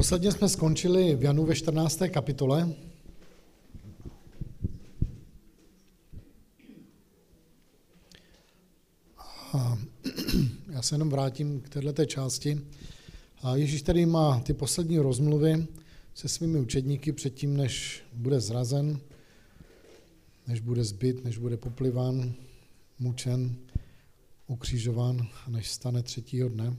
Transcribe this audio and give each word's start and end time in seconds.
Posledně 0.00 0.32
jsme 0.32 0.48
skončili 0.48 1.16
v 1.16 1.22
Janu 1.22 1.46
ve 1.46 1.54
14. 1.54 2.02
kapitole. 2.10 2.74
A 9.52 9.78
já 10.70 10.82
se 10.82 10.94
jenom 10.94 11.10
vrátím 11.10 11.60
k 11.60 11.68
této 11.68 12.04
části. 12.04 12.60
A 13.42 13.56
Ježíš 13.56 13.82
tady 13.82 14.06
má 14.06 14.40
ty 14.40 14.54
poslední 14.54 14.98
rozmluvy 14.98 15.66
se 16.14 16.28
svými 16.28 16.58
učedníky 16.58 17.12
předtím, 17.12 17.56
než 17.56 18.02
bude 18.12 18.40
zrazen, 18.40 19.00
než 20.46 20.60
bude 20.60 20.84
zbyt, 20.84 21.24
než 21.24 21.38
bude 21.38 21.56
popliván, 21.56 22.32
mučen, 22.98 23.56
ukřižován 24.46 25.28
a 25.46 25.50
než 25.50 25.70
stane 25.70 26.02
třetího 26.02 26.48
dne. 26.48 26.76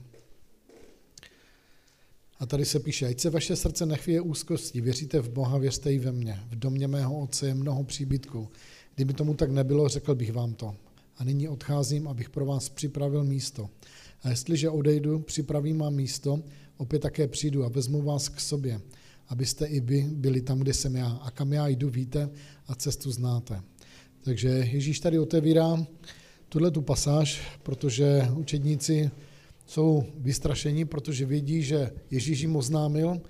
A 2.42 2.46
tady 2.46 2.64
se 2.64 2.80
píše, 2.80 3.06
ať 3.06 3.20
se 3.20 3.30
vaše 3.30 3.56
srdce 3.56 3.86
nechvěje 3.86 4.20
úzkosti, 4.20 4.80
věříte 4.80 5.20
v 5.20 5.28
Boha, 5.28 5.58
věřte 5.58 5.92
i 5.92 5.98
ve 5.98 6.12
mně. 6.12 6.40
V 6.50 6.58
domě 6.58 6.88
mého 6.88 7.20
otce 7.20 7.46
je 7.46 7.54
mnoho 7.54 7.84
příbytků. 7.84 8.48
Kdyby 8.94 9.12
tomu 9.12 9.34
tak 9.34 9.50
nebylo, 9.50 9.88
řekl 9.88 10.14
bych 10.14 10.32
vám 10.32 10.54
to. 10.54 10.74
A 11.18 11.24
nyní 11.24 11.48
odcházím, 11.48 12.08
abych 12.08 12.30
pro 12.30 12.46
vás 12.46 12.68
připravil 12.68 13.24
místo. 13.24 13.70
A 14.22 14.28
jestliže 14.28 14.70
odejdu, 14.70 15.18
připravím 15.18 15.78
vám 15.78 15.94
místo, 15.94 16.42
opět 16.76 16.98
také 16.98 17.28
přijdu 17.28 17.64
a 17.64 17.68
vezmu 17.68 18.02
vás 18.02 18.28
k 18.28 18.40
sobě, 18.40 18.80
abyste 19.28 19.66
i 19.66 19.80
vy 19.80 20.06
byli 20.12 20.40
tam, 20.40 20.58
kde 20.58 20.74
jsem 20.74 20.96
já. 20.96 21.08
A 21.08 21.30
kam 21.30 21.52
já 21.52 21.68
jdu, 21.68 21.90
víte 21.90 22.30
a 22.66 22.74
cestu 22.74 23.10
znáte. 23.10 23.62
Takže 24.20 24.48
Ježíš 24.48 25.00
tady 25.00 25.18
otevírá 25.18 25.86
tuhle 26.48 26.70
tu 26.70 26.82
pasáž, 26.82 27.42
protože 27.62 28.28
učedníci 28.34 29.10
jsou 29.66 30.04
vystrašeni, 30.18 30.84
protože 30.84 31.26
vědí, 31.26 31.62
že 31.62 31.90
Ježíš 32.10 32.40
jim 32.40 32.56
oznámil, 32.56 33.20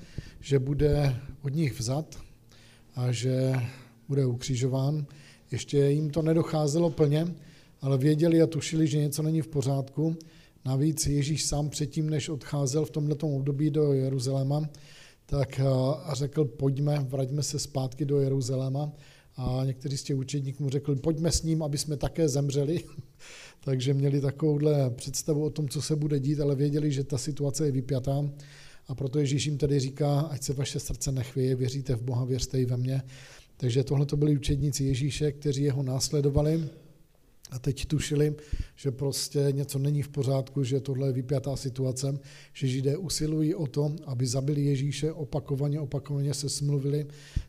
že 0.40 0.58
bude 0.58 1.16
od 1.42 1.54
nich 1.54 1.80
vzat 1.80 2.18
a 2.94 3.12
že 3.12 3.52
bude 4.08 4.26
ukřižován. 4.26 5.06
Ještě 5.50 5.78
jim 5.78 6.10
to 6.10 6.22
nedocházelo 6.22 6.90
plně, 6.90 7.34
ale 7.80 7.98
věděli 7.98 8.42
a 8.42 8.46
tušili, 8.46 8.86
že 8.86 8.98
něco 8.98 9.22
není 9.22 9.42
v 9.42 9.48
pořádku. 9.48 10.16
Navíc 10.64 11.06
Ježíš 11.06 11.44
sám 11.44 11.70
předtím, 11.70 12.10
než 12.10 12.28
odcházel 12.28 12.84
v 12.84 12.90
tomto 12.90 13.28
období 13.28 13.70
do 13.70 13.92
Jeruzaléma, 13.92 14.68
tak 15.26 15.60
řekl, 16.12 16.44
pojďme, 16.44 17.06
vraťme 17.08 17.42
se 17.42 17.58
zpátky 17.58 18.04
do 18.04 18.20
Jeruzaléma. 18.20 18.92
A 19.36 19.62
někteří 19.64 19.96
z 19.96 20.02
těch 20.02 20.16
učedníků 20.16 20.62
mu 20.62 20.70
řekli, 20.70 20.96
pojďme 20.96 21.32
s 21.32 21.42
ním, 21.42 21.62
aby 21.62 21.78
jsme 21.78 21.96
také 21.96 22.28
zemřeli. 22.28 22.80
Takže 23.64 23.94
měli 23.94 24.20
takovouhle 24.20 24.90
představu 24.90 25.44
o 25.44 25.50
tom, 25.50 25.68
co 25.68 25.82
se 25.82 25.96
bude 25.96 26.20
dít, 26.20 26.40
ale 26.40 26.54
věděli, 26.54 26.92
že 26.92 27.04
ta 27.04 27.18
situace 27.18 27.66
je 27.66 27.72
vypjatá. 27.72 28.30
A 28.86 28.94
proto 28.94 29.18
Ježíš 29.18 29.46
jim 29.46 29.58
tedy 29.58 29.80
říká, 29.80 30.20
ať 30.20 30.42
se 30.42 30.52
vaše 30.52 30.80
srdce 30.80 31.12
nechvěje, 31.12 31.54
věříte 31.54 31.96
v 31.96 32.02
Boha, 32.02 32.24
věřte 32.24 32.60
i 32.60 32.64
ve 32.64 32.76
mně. 32.76 33.02
Takže 33.56 33.84
tohle 33.84 34.06
to 34.06 34.16
byli 34.16 34.36
učedníci 34.36 34.84
Ježíše, 34.84 35.32
kteří 35.32 35.62
jeho 35.62 35.82
následovali 35.82 36.68
a 37.52 37.58
teď 37.58 37.86
tušili, 37.86 38.34
že 38.76 38.90
prostě 38.90 39.48
něco 39.50 39.78
není 39.78 40.02
v 40.02 40.08
pořádku, 40.08 40.64
že 40.64 40.80
tohle 40.80 41.08
je 41.08 41.12
vypjatá 41.12 41.56
situace, 41.56 42.18
že 42.52 42.68
Židé 42.68 42.96
usilují 42.96 43.54
o 43.54 43.66
to, 43.66 43.96
aby 44.04 44.26
zabili 44.26 44.64
Ježíše, 44.64 45.12
opakovaně, 45.12 45.80
opakovaně 45.80 46.34
se 46.34 46.48
smluvili 46.48 47.06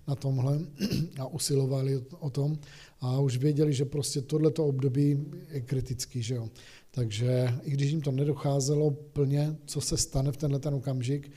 na 0.08 0.16
tomhle 0.16 0.60
a 1.20 1.28
usilovali 1.28 2.04
o 2.20 2.30
tom 2.30 2.58
a 3.02 3.20
už 3.20 3.38
věděli, 3.38 3.74
že 3.74 3.86
prostě 3.86 4.22
tohleto 4.22 4.66
období 4.66 5.26
je 5.52 5.62
kritický, 5.62 6.24
že 6.24 6.36
jo. 6.36 6.50
Takže 6.92 7.50
i 7.64 7.72
když 7.72 7.92
jim 7.92 8.02
to 8.02 8.12
nedocházelo 8.12 8.92
plně, 8.92 9.56
co 9.66 9.82
se 9.82 9.98
stane 9.98 10.32
v 10.32 10.38
tenhle 10.38 10.60
ten 10.60 10.74
okamžik, 10.74 11.32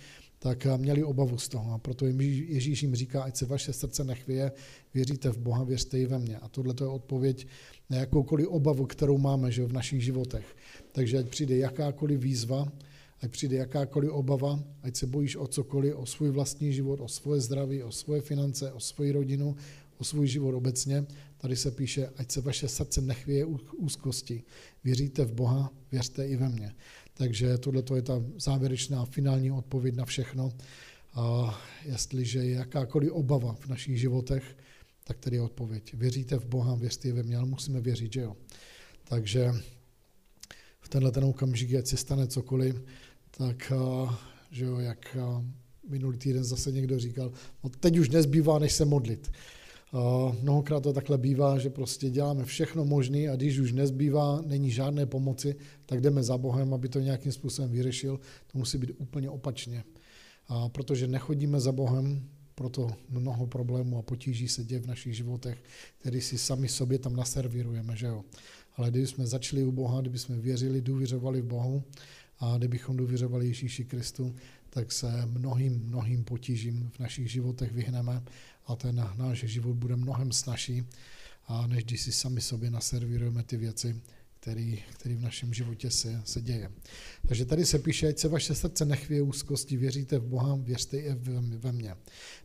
tak 0.47 0.67
měli 0.77 1.05
obavu 1.05 1.39
z 1.39 1.49
toho. 1.49 1.75
A 1.75 1.79
proto 1.79 2.07
Ježíš 2.07 2.83
jim 2.83 2.95
říká, 2.95 3.23
ať 3.23 3.37
se 3.37 3.47
vaše 3.47 3.73
srdce 3.73 4.05
nechvěje, 4.05 4.53
věříte 4.95 5.31
v 5.31 5.39
Boha, 5.39 5.65
věřte 5.65 5.99
i 5.99 6.07
ve 6.07 6.19
mně. 6.19 6.39
A 6.39 6.49
tohle 6.49 6.75
je 6.81 6.87
odpověď 6.87 7.47
na 7.91 7.97
jakoukoliv 7.97 8.47
obavu, 8.47 8.87
kterou 8.87 9.19
máme 9.19 9.53
že 9.53 9.65
v 9.65 9.73
našich 9.73 10.05
životech. 10.05 10.57
Takže 10.93 11.19
ať 11.19 11.29
přijde 11.29 11.57
jakákoliv 11.57 12.21
výzva, 12.21 12.73
ať 13.21 13.31
přijde 13.31 13.57
jakákoliv 13.57 14.11
obava, 14.11 14.63
ať 14.83 14.97
se 14.97 15.07
bojíš 15.07 15.37
o 15.37 15.47
cokoliv, 15.47 15.97
o 15.97 16.07
svůj 16.07 16.31
vlastní 16.31 16.73
život, 16.73 17.01
o 17.01 17.09
svoje 17.09 17.41
zdraví, 17.41 17.83
o 17.83 17.93
svoje 17.93 18.21
finance, 18.21 18.73
o 18.73 18.81
svoji 18.81 19.13
rodinu, 19.13 19.57
o 19.99 20.05
svůj 20.05 20.27
život 20.27 20.55
obecně. 20.55 21.07
Tady 21.39 21.57
se 21.57 21.71
píše, 21.71 22.09
ať 22.17 22.31
se 22.31 22.41
vaše 22.41 22.69
srdce 22.69 23.01
nechvěje 23.01 23.45
úzkosti. 23.77 24.43
Věříte 24.85 25.25
v 25.25 25.33
Boha, 25.33 25.73
věřte 25.93 26.29
i 26.29 26.37
ve 26.37 26.49
mně. 26.49 26.75
Takže 27.19 27.59
tohle 27.59 27.83
je 27.95 28.03
ta 28.03 28.23
závěrečná 28.37 29.05
finální 29.05 29.53
odpověď 29.53 29.95
na 29.95 30.05
všechno. 30.05 30.53
A 31.15 31.59
jestliže 31.85 32.39
je 32.39 32.51
jakákoliv 32.51 33.13
obava 33.13 33.53
v 33.61 33.67
našich 33.67 34.01
životech, 34.01 34.57
tak 35.05 35.19
tady 35.19 35.37
je 35.37 35.43
odpověď. 35.43 35.95
Věříte 35.95 36.37
v 36.37 36.47
Boha, 36.47 36.75
věřte 36.75 37.13
ve 37.13 37.23
mě, 37.23 37.37
ale 37.37 37.47
musíme 37.47 37.81
věřit, 37.81 38.13
že 38.13 38.21
jo. 38.21 38.37
Takže 39.05 39.53
v 40.81 40.89
tenhle 40.89 41.13
ten 41.13 41.25
okamžik, 41.25 41.75
ať 41.75 41.87
se 41.87 41.97
stane 41.97 42.27
cokoliv, 42.27 42.83
tak 43.31 43.73
že 44.51 44.65
jo, 44.65 44.79
jak 44.79 45.17
minulý 45.89 46.19
týden 46.19 46.45
zase 46.45 46.73
někdo 46.73 46.99
říkal, 46.99 47.33
no 47.65 47.71
teď 47.71 47.99
už 47.99 48.09
nezbývá, 48.11 48.59
než 48.59 48.73
se 48.73 48.85
modlit. 48.85 49.33
Mnohokrát 50.43 50.83
to 50.83 50.93
takhle 50.93 51.19
bývá, 51.19 51.59
že 51.59 51.71
prostě 51.71 52.11
děláme 52.11 52.45
všechno 52.45 52.85
možné 52.85 53.29
a 53.29 53.37
když 53.37 53.59
už 53.59 53.73
nezbývá, 53.73 54.43
není 54.47 54.71
žádné 54.71 55.07
pomoci, 55.07 55.57
tak 55.87 56.01
jdeme 56.01 56.23
za 56.23 56.39
Bohem, 56.39 56.75
aby 56.75 56.89
to 56.89 57.01
nějakým 57.01 57.33
způsobem 57.33 57.71
vyřešil. 57.71 58.21
To 58.53 58.59
musí 58.59 58.79
být 58.79 58.93
úplně 58.99 59.31
opačně. 59.31 59.85
A 60.49 60.69
protože 60.69 61.07
nechodíme 61.07 61.61
za 61.61 61.73
Bohem, 61.73 62.29
proto 62.55 62.91
mnoho 63.09 63.47
problémů 63.47 63.99
a 63.99 64.03
potíží 64.03 64.49
se 64.49 64.65
děje 64.65 64.81
v 64.81 64.87
našich 64.87 65.17
životech, 65.17 65.63
který 65.99 66.21
si 66.21 66.39
sami 66.39 66.69
sobě 66.69 66.99
tam 66.99 67.17
naservírujeme, 67.17 67.97
že 67.97 68.07
jo. 68.07 68.25
Ale 68.77 68.91
kdyby 68.91 69.07
jsme 69.07 69.27
začali 69.27 69.65
u 69.65 69.73
Boha, 69.73 70.01
kdyby 70.01 70.19
jsme 70.19 70.37
věřili, 70.37 70.81
důvěřovali 70.81 71.41
v 71.41 71.47
Bohu 71.47 71.83
a 72.39 72.59
kdybychom 72.59 72.97
důvěřovali 72.97 73.47
Ježíši 73.47 73.85
Kristu, 73.85 74.35
tak 74.71 74.93
se 74.93 75.27
mnohým, 75.27 75.83
mnohým 75.85 76.25
potížím 76.25 76.91
v 76.95 76.99
našich 76.99 77.31
životech 77.31 77.73
vyhneme 77.73 78.23
a 78.67 78.77
ten 78.77 79.09
náš 79.17 79.39
život 79.39 79.77
bude 79.77 79.97
mnohem 79.97 80.33
snažší, 80.33 80.85
a 81.47 81.67
než 81.67 81.85
když 81.85 82.01
si 82.01 82.13
sami 82.13 82.41
sobě 82.41 82.71
naservírujeme 82.71 83.43
ty 83.43 83.57
věci, 83.57 84.01
který, 84.41 84.83
který 84.93 85.15
v 85.15 85.23
našem 85.23 85.55
životě 85.55 85.91
se, 85.91 86.23
se 86.25 86.41
děje. 86.41 86.71
Takže 87.29 87.45
tady 87.45 87.67
se 87.67 87.79
píše, 87.79 88.09
ať 88.09 88.19
se 88.19 88.29
vaše 88.29 88.55
srdce 88.55 88.85
nechvěje 88.85 89.23
úzkosti, 89.23 89.77
věříte 89.77 90.19
v 90.19 90.25
Boha, 90.25 90.57
věřte 90.57 90.99
i 90.99 91.15
ve 91.59 91.73
mně. 91.73 91.95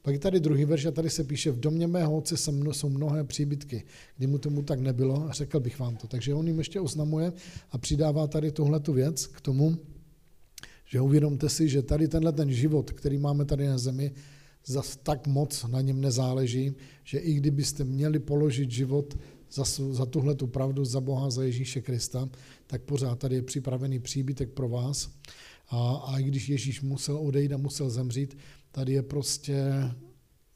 Pak 0.02 0.14
je 0.14 0.20
tady 0.20 0.40
druhý 0.40 0.66
verš 0.66 0.86
a 0.86 0.92
tady 0.92 1.10
se 1.10 1.24
píše, 1.24 1.52
v 1.52 1.60
domě 1.60 1.88
mého 1.88 2.18
otce 2.18 2.38
jsou 2.72 2.90
mnohé 2.90 3.24
příbytky. 3.24 3.84
Kdy 4.18 4.28
mu 4.28 4.38
tomu 4.38 4.62
tak 4.62 4.80
nebylo, 4.80 5.30
řekl 5.32 5.60
bych 5.60 5.80
vám 5.80 5.96
to. 5.96 6.08
Takže 6.08 6.34
on 6.34 6.48
jim 6.48 6.58
ještě 6.58 6.80
oznamuje 6.80 7.34
a 7.72 7.78
přidává 7.78 8.28
tady 8.28 8.52
tuhle 8.52 8.80
tu 8.80 8.94
věc 8.94 9.28
k 9.28 9.42
tomu, 9.42 9.78
že 10.86 11.02
uvědomte 11.02 11.50
si, 11.50 11.70
že 11.70 11.82
tady 11.82 12.08
tenhle 12.08 12.32
ten 12.32 12.52
život, 12.52 12.92
který 12.92 13.18
máme 13.18 13.46
tady 13.46 13.68
na 13.68 13.78
zemi, 13.78 14.12
zas 14.66 14.98
tak 15.04 15.28
moc 15.28 15.64
na 15.64 15.82
něm 15.82 16.02
nezáleží, 16.02 16.74
že 17.04 17.18
i 17.18 17.34
kdybyste 17.34 17.84
měli 17.84 18.20
položit 18.20 18.72
život 18.72 19.18
za, 19.52 19.64
za 19.92 20.06
tuhle 20.06 20.36
tu 20.36 20.48
pravdu, 20.48 20.86
za 20.86 21.02
Boha, 21.02 21.30
za 21.30 21.44
Ježíše 21.44 21.82
Krista, 21.82 22.30
tak 22.68 22.82
pořád 22.82 23.20
tady 23.20 23.36
je 23.36 23.42
připravený 23.42 24.00
příbytek 24.00 24.50
pro 24.50 24.70
vás. 24.70 25.12
A, 25.70 26.04
a 26.06 26.20
i 26.20 26.24
když 26.24 26.50
Ježíš 26.50 26.82
musel 26.82 27.18
odejít 27.18 27.54
a 27.54 27.58
musel 27.58 27.90
zemřít, 27.90 28.38
tady 28.72 28.94
je 28.94 29.04
prostě 29.04 29.64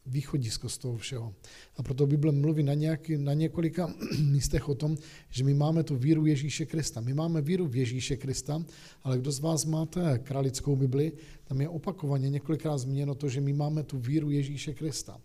východisko 0.05 0.69
z 0.69 0.77
toho 0.77 0.97
všeho. 0.97 1.33
A 1.77 1.83
proto 1.83 2.07
Bible 2.07 2.31
mluví 2.31 2.63
na, 2.63 2.73
nějaký, 2.73 3.17
na 3.17 3.33
několika 3.33 3.93
místech 4.19 4.69
o 4.69 4.75
tom, 4.75 4.97
že 5.29 5.43
my 5.43 5.53
máme 5.53 5.83
tu 5.83 5.95
víru 5.95 6.25
Ježíše 6.25 6.65
Krista. 6.65 7.01
My 7.01 7.13
máme 7.13 7.41
víru 7.41 7.67
v 7.67 7.75
Ježíše 7.75 8.17
Krista, 8.17 8.65
ale 9.03 9.17
kdo 9.17 9.31
z 9.31 9.39
vás 9.39 9.65
máte 9.65 10.19
kralickou 10.19 10.75
Bibli, 10.75 11.11
tam 11.43 11.61
je 11.61 11.69
opakovaně 11.69 12.29
několikrát 12.29 12.77
zmíněno 12.77 13.15
to, 13.15 13.29
že 13.29 13.41
my 13.41 13.53
máme 13.53 13.83
tu 13.83 13.97
víru 13.97 14.31
Ježíše 14.31 14.73
Krista. 14.73 15.21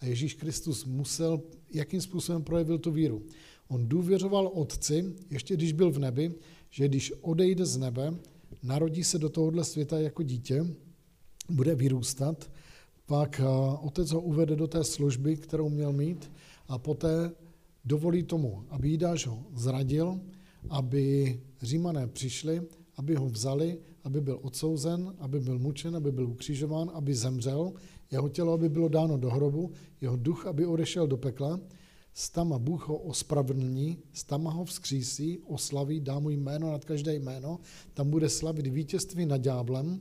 A 0.00 0.06
Ježíš 0.06 0.34
Kristus 0.34 0.84
musel, 0.84 1.42
jakým 1.72 2.00
způsobem 2.00 2.42
projevil 2.42 2.78
tu 2.78 2.90
víru. 2.90 3.22
On 3.68 3.88
důvěřoval 3.88 4.50
Otci, 4.54 5.14
ještě 5.30 5.54
když 5.56 5.72
byl 5.72 5.90
v 5.90 5.98
nebi, 5.98 6.34
že 6.70 6.88
když 6.88 7.12
odejde 7.20 7.66
z 7.66 7.76
nebe, 7.76 8.14
narodí 8.62 9.04
se 9.04 9.18
do 9.18 9.28
tohohle 9.28 9.64
světa 9.64 9.98
jako 9.98 10.22
dítě, 10.22 10.66
bude 11.48 11.74
vyrůstat, 11.74 12.50
pak 13.06 13.40
otec 13.80 14.10
ho 14.10 14.20
uvede 14.20 14.56
do 14.56 14.66
té 14.66 14.84
služby, 14.84 15.36
kterou 15.36 15.68
měl 15.68 15.92
mít 15.92 16.32
a 16.68 16.78
poté 16.78 17.30
dovolí 17.84 18.22
tomu, 18.22 18.64
aby 18.70 18.88
Jidáš 18.88 19.26
ho 19.26 19.44
zradil, 19.54 20.20
aby 20.68 21.40
římané 21.62 22.06
přišli, 22.06 22.62
aby 22.96 23.14
ho 23.14 23.26
vzali, 23.28 23.78
aby 24.04 24.20
byl 24.20 24.38
odsouzen, 24.42 25.14
aby 25.18 25.40
byl 25.40 25.58
mučen, 25.58 25.96
aby 25.96 26.12
byl 26.12 26.28
ukřižován, 26.28 26.90
aby 26.94 27.14
zemřel, 27.14 27.72
jeho 28.10 28.28
tělo, 28.28 28.52
aby 28.52 28.68
bylo 28.68 28.88
dáno 28.88 29.16
do 29.16 29.30
hrobu, 29.30 29.70
jeho 30.00 30.16
duch, 30.16 30.46
aby 30.46 30.66
odešel 30.66 31.06
do 31.06 31.16
pekla, 31.16 31.60
stama 32.14 32.58
Bůh 32.58 32.88
ho 32.88 32.96
ospravedlní, 32.96 33.98
stama 34.12 34.50
ho 34.50 34.64
vzkřísí, 34.64 35.38
oslaví, 35.46 36.00
dá 36.00 36.18
mu 36.18 36.30
jméno 36.30 36.72
nad 36.72 36.84
každé 36.84 37.14
jméno, 37.14 37.60
tam 37.94 38.10
bude 38.10 38.28
slavit 38.28 38.66
vítězství 38.66 39.26
nad 39.26 39.38
ďáblem, 39.38 40.00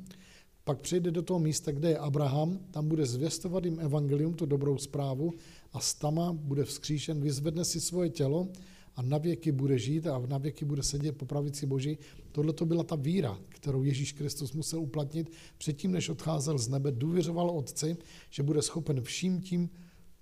Pak 0.65 0.79
přejde 0.81 1.11
do 1.11 1.21
toho 1.21 1.39
místa, 1.39 1.71
kde 1.71 1.89
je 1.89 1.97
Abraham, 1.97 2.59
tam 2.71 2.87
bude 2.87 3.05
zvěstovat 3.05 3.65
jim 3.65 3.79
evangelium, 3.79 4.33
tu 4.33 4.45
dobrou 4.45 4.77
zprávu 4.77 5.33
a 5.73 5.79
stama 5.79 6.33
bude 6.33 6.63
vzkříšen, 6.63 7.21
vyzvedne 7.21 7.65
si 7.65 7.81
svoje 7.81 8.09
tělo 8.09 8.47
a 8.95 9.01
na 9.01 9.17
věky 9.17 9.51
bude 9.51 9.79
žít 9.79 10.07
a 10.07 10.19
na 10.27 10.37
věky 10.37 10.65
bude 10.65 10.83
sedět 10.83 11.17
po 11.17 11.25
pravici 11.25 11.65
Boží. 11.65 11.97
Tohle 12.31 12.53
to 12.53 12.65
byla 12.65 12.83
ta 12.83 12.95
víra, 12.95 13.39
kterou 13.49 13.83
Ježíš 13.83 14.11
Kristus 14.11 14.53
musel 14.53 14.79
uplatnit 14.79 15.31
předtím, 15.57 15.91
než 15.91 16.09
odcházel 16.09 16.57
z 16.57 16.67
nebe. 16.67 16.91
Důvěřoval 16.91 17.49
Otci, 17.49 17.97
že 18.29 18.43
bude 18.43 18.61
schopen 18.61 19.01
vším 19.01 19.41
tím 19.41 19.69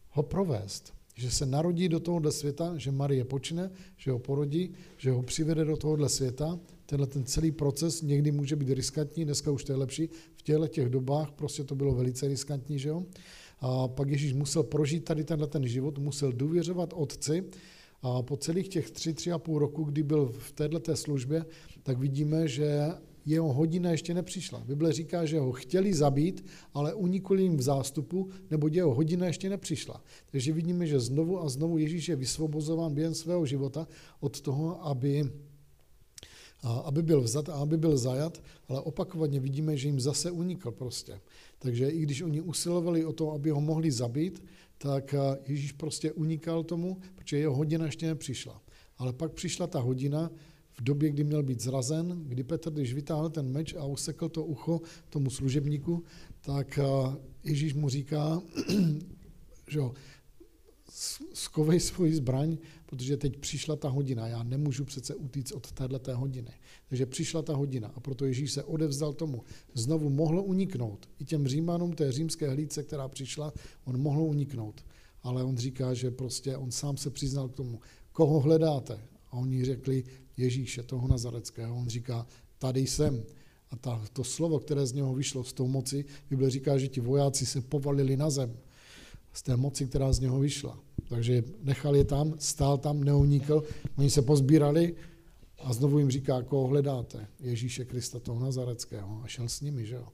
ho 0.09 0.23
provést. 0.23 0.93
Že 1.13 1.31
se 1.31 1.45
narodí 1.45 1.89
do 1.89 1.99
tohohle 1.99 2.31
světa, 2.31 2.73
že 2.77 2.91
Marie 2.91 3.25
počne, 3.25 3.71
že 3.97 4.11
ho 4.11 4.19
porodí, 4.19 4.73
že 4.97 5.11
ho 5.11 5.23
přivede 5.23 5.65
do 5.65 5.77
tohohle 5.77 6.09
světa. 6.09 6.59
Tenhle 6.85 7.07
ten 7.07 7.23
celý 7.23 7.51
proces 7.51 8.01
někdy 8.01 8.31
může 8.31 8.55
být 8.55 8.69
riskantní, 8.69 9.25
dneska 9.25 9.51
už 9.51 9.63
to 9.63 9.71
je 9.71 9.77
lepší. 9.77 10.09
V 10.35 10.41
těchto 10.41 10.67
těch 10.67 10.89
dobách 10.89 11.31
prostě 11.31 11.63
to 11.63 11.75
bylo 11.75 11.95
velice 11.95 12.27
riskantní, 12.27 12.79
že 12.79 12.89
jo. 12.89 13.03
A 13.59 13.87
pak 13.87 14.09
Ježíš 14.09 14.33
musel 14.33 14.63
prožít 14.63 15.05
tady 15.05 15.23
tenhle 15.23 15.47
ten 15.47 15.67
život, 15.67 15.97
musel 15.97 16.31
důvěřovat 16.31 16.93
Otci, 16.93 17.43
a 18.03 18.21
po 18.21 18.37
celých 18.37 18.67
těch 18.67 18.91
tři, 18.91 19.13
tři 19.13 19.31
a 19.31 19.39
půl 19.39 19.59
roku, 19.59 19.83
kdy 19.83 20.03
byl 20.03 20.33
v 20.37 20.51
této 20.51 20.95
službě, 20.95 21.45
tak 21.83 21.97
vidíme, 21.97 22.47
že 22.47 22.91
jeho 23.25 23.53
hodina 23.53 23.91
ještě 23.91 24.13
nepřišla. 24.13 24.63
Bible 24.65 24.93
říká, 24.93 25.25
že 25.25 25.39
ho 25.39 25.51
chtěli 25.51 25.93
zabít, 25.93 26.45
ale 26.73 26.93
unikli 26.93 27.43
jim 27.43 27.57
v 27.57 27.61
zástupu, 27.61 28.29
nebo 28.51 28.67
jeho 28.67 28.93
hodina 28.93 29.25
ještě 29.25 29.49
nepřišla. 29.49 30.03
Takže 30.31 30.53
vidíme, 30.53 30.87
že 30.87 30.99
znovu 30.99 31.41
a 31.41 31.49
znovu 31.49 31.77
Ježíš 31.77 32.09
je 32.09 32.15
vysvobozován 32.15 32.93
během 32.93 33.15
svého 33.15 33.45
života 33.45 33.87
od 34.19 34.41
toho, 34.41 34.85
aby, 34.85 35.31
aby 36.83 37.01
byl 37.03 37.21
vzat 37.21 37.49
a 37.49 37.53
aby 37.53 37.77
byl 37.77 37.97
zajat, 37.97 38.43
ale 38.67 38.81
opakovaně 38.81 39.39
vidíme, 39.39 39.77
že 39.77 39.87
jim 39.87 39.99
zase 39.99 40.31
unikl 40.31 40.71
prostě. 40.71 41.19
Takže 41.59 41.89
i 41.89 41.99
když 41.99 42.21
oni 42.21 42.41
usilovali 42.41 43.05
o 43.05 43.13
to, 43.13 43.31
aby 43.31 43.49
ho 43.49 43.61
mohli 43.61 43.91
zabít, 43.91 44.43
tak 44.77 45.15
Ježíš 45.47 45.71
prostě 45.71 46.11
unikal 46.11 46.63
tomu, 46.63 46.97
protože 47.15 47.37
jeho 47.37 47.55
hodina 47.55 47.85
ještě 47.85 48.07
nepřišla. 48.07 48.61
Ale 48.97 49.13
pak 49.13 49.31
přišla 49.31 49.67
ta 49.67 49.79
hodina, 49.79 50.31
v 50.73 50.83
době, 50.83 51.09
kdy 51.09 51.23
měl 51.23 51.43
být 51.43 51.61
zrazen, 51.61 52.23
kdy 52.27 52.43
Petr, 52.43 52.71
když 52.71 52.93
vytáhl 52.93 53.29
ten 53.29 53.51
meč 53.51 53.73
a 53.73 53.85
usekl 53.85 54.29
to 54.29 54.45
ucho 54.45 54.81
tomu 55.09 55.29
služebníku, 55.29 56.03
tak 56.41 56.79
Ježíš 57.43 57.73
mu 57.73 57.89
říká, 57.89 58.41
že 59.67 59.79
jo, 59.79 59.93
skovej 61.33 61.79
svoji 61.79 62.15
zbraň, 62.15 62.57
protože 62.85 63.17
teď 63.17 63.37
přišla 63.37 63.75
ta 63.75 63.89
hodina. 63.89 64.27
Já 64.27 64.43
nemůžu 64.43 64.85
přece 64.85 65.15
utíct 65.15 65.51
od 65.51 65.71
této 65.71 66.17
hodiny. 66.17 66.51
Takže 66.89 67.05
přišla 67.05 67.41
ta 67.41 67.55
hodina 67.55 67.87
a 67.95 67.99
proto 67.99 68.25
Ježíš 68.25 68.51
se 68.51 68.63
odevzdal 68.63 69.13
tomu. 69.13 69.43
Znovu 69.73 70.09
mohl 70.09 70.39
uniknout. 70.39 71.09
I 71.19 71.25
těm 71.25 71.47
římanům 71.47 71.93
té 71.93 72.11
římské 72.11 72.49
hlídce, 72.49 72.83
která 72.83 73.07
přišla, 73.07 73.53
on 73.85 74.01
mohl 74.01 74.21
uniknout. 74.21 74.85
Ale 75.23 75.43
on 75.43 75.57
říká, 75.57 75.93
že 75.93 76.11
prostě 76.11 76.57
on 76.57 76.71
sám 76.71 76.97
se 76.97 77.09
přiznal 77.09 77.49
k 77.49 77.55
tomu. 77.55 77.79
Koho 78.11 78.39
hledáte? 78.39 78.99
A 79.31 79.37
oni 79.37 79.65
řekli 79.65 80.03
Ježíše, 80.37 80.83
toho 80.83 81.07
Nazareckého. 81.07 81.75
On 81.75 81.87
říká, 81.87 82.27
tady 82.59 82.79
jsem. 82.79 83.23
A 83.71 83.75
ta, 83.75 84.05
to 84.13 84.23
slovo, 84.23 84.59
které 84.59 84.85
z 84.85 84.93
něho 84.93 85.13
vyšlo 85.13 85.43
z 85.43 85.53
tou 85.53 85.67
moci, 85.67 86.05
Bible 86.29 86.49
říká, 86.49 86.77
že 86.77 86.87
ti 86.87 87.01
vojáci 87.01 87.45
se 87.45 87.61
povalili 87.61 88.17
na 88.17 88.29
zem 88.29 88.57
z 89.33 89.41
té 89.41 89.57
moci, 89.57 89.87
která 89.87 90.13
z 90.13 90.19
něho 90.19 90.39
vyšla. 90.39 90.79
Takže 91.09 91.43
nechal 91.63 91.95
je 91.95 92.03
tam, 92.03 92.33
stál 92.39 92.77
tam, 92.77 93.03
neunikl, 93.03 93.63
oni 93.97 94.09
se 94.09 94.21
pozbírali 94.21 94.95
a 95.59 95.73
znovu 95.73 95.99
jim 95.99 96.11
říká, 96.11 96.41
koho 96.41 96.67
hledáte? 96.67 97.27
Ježíše 97.39 97.85
Krista, 97.85 98.19
toho 98.19 98.39
Nazareckého. 98.39 99.21
A 99.23 99.27
šel 99.27 99.49
s 99.49 99.61
nimi, 99.61 99.85
že 99.85 99.95
jo. 99.95 100.07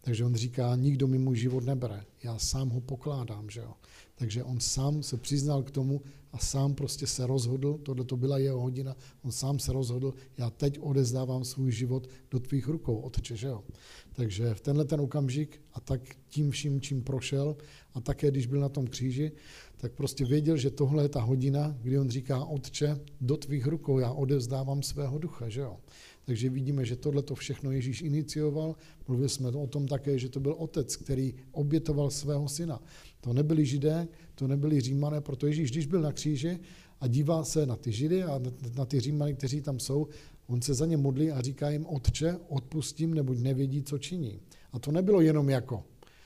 Takže 0.00 0.24
on 0.24 0.34
říká, 0.34 0.76
nikdo 0.76 1.06
mi 1.06 1.18
můj 1.18 1.36
život 1.36 1.64
nebere, 1.64 2.04
já 2.22 2.38
sám 2.38 2.68
ho 2.68 2.80
pokládám, 2.80 3.50
že 3.50 3.60
jo. 3.60 3.74
Takže 4.14 4.44
on 4.44 4.60
sám 4.60 5.02
se 5.02 5.16
přiznal 5.16 5.62
k 5.62 5.70
tomu 5.70 6.02
a 6.32 6.38
sám 6.38 6.74
prostě 6.74 7.06
se 7.06 7.26
rozhodl, 7.26 7.78
tohle 7.82 8.04
to 8.04 8.16
byla 8.16 8.38
jeho 8.38 8.60
hodina, 8.60 8.96
on 9.22 9.32
sám 9.32 9.58
se 9.58 9.72
rozhodl, 9.72 10.14
já 10.38 10.50
teď 10.50 10.78
odezdávám 10.80 11.44
svůj 11.44 11.72
život 11.72 12.08
do 12.30 12.40
tvých 12.40 12.68
rukou, 12.68 12.96
otče, 12.96 13.36
že 13.36 13.46
jo. 13.46 13.64
Takže 14.12 14.54
v 14.54 14.60
tenhle 14.60 14.84
ten 14.84 15.00
okamžik 15.00 15.60
a 15.72 15.80
tak 15.80 16.00
tím 16.28 16.50
vším, 16.50 16.80
čím 16.80 17.02
prošel 17.02 17.56
a 17.94 18.00
také, 18.00 18.30
když 18.30 18.46
byl 18.46 18.60
na 18.60 18.68
tom 18.68 18.86
kříži, 18.86 19.32
tak 19.76 19.92
prostě 19.92 20.24
věděl, 20.24 20.56
že 20.56 20.70
tohle 20.70 21.04
je 21.04 21.08
ta 21.08 21.20
hodina, 21.20 21.76
kdy 21.82 21.98
on 21.98 22.10
říká, 22.10 22.44
otče, 22.44 23.00
do 23.20 23.36
tvých 23.36 23.66
rukou 23.66 23.98
já 23.98 24.12
odevzdávám 24.12 24.82
svého 24.82 25.18
ducha, 25.18 25.48
že 25.48 25.60
jo. 25.60 25.76
Takže 26.24 26.50
vidíme, 26.50 26.84
že 26.84 26.96
tohle 26.96 27.22
to 27.22 27.34
všechno 27.34 27.70
Ježíš 27.70 28.02
inicioval. 28.02 28.76
Mluvili 29.08 29.28
jsme 29.28 29.48
o 29.48 29.66
tom 29.66 29.88
také, 29.88 30.18
že 30.18 30.28
to 30.28 30.40
byl 30.40 30.54
otec, 30.58 30.96
který 30.96 31.34
obětoval 31.52 32.10
svého 32.10 32.48
syna. 32.48 32.82
To 33.20 33.32
nebyli 33.32 33.66
židé, 33.66 34.08
to 34.34 34.48
nebyli 34.48 34.80
římané, 34.80 35.20
proto 35.20 35.46
Ježíš, 35.46 35.70
když 35.70 35.86
byl 35.86 36.00
na 36.00 36.12
kříži 36.12 36.58
a 37.00 37.06
dívá 37.06 37.44
se 37.44 37.66
na 37.66 37.76
ty 37.76 37.92
židy 37.92 38.22
a 38.22 38.40
na 38.76 38.84
ty 38.84 39.00
římany, 39.00 39.34
kteří 39.34 39.60
tam 39.60 39.80
jsou, 39.80 40.08
on 40.46 40.62
se 40.62 40.74
za 40.74 40.86
ně 40.86 40.96
modlí 40.96 41.30
a 41.30 41.40
říká 41.40 41.70
jim, 41.70 41.86
otče, 41.86 42.36
odpustím, 42.48 43.14
neboť 43.14 43.38
nevědí, 43.38 43.82
co 43.82 43.98
činí. 43.98 44.40
A 44.72 44.78
to 44.78 44.92
nebylo 44.92 45.20
jenom 45.20 45.48
jako, 45.48 45.84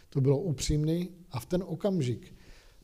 to 0.08 0.20
bylo 0.20 0.38
upřímný 0.38 1.08
a 1.30 1.40
v 1.40 1.46
ten 1.46 1.64
okamžik 1.66 2.34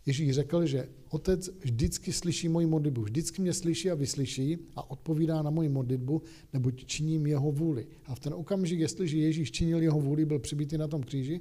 Ježíš 0.06 0.34
řekl, 0.34 0.66
že 0.66 0.88
otec 1.08 1.50
vždycky 1.60 2.12
slyší 2.12 2.48
moji 2.48 2.66
modlitbu, 2.66 3.02
vždycky 3.02 3.42
mě 3.42 3.52
slyší 3.52 3.90
a 3.90 3.94
vyslyší 3.94 4.58
a 4.76 4.90
odpovídá 4.90 5.42
na 5.42 5.50
moji 5.50 5.68
modlitbu, 5.68 6.22
neboť 6.52 6.84
činím 6.84 7.26
jeho 7.26 7.52
vůli. 7.52 7.86
A 8.06 8.14
v 8.14 8.20
ten 8.20 8.34
okamžik, 8.34 8.80
jestliže 8.80 9.18
Ježíš 9.18 9.52
činil 9.52 9.82
jeho 9.82 10.00
vůli, 10.00 10.24
byl 10.24 10.38
přibitý 10.38 10.78
na 10.78 10.88
tom 10.88 11.02
kříži 11.02 11.40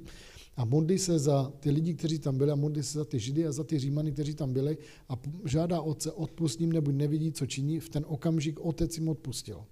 a 0.56 0.64
modlí 0.64 0.98
se 0.98 1.18
za 1.18 1.52
ty 1.60 1.70
lidi, 1.70 1.94
kteří 1.94 2.18
tam 2.18 2.38
byli 2.38 2.50
a 2.50 2.54
modlí 2.54 2.82
se 2.82 2.98
za 2.98 3.04
ty 3.04 3.18
židy 3.18 3.46
a 3.46 3.52
za 3.52 3.64
ty 3.64 3.78
římany, 3.78 4.12
kteří 4.12 4.34
tam 4.34 4.52
byli 4.52 4.78
a 5.08 5.18
žádá 5.44 5.80
otce, 5.80 6.12
odpustím, 6.12 6.72
neboť 6.72 6.94
nevidí, 6.94 7.32
co 7.32 7.46
činí, 7.46 7.80
v 7.80 7.88
ten 7.88 8.04
okamžik 8.08 8.60
otec 8.60 8.96
jim 8.98 9.08
odpustil, 9.08 9.64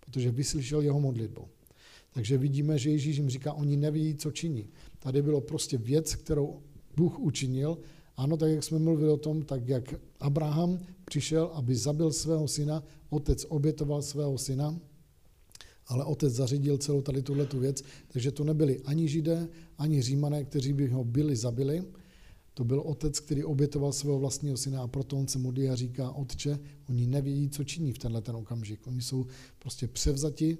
protože 0.00 0.30
vyslyšel 0.30 0.80
jeho 0.80 1.00
modlitbu. 1.00 1.48
Takže 2.12 2.38
vidíme, 2.38 2.78
že 2.78 2.90
Ježíš 2.90 3.16
jim 3.16 3.30
říká, 3.30 3.52
oni 3.52 3.76
nevidí, 3.76 4.14
co 4.14 4.30
činí. 4.30 4.68
Tady 4.98 5.22
bylo 5.22 5.40
prostě 5.40 5.78
věc, 5.78 6.14
kterou 6.14 6.60
Bůh 6.96 7.18
učinil 7.18 7.78
ano, 8.16 8.36
tak 8.36 8.50
jak 8.50 8.64
jsme 8.64 8.78
mluvili 8.78 9.10
o 9.10 9.16
tom, 9.16 9.42
tak 9.42 9.68
jak 9.68 9.94
Abraham 10.20 10.78
přišel, 11.04 11.50
aby 11.54 11.76
zabil 11.76 12.12
svého 12.12 12.48
syna, 12.48 12.82
otec 13.10 13.46
obětoval 13.48 14.02
svého 14.02 14.38
syna, 14.38 14.80
ale 15.86 16.04
otec 16.04 16.34
zařídil 16.34 16.78
celou 16.78 17.02
tady 17.02 17.22
tuhle 17.22 17.46
tu 17.46 17.58
věc, 17.58 17.82
takže 18.08 18.30
to 18.30 18.44
nebyli 18.44 18.80
ani 18.80 19.08
židé, 19.08 19.48
ani 19.78 20.02
římané, 20.02 20.44
kteří 20.44 20.72
by 20.72 20.88
ho 20.88 21.04
byli 21.04 21.36
zabili, 21.36 21.84
to 22.54 22.64
byl 22.64 22.80
otec, 22.80 23.20
který 23.20 23.44
obětoval 23.44 23.92
svého 23.92 24.18
vlastního 24.18 24.56
syna 24.56 24.82
a 24.82 24.86
proto 24.86 25.16
on 25.16 25.28
se 25.28 25.38
modlí 25.38 25.68
a 25.68 25.74
říká, 25.74 26.10
otče, 26.10 26.58
oni 26.88 27.06
nevědí, 27.06 27.50
co 27.50 27.64
činí 27.64 27.92
v 27.92 27.98
tenhle 27.98 28.22
ten 28.22 28.36
okamžik. 28.36 28.86
Oni 28.86 29.02
jsou 29.02 29.26
prostě 29.58 29.88
převzati 29.88 30.58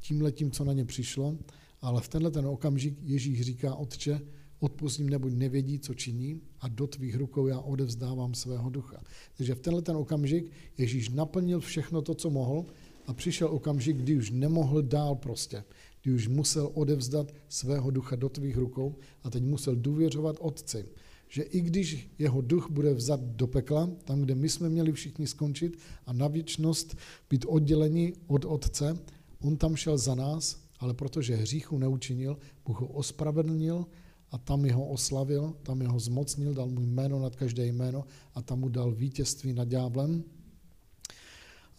tímhletím, 0.00 0.50
co 0.50 0.64
na 0.64 0.72
ně 0.72 0.84
přišlo, 0.84 1.38
ale 1.80 2.00
v 2.00 2.08
tenhle 2.08 2.30
ten 2.30 2.46
okamžik 2.46 2.98
Ježíš 3.02 3.40
říká, 3.42 3.74
otče, 3.74 4.20
odpustím, 4.60 5.10
neboť 5.10 5.32
nevědí, 5.32 5.78
co 5.78 5.94
činí 5.94 6.40
a 6.60 6.68
do 6.68 6.86
tvých 6.86 7.16
rukou 7.16 7.46
já 7.46 7.60
odevzdávám 7.60 8.34
svého 8.34 8.70
ducha. 8.70 9.02
Takže 9.36 9.54
v 9.54 9.60
tenhle 9.60 9.82
ten 9.82 9.96
okamžik 9.96 10.50
Ježíš 10.78 11.08
naplnil 11.08 11.60
všechno 11.60 12.02
to, 12.02 12.14
co 12.14 12.30
mohl 12.30 12.64
a 13.06 13.14
přišel 13.14 13.48
okamžik, 13.48 13.96
kdy 13.96 14.16
už 14.16 14.30
nemohl 14.30 14.82
dál 14.82 15.14
prostě, 15.14 15.64
kdy 16.02 16.12
už 16.12 16.28
musel 16.28 16.70
odevzdat 16.74 17.34
svého 17.48 17.90
ducha 17.90 18.16
do 18.16 18.28
tvých 18.28 18.56
rukou 18.56 18.94
a 19.22 19.30
teď 19.30 19.42
musel 19.42 19.76
důvěřovat 19.76 20.36
Otci, 20.40 20.84
že 21.28 21.42
i 21.42 21.60
když 21.60 22.10
jeho 22.18 22.40
duch 22.40 22.70
bude 22.70 22.94
vzat 22.94 23.20
do 23.20 23.46
pekla, 23.46 23.90
tam, 24.04 24.20
kde 24.20 24.34
my 24.34 24.48
jsme 24.48 24.68
měli 24.68 24.92
všichni 24.92 25.26
skončit 25.26 25.78
a 26.06 26.12
na 26.12 26.28
věčnost 26.28 26.96
být 27.30 27.44
odděleni 27.48 28.12
od 28.26 28.44
Otce, 28.44 28.98
on 29.40 29.56
tam 29.56 29.76
šel 29.76 29.98
za 29.98 30.14
nás, 30.14 30.62
ale 30.78 30.94
protože 30.94 31.36
hříchu 31.36 31.78
neučinil, 31.78 32.38
Bůh 32.66 32.80
ho 32.80 32.86
ospravedlnil 32.86 33.86
a 34.30 34.38
tam 34.38 34.64
jeho 34.64 34.86
oslavil, 34.86 35.56
tam 35.62 35.80
jeho 35.80 36.00
zmocnil, 36.00 36.54
dal 36.54 36.68
mu 36.68 36.80
jméno 36.80 37.18
nad 37.18 37.36
každé 37.36 37.66
jméno 37.66 38.04
a 38.34 38.42
tam 38.42 38.60
mu 38.60 38.68
dal 38.68 38.92
vítězství 38.92 39.52
nad 39.52 39.68
ďáblem. 39.68 40.24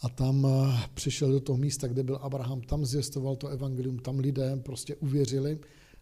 A 0.04 0.10
tam 0.10 0.48
eh, 0.48 0.90
přišel 0.94 1.32
do 1.32 1.40
toho 1.40 1.58
místa, 1.58 1.88
kde 1.88 2.04
byl 2.04 2.16
Abraham, 2.16 2.62
tam 2.62 2.86
zvěstoval 2.86 3.36
to 3.36 3.48
evangelium, 3.48 4.00
tam 4.00 4.20
lidé 4.20 4.56
prostě 4.56 4.96
uvěřili 4.96 5.60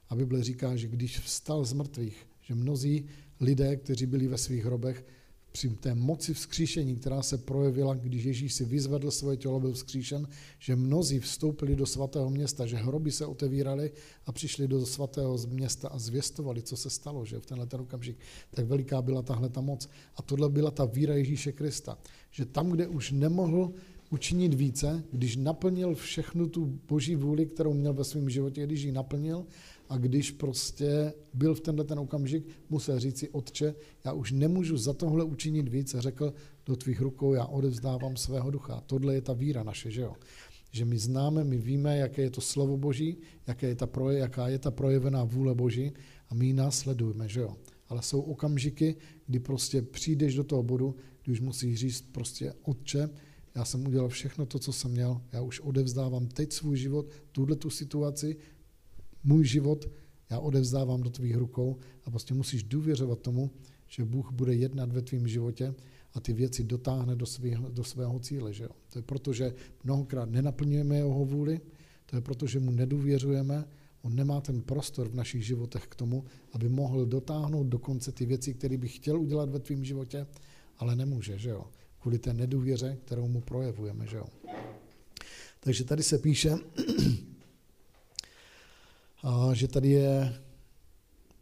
a 0.10 0.16
Bible 0.16 0.44
říká, 0.44 0.76
že 0.76 0.88
když 0.88 1.20
vstal 1.20 1.66
z 1.66 1.74
mrtvých, 1.74 2.28
že 2.42 2.56
mnozí 2.56 3.06
lidé, 3.40 3.76
kteří 3.76 4.06
byli 4.06 4.28
ve 4.28 4.38
svých 4.38 4.66
hrobech, 4.66 5.06
při 5.52 5.70
té 5.70 5.96
moci 5.96 6.34
vzkříšení, 6.34 6.96
která 6.96 7.22
se 7.22 7.38
projevila, 7.38 7.94
když 7.94 8.24
Ježíš 8.24 8.54
si 8.54 8.66
vyzvedl 8.66 9.12
svoje 9.12 9.38
tělo, 9.38 9.60
byl 9.60 9.74
vzkříšen, 9.74 10.28
že 10.60 10.76
mnozí 10.76 11.20
vstoupili 11.20 11.76
do 11.76 11.86
svatého 11.86 12.30
města, 12.30 12.66
že 12.66 12.76
hroby 12.76 13.12
se 13.12 13.26
otevíraly 13.26 13.92
a 14.26 14.32
přišli 14.32 14.68
do 14.68 14.86
svatého 14.86 15.38
města 15.48 15.88
a 15.90 16.00
zvěstovali, 16.00 16.62
co 16.62 16.78
se 16.78 16.90
stalo, 16.90 17.26
že 17.26 17.40
v 17.40 17.46
tenhle 17.46 17.68
ten 17.68 17.82
okamžik. 17.82 18.18
Tak 18.52 18.66
veliká 18.66 19.02
byla 19.02 19.22
tahle 19.22 19.50
ta 19.50 19.62
moc. 19.62 19.90
A 20.16 20.22
tohle 20.22 20.50
byla 20.50 20.72
ta 20.72 20.86
víra 20.86 21.16
Ježíše 21.16 21.52
Krista, 21.52 21.98
že 22.32 22.46
tam, 22.46 22.70
kde 22.70 22.88
už 22.88 23.12
nemohl 23.12 23.74
učinit 24.12 24.54
více, 24.54 25.04
když 25.12 25.36
naplnil 25.36 25.96
všechnu 25.96 26.48
tu 26.48 26.80
boží 26.88 27.16
vůli, 27.16 27.46
kterou 27.46 27.74
měl 27.74 27.94
ve 27.94 28.04
svém 28.04 28.30
životě, 28.30 28.64
když 28.64 28.82
ji 28.82 28.92
naplnil 28.92 29.46
a 29.90 29.98
když 29.98 30.32
prostě 30.32 31.14
byl 31.34 31.56
v 31.56 31.60
tenhle 31.60 31.86
ten 31.86 32.00
okamžik, 32.00 32.48
musel 32.70 33.00
říct 33.00 33.18
si, 33.18 33.30
otče, 33.30 33.76
já 34.06 34.14
už 34.14 34.32
nemůžu 34.32 34.78
za 34.78 34.94
tohle 34.94 35.24
učinit 35.24 35.70
víc 35.70 35.96
a 35.96 36.02
řekl, 36.02 36.34
do 36.66 36.76
tvých 36.76 37.02
rukou 37.02 37.34
já 37.34 37.46
odevzdávám 37.46 38.18
svého 38.18 38.52
ducha. 38.52 38.84
Tohle 38.86 39.14
je 39.14 39.22
ta 39.22 39.34
víra 39.34 39.64
naše, 39.64 39.92
že 39.92 40.02
jo? 40.02 40.14
Že 40.72 40.86
my 40.86 40.98
známe, 40.98 41.44
my 41.44 41.58
víme, 41.58 41.98
jaké 41.98 42.22
je 42.22 42.30
to 42.30 42.42
slovo 42.42 42.78
Boží, 42.78 43.18
jaké 43.48 43.68
je 43.68 43.76
ta 43.76 43.88
proje, 43.88 44.20
jaká 44.20 44.48
je 44.48 44.60
ta 44.60 44.72
projevená 44.72 45.24
vůle 45.24 45.56
Boží 45.56 45.92
a 46.30 46.36
my 46.36 46.46
ji 46.46 46.54
následujeme, 46.54 47.28
že 47.30 47.40
jo? 47.40 47.56
Ale 47.90 48.02
jsou 48.02 48.22
okamžiky, 48.22 48.96
kdy 49.28 49.40
prostě 49.40 49.82
přijdeš 49.82 50.36
do 50.36 50.44
toho 50.44 50.64
bodu, 50.64 50.96
kdy 51.24 51.32
už 51.32 51.40
musíš 51.40 51.80
říct 51.80 52.02
prostě, 52.12 52.54
otče, 52.64 53.10
já 53.56 53.66
jsem 53.66 53.88
udělal 53.88 54.10
všechno 54.10 54.46
to, 54.46 54.60
co 54.60 54.74
jsem 54.74 54.92
měl, 54.92 55.22
já 55.32 55.42
už 55.42 55.60
odevzdávám 55.60 56.28
teď 56.28 56.54
svůj 56.54 56.78
život, 56.78 57.10
tuhle 57.32 57.56
tu 57.56 57.70
situaci, 57.70 58.38
můj 59.24 59.46
život, 59.46 59.90
já 60.30 60.40
odevzdávám 60.40 61.02
do 61.02 61.10
tvých 61.10 61.36
rukou 61.36 61.78
a 62.06 62.10
prostě 62.10 62.34
musíš 62.34 62.64
důvěřovat 62.64 63.20
tomu, 63.20 63.52
že 63.88 64.06
Bůh 64.06 64.32
bude 64.32 64.54
jednat 64.54 64.92
ve 64.92 65.02
tvém 65.02 65.28
životě 65.28 65.74
a 66.14 66.20
ty 66.20 66.34
věci 66.34 66.64
dotáhne 66.64 67.16
do 67.16 67.26
svého, 67.26 67.70
do 67.70 67.84
svého 67.84 68.20
cíle. 68.20 68.54
Že 68.54 68.64
jo? 68.64 68.70
To 68.90 69.00
je 69.00 69.04
proto, 69.04 69.34
že 69.34 69.54
mnohokrát 69.84 70.30
nenaplňujeme 70.30 70.98
jeho 70.98 71.26
vůli, 71.26 71.62
to 72.06 72.16
je 72.16 72.22
proto, 72.22 72.48
že 72.48 72.60
mu 72.60 72.72
nedůvěřujeme, 72.72 73.66
on 74.02 74.16
nemá 74.16 74.42
ten 74.42 74.62
prostor 74.62 75.10
v 75.10 75.16
našich 75.16 75.46
životech 75.46 75.88
k 75.88 75.96
tomu, 75.96 76.26
aby 76.52 76.70
mohl 76.70 77.06
dotáhnout 77.06 77.68
do 77.68 77.80
konce 77.80 78.12
ty 78.12 78.26
věci, 78.26 78.54
které 78.54 78.78
by 78.78 78.88
chtěl 78.88 79.20
udělat 79.22 79.50
ve 79.50 79.60
tvém 79.60 79.84
životě, 79.84 80.28
ale 80.78 80.96
nemůže, 80.96 81.38
že 81.38 81.50
jo? 81.50 81.66
Kvůli 82.02 82.20
té 82.20 82.34
nedůvěře, 82.34 82.98
kterou 83.06 83.28
mu 83.28 83.42
projevujeme, 83.42 84.08
že 84.08 84.18
jo? 84.18 84.26
Takže 85.60 85.84
tady 85.84 86.04
se 86.04 86.18
píše, 86.18 86.54
že 89.54 89.68
tady 89.68 89.90
je 89.90 90.42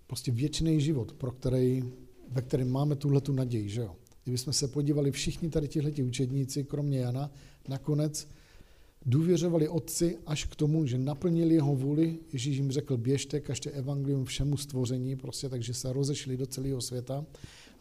prostě 0.08 0.32
věčný 0.32 0.82
život, 0.82 1.14
pro 1.14 1.32
který, 1.32 1.84
ve 2.32 2.42
kterém 2.42 2.70
máme 2.70 2.96
tuhle 2.96 3.22
tu 3.22 3.34
naději, 3.34 3.70
že 3.70 3.82
jo? 3.82 3.96
Kdybychom 4.24 4.54
se 4.54 4.68
podívali 4.68 5.12
všichni 5.12 5.50
tady 5.50 5.68
tihleti 5.68 6.04
učedníci, 6.04 6.64
kromě 6.64 7.00
Jana, 7.00 7.32
nakonec 7.68 8.28
důvěřovali 9.06 9.70
otci 9.70 10.18
až 10.26 10.46
k 10.46 10.56
tomu, 10.56 10.86
že 10.86 10.98
naplnili 10.98 11.56
jeho 11.56 11.76
vůli. 11.76 12.18
Ježíš 12.34 12.58
jim 12.58 12.72
řekl, 12.72 12.98
běžte, 12.98 13.40
každé 13.40 13.72
evangelium 13.72 14.26
všemu 14.26 14.58
stvoření, 14.58 15.16
prostě 15.16 15.50
takže 15.50 15.74
se 15.74 15.94
rozešli 15.94 16.38
do 16.38 16.46
celého 16.46 16.82
světa 16.82 17.26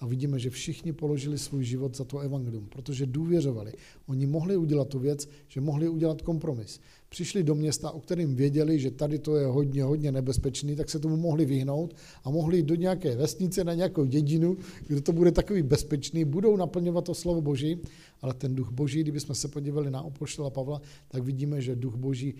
a 0.00 0.06
vidíme, 0.06 0.38
že 0.38 0.50
všichni 0.50 0.92
položili 0.92 1.38
svůj 1.38 1.64
život 1.64 1.96
za 1.96 2.04
to 2.04 2.18
evangelium, 2.18 2.66
protože 2.68 3.06
důvěřovali. 3.06 3.72
Oni 4.06 4.26
mohli 4.26 4.56
udělat 4.56 4.88
tu 4.88 4.98
věc, 4.98 5.28
že 5.48 5.60
mohli 5.60 5.88
udělat 5.88 6.22
kompromis. 6.22 6.80
Přišli 7.08 7.42
do 7.42 7.54
města, 7.54 7.90
o 7.90 8.00
kterým 8.00 8.34
věděli, 8.34 8.78
že 8.78 8.90
tady 8.90 9.18
to 9.18 9.36
je 9.36 9.46
hodně, 9.46 9.82
hodně 9.82 10.12
nebezpečný, 10.12 10.76
tak 10.76 10.90
se 10.90 10.98
tomu 10.98 11.16
mohli 11.16 11.44
vyhnout 11.44 11.94
a 12.24 12.30
mohli 12.30 12.56
jít 12.56 12.66
do 12.66 12.74
nějaké 12.74 13.16
vesnice, 13.16 13.64
na 13.64 13.74
nějakou 13.74 14.04
dědinu, 14.04 14.56
kde 14.86 15.00
to 15.00 15.12
bude 15.12 15.32
takový 15.32 15.62
bezpečný, 15.62 16.24
budou 16.24 16.56
naplňovat 16.56 17.04
to 17.04 17.14
slovo 17.14 17.40
Boží, 17.40 17.78
ale 18.22 18.34
ten 18.34 18.54
duch 18.54 18.70
Boží, 18.70 19.00
kdybychom 19.00 19.34
se 19.34 19.48
podívali 19.48 19.90
na 19.90 20.02
opoštola 20.02 20.50
Pavla, 20.50 20.80
tak 21.08 21.22
vidíme, 21.22 21.60
že 21.60 21.76
duch 21.76 21.94
Boží 21.94 22.34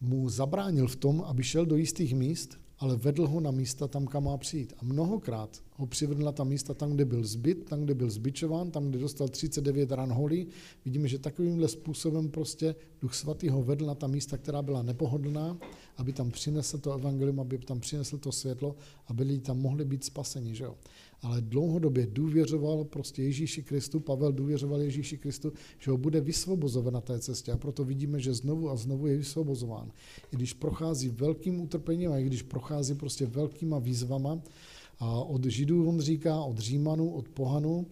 mu 0.00 0.28
zabránil 0.28 0.86
v 0.86 0.96
tom, 0.96 1.20
aby 1.26 1.42
šel 1.42 1.66
do 1.66 1.76
jistých 1.76 2.14
míst, 2.14 2.61
ale 2.82 2.96
vedl 2.96 3.26
ho 3.26 3.40
na 3.40 3.50
místa 3.50 3.88
tam, 3.88 4.06
kam 4.06 4.24
má 4.24 4.36
přijít. 4.36 4.72
A 4.78 4.84
mnohokrát 4.84 5.62
ho 5.76 5.86
přivedl 5.86 6.24
na 6.24 6.32
ta 6.32 6.44
místa 6.44 6.74
tam, 6.74 6.92
kde 6.92 7.04
byl 7.04 7.24
zbyt, 7.24 7.64
tam, 7.64 7.84
kde 7.84 7.94
byl 7.94 8.10
zbičován, 8.10 8.70
tam, 8.70 8.88
kde 8.88 8.98
dostal 8.98 9.28
39 9.28 9.90
ran 9.92 10.12
holí. 10.12 10.46
Vidíme, 10.84 11.08
že 11.08 11.18
takovýmhle 11.18 11.68
způsobem 11.68 12.28
prostě 12.28 12.74
Duch 13.00 13.14
Svatý 13.14 13.48
ho 13.48 13.62
vedl 13.62 13.86
na 13.86 13.94
ta 13.94 14.06
místa, 14.06 14.38
která 14.38 14.62
byla 14.62 14.82
nepohodlná, 14.82 15.58
aby 15.96 16.12
tam 16.12 16.30
přinesl 16.30 16.78
to 16.78 16.92
evangelium, 16.92 17.40
aby 17.40 17.58
tam 17.58 17.80
přinesl 17.80 18.18
to 18.18 18.32
světlo 18.32 18.76
a 19.08 19.12
byli 19.12 19.38
tam 19.38 19.58
mohli 19.58 19.84
být 19.84 20.04
spaseni. 20.04 20.54
Že 20.54 20.64
jo? 20.64 20.74
Ale 21.22 21.40
dlouhodobě 21.40 22.06
důvěřoval 22.06 22.84
prostě 22.84 23.22
Ježíši 23.22 23.62
Kristu, 23.62 24.00
Pavel 24.00 24.32
důvěřoval 24.32 24.80
Ježíši 24.80 25.18
Kristu, 25.18 25.52
že 25.78 25.90
ho 25.90 25.96
bude 25.96 26.20
vysvobozoven 26.20 26.94
na 26.94 27.00
té 27.00 27.18
cestě 27.18 27.52
a 27.52 27.56
proto 27.56 27.84
vidíme, 27.84 28.20
že 28.20 28.34
znovu 28.34 28.70
a 28.70 28.76
znovu 28.76 29.06
je 29.06 29.16
vysvobozován. 29.16 29.90
I 30.32 30.36
když 30.36 30.52
prochází 30.52 31.08
velkým 31.08 31.60
utrpením 31.60 32.12
a 32.12 32.18
i 32.18 32.24
když 32.24 32.42
prochází 32.42 32.94
prostě 32.94 33.26
velkýma 33.26 33.78
výzvama, 33.78 34.42
a 34.98 35.20
od 35.20 35.44
Židů 35.44 35.88
on 35.88 36.00
říká, 36.00 36.42
od 36.42 36.58
Římanů, 36.58 37.10
od 37.10 37.28
Pohanů, 37.28 37.86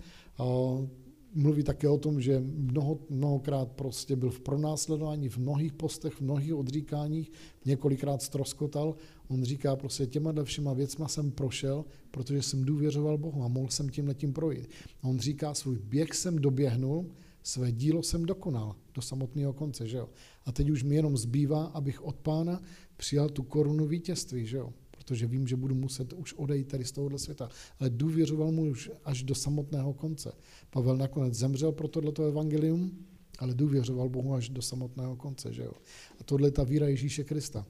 mluví 1.35 1.63
také 1.63 1.89
o 1.89 1.99
tom, 1.99 2.21
že 2.21 2.43
mnoho, 2.45 2.99
mnohokrát 3.11 3.73
prostě 3.73 4.17
byl 4.17 4.31
v 4.31 4.41
pronásledování, 4.41 5.29
v 5.29 5.39
mnohých 5.39 5.73
postech, 5.73 6.13
v 6.13 6.21
mnohých 6.21 6.55
odříkáních, 6.55 7.33
několikrát 7.65 8.23
stroskotal. 8.23 8.95
On 9.29 9.45
říká 9.45 9.77
prostě 9.77 10.07
těma 10.07 10.45
všema 10.45 10.73
věcma 10.73 11.09
jsem 11.09 11.31
prošel, 11.31 11.85
protože 12.11 12.43
jsem 12.43 12.65
důvěřoval 12.65 13.19
Bohu 13.19 13.45
a 13.45 13.49
mohl 13.49 13.69
jsem 13.69 13.89
tím 13.89 14.09
letím 14.09 14.33
projít. 14.33 14.69
A 15.03 15.09
on 15.09 15.19
říká, 15.19 15.55
svůj 15.55 15.79
běh 15.79 16.15
jsem 16.15 16.39
doběhnul, 16.39 17.07
své 17.43 17.73
dílo 17.73 18.03
jsem 18.03 18.27
dokonal 18.27 18.77
do 18.95 19.03
samotného 19.03 19.53
konce, 19.53 19.87
že 19.87 19.97
jo. 19.97 20.09
A 20.47 20.53
teď 20.53 20.71
už 20.71 20.83
mi 20.83 20.95
jenom 20.95 21.17
zbývá, 21.17 21.65
abych 21.65 22.05
od 22.05 22.17
pána 22.17 22.63
přijal 22.97 23.29
tu 23.29 23.43
korunu 23.43 23.87
vítězství, 23.87 24.47
že 24.47 24.57
jo 24.57 24.73
protože 25.11 25.27
vím, 25.27 25.47
že 25.47 25.57
budu 25.57 25.75
muset 25.75 26.13
už 26.13 26.35
odejít 26.35 26.69
tady 26.69 26.85
z 26.85 26.93
tohohle 26.93 27.19
světa. 27.19 27.49
Ale 27.81 27.91
důvěřoval 27.91 28.53
mu 28.53 28.71
už 28.71 28.91
až 29.05 29.23
do 29.23 29.35
samotného 29.35 29.93
konce. 29.93 30.33
Pavel 30.71 30.97
nakonec 30.97 31.35
zemřel 31.35 31.73
pro 31.73 31.89
tohleto 31.89 32.25
evangelium, 32.25 32.91
ale 33.39 33.55
důvěřoval 33.55 34.09
Bohu 34.09 34.35
až 34.35 34.49
do 34.49 34.63
samotného 34.63 35.17
konce. 35.17 35.53
Že 35.53 35.63
jo? 35.63 35.73
A 36.21 36.25
tohle 36.25 36.49
je 36.49 36.53
ta 36.53 36.65
víra 36.65 36.89
Ježíše 36.89 37.25
Krista. 37.25 37.67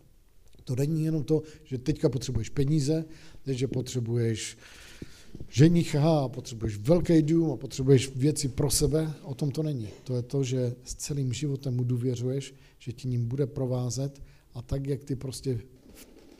To 0.64 0.76
není 0.76 1.04
jenom 1.04 1.24
to, 1.24 1.42
že 1.64 1.78
teďka 1.78 2.08
potřebuješ 2.08 2.48
peníze, 2.48 3.04
že 3.46 3.68
potřebuješ 3.68 4.58
ženicha 5.48 6.20
a 6.20 6.28
potřebuješ 6.28 6.76
velký 6.76 7.22
dům 7.22 7.52
a 7.52 7.56
potřebuješ 7.56 8.16
věci 8.16 8.48
pro 8.48 8.70
sebe, 8.70 9.12
o 9.22 9.34
tom 9.34 9.50
to 9.50 9.62
není. 9.62 9.88
To 10.04 10.16
je 10.16 10.22
to, 10.22 10.44
že 10.44 10.74
s 10.84 10.94
celým 10.94 11.32
životem 11.32 11.76
mu 11.76 11.84
důvěřuješ, 11.84 12.54
že 12.78 12.92
ti 12.92 13.08
ním 13.08 13.28
bude 13.28 13.46
provázet 13.46 14.22
a 14.54 14.62
tak, 14.62 14.86
jak 14.86 15.04
ty 15.04 15.16
prostě 15.16 15.60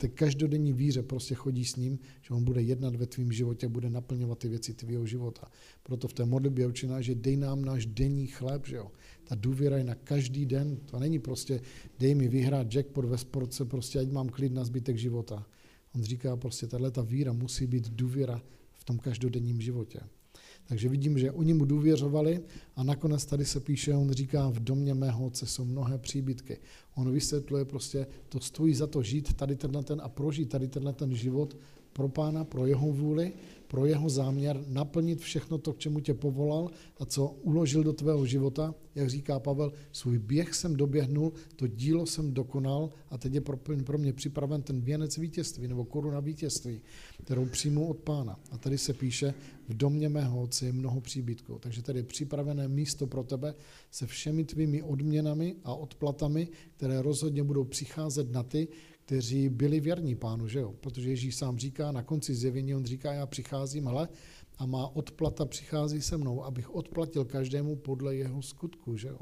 té 0.01 0.07
každodenní 0.07 0.73
víře 0.73 1.03
prostě 1.03 1.35
chodí 1.35 1.65
s 1.65 1.75
ním, 1.75 1.99
že 2.21 2.33
on 2.33 2.43
bude 2.43 2.61
jednat 2.61 2.95
ve 2.95 3.05
tvém 3.05 3.31
životě, 3.31 3.67
bude 3.67 3.89
naplňovat 3.89 4.39
ty 4.39 4.49
věci 4.49 4.73
tvého 4.73 5.05
života. 5.05 5.51
Proto 5.83 6.07
v 6.07 6.13
té 6.13 6.25
modlitbě 6.25 6.67
učená, 6.67 7.01
že 7.01 7.15
dej 7.15 7.37
nám 7.37 7.65
náš 7.65 7.85
denní 7.85 8.27
chléb, 8.27 8.67
že 8.67 8.75
jo. 8.75 8.91
Ta 9.23 9.35
důvěra 9.35 9.77
je 9.77 9.83
na 9.83 9.95
každý 9.95 10.45
den, 10.45 10.77
to 10.85 10.99
není 10.99 11.19
prostě 11.19 11.61
dej 11.99 12.15
mi 12.15 12.27
vyhrát 12.27 12.73
jackpot 12.73 13.05
ve 13.05 13.17
sportce, 13.17 13.65
prostě 13.65 13.99
ať 13.99 14.09
mám 14.09 14.29
klid 14.29 14.53
na 14.53 14.63
zbytek 14.63 14.97
života. 14.97 15.45
On 15.95 16.03
říká 16.03 16.35
prostě, 16.35 16.67
tahle 16.67 16.91
ta 16.91 17.01
víra 17.01 17.33
musí 17.33 17.67
být 17.67 17.89
důvěra 17.89 18.41
v 18.73 18.83
tom 18.83 18.99
každodenním 18.99 19.61
životě. 19.61 19.99
Takže 20.71 20.89
vidím, 20.89 21.17
že 21.17 21.31
oni 21.31 21.53
mu 21.53 21.65
důvěřovali 21.65 22.39
a 22.75 22.83
nakonec 22.83 23.25
tady 23.25 23.45
se 23.45 23.59
píše, 23.59 23.95
on 23.95 24.11
říká, 24.11 24.49
v 24.49 24.59
domě 24.59 24.93
mého 24.93 25.25
otce 25.25 25.45
jsou 25.45 25.65
mnohé 25.65 25.97
příbytky. 25.97 26.57
On 26.95 27.11
vysvětluje 27.11 27.65
prostě, 27.65 28.07
to 28.29 28.39
stojí 28.39 28.75
za 28.75 28.87
to 28.87 29.03
žít 29.03 29.33
tady 29.33 29.55
tenhle 29.55 29.83
ten 29.83 30.01
a 30.03 30.09
prožít 30.09 30.49
tady 30.49 30.67
tenhle 30.67 30.93
ten 30.93 31.15
život 31.15 31.57
pro 31.93 32.07
pána, 32.07 32.43
pro 32.43 32.65
jeho 32.65 32.87
vůli, 32.91 33.33
pro 33.71 33.85
jeho 33.85 34.09
záměr 34.09 34.63
naplnit 34.67 35.19
všechno 35.19 35.57
to, 35.57 35.73
k 35.73 35.77
čemu 35.77 35.99
tě 35.99 36.13
povolal 36.13 36.69
a 36.99 37.05
co 37.05 37.27
uložil 37.27 37.83
do 37.83 37.93
tvého 37.93 38.25
života. 38.25 38.75
Jak 38.95 39.09
říká 39.09 39.39
Pavel, 39.39 39.73
svůj 39.91 40.19
běh 40.19 40.53
jsem 40.53 40.75
doběhnul, 40.75 41.33
to 41.55 41.67
dílo 41.67 42.05
jsem 42.05 42.33
dokonal 42.33 42.89
a 43.09 43.17
teď 43.17 43.33
je 43.33 43.41
pro, 43.41 43.97
mě 43.97 44.13
připraven 44.13 44.61
ten 44.61 44.81
věnec 44.81 45.17
vítězství 45.17 45.67
nebo 45.67 45.85
koruna 45.85 46.19
vítězství, 46.19 46.81
kterou 47.23 47.45
přijmu 47.45 47.87
od 47.87 47.97
pána. 47.97 48.39
A 48.51 48.57
tady 48.57 48.77
se 48.77 48.93
píše, 48.93 49.33
v 49.67 49.73
domě 49.73 50.09
mého 50.09 50.41
otce 50.41 50.65
je 50.65 50.71
mnoho 50.71 51.01
příbytků. 51.01 51.59
Takže 51.59 51.81
tady 51.81 51.99
je 51.99 52.03
připravené 52.03 52.67
místo 52.67 53.07
pro 53.07 53.23
tebe 53.23 53.55
se 53.91 54.07
všemi 54.07 54.43
tvými 54.43 54.83
odměnami 54.83 55.55
a 55.63 55.73
odplatami, 55.73 56.47
které 56.77 57.01
rozhodně 57.01 57.43
budou 57.43 57.63
přicházet 57.63 58.31
na 58.31 58.43
ty, 58.43 58.67
kteří 59.11 59.49
byli 59.49 59.79
věrní 59.79 60.15
pánu, 60.15 60.47
že 60.47 60.59
jo? 60.59 60.73
Protože 60.79 61.09
Ježíš 61.09 61.35
sám 61.35 61.57
říká, 61.57 61.91
na 61.91 62.03
konci 62.03 62.35
zjevení, 62.35 62.75
on 62.75 62.85
říká, 62.85 63.13
já 63.13 63.25
přicházím, 63.25 63.87
ale 63.87 64.09
a 64.57 64.65
má 64.65 64.87
odplata 64.87 65.45
přichází 65.45 66.01
se 66.01 66.17
mnou, 66.17 66.43
abych 66.43 66.75
odplatil 66.75 67.25
každému 67.25 67.75
podle 67.75 68.15
jeho 68.15 68.41
skutku, 68.41 68.97
že 68.97 69.07
jo? 69.07 69.19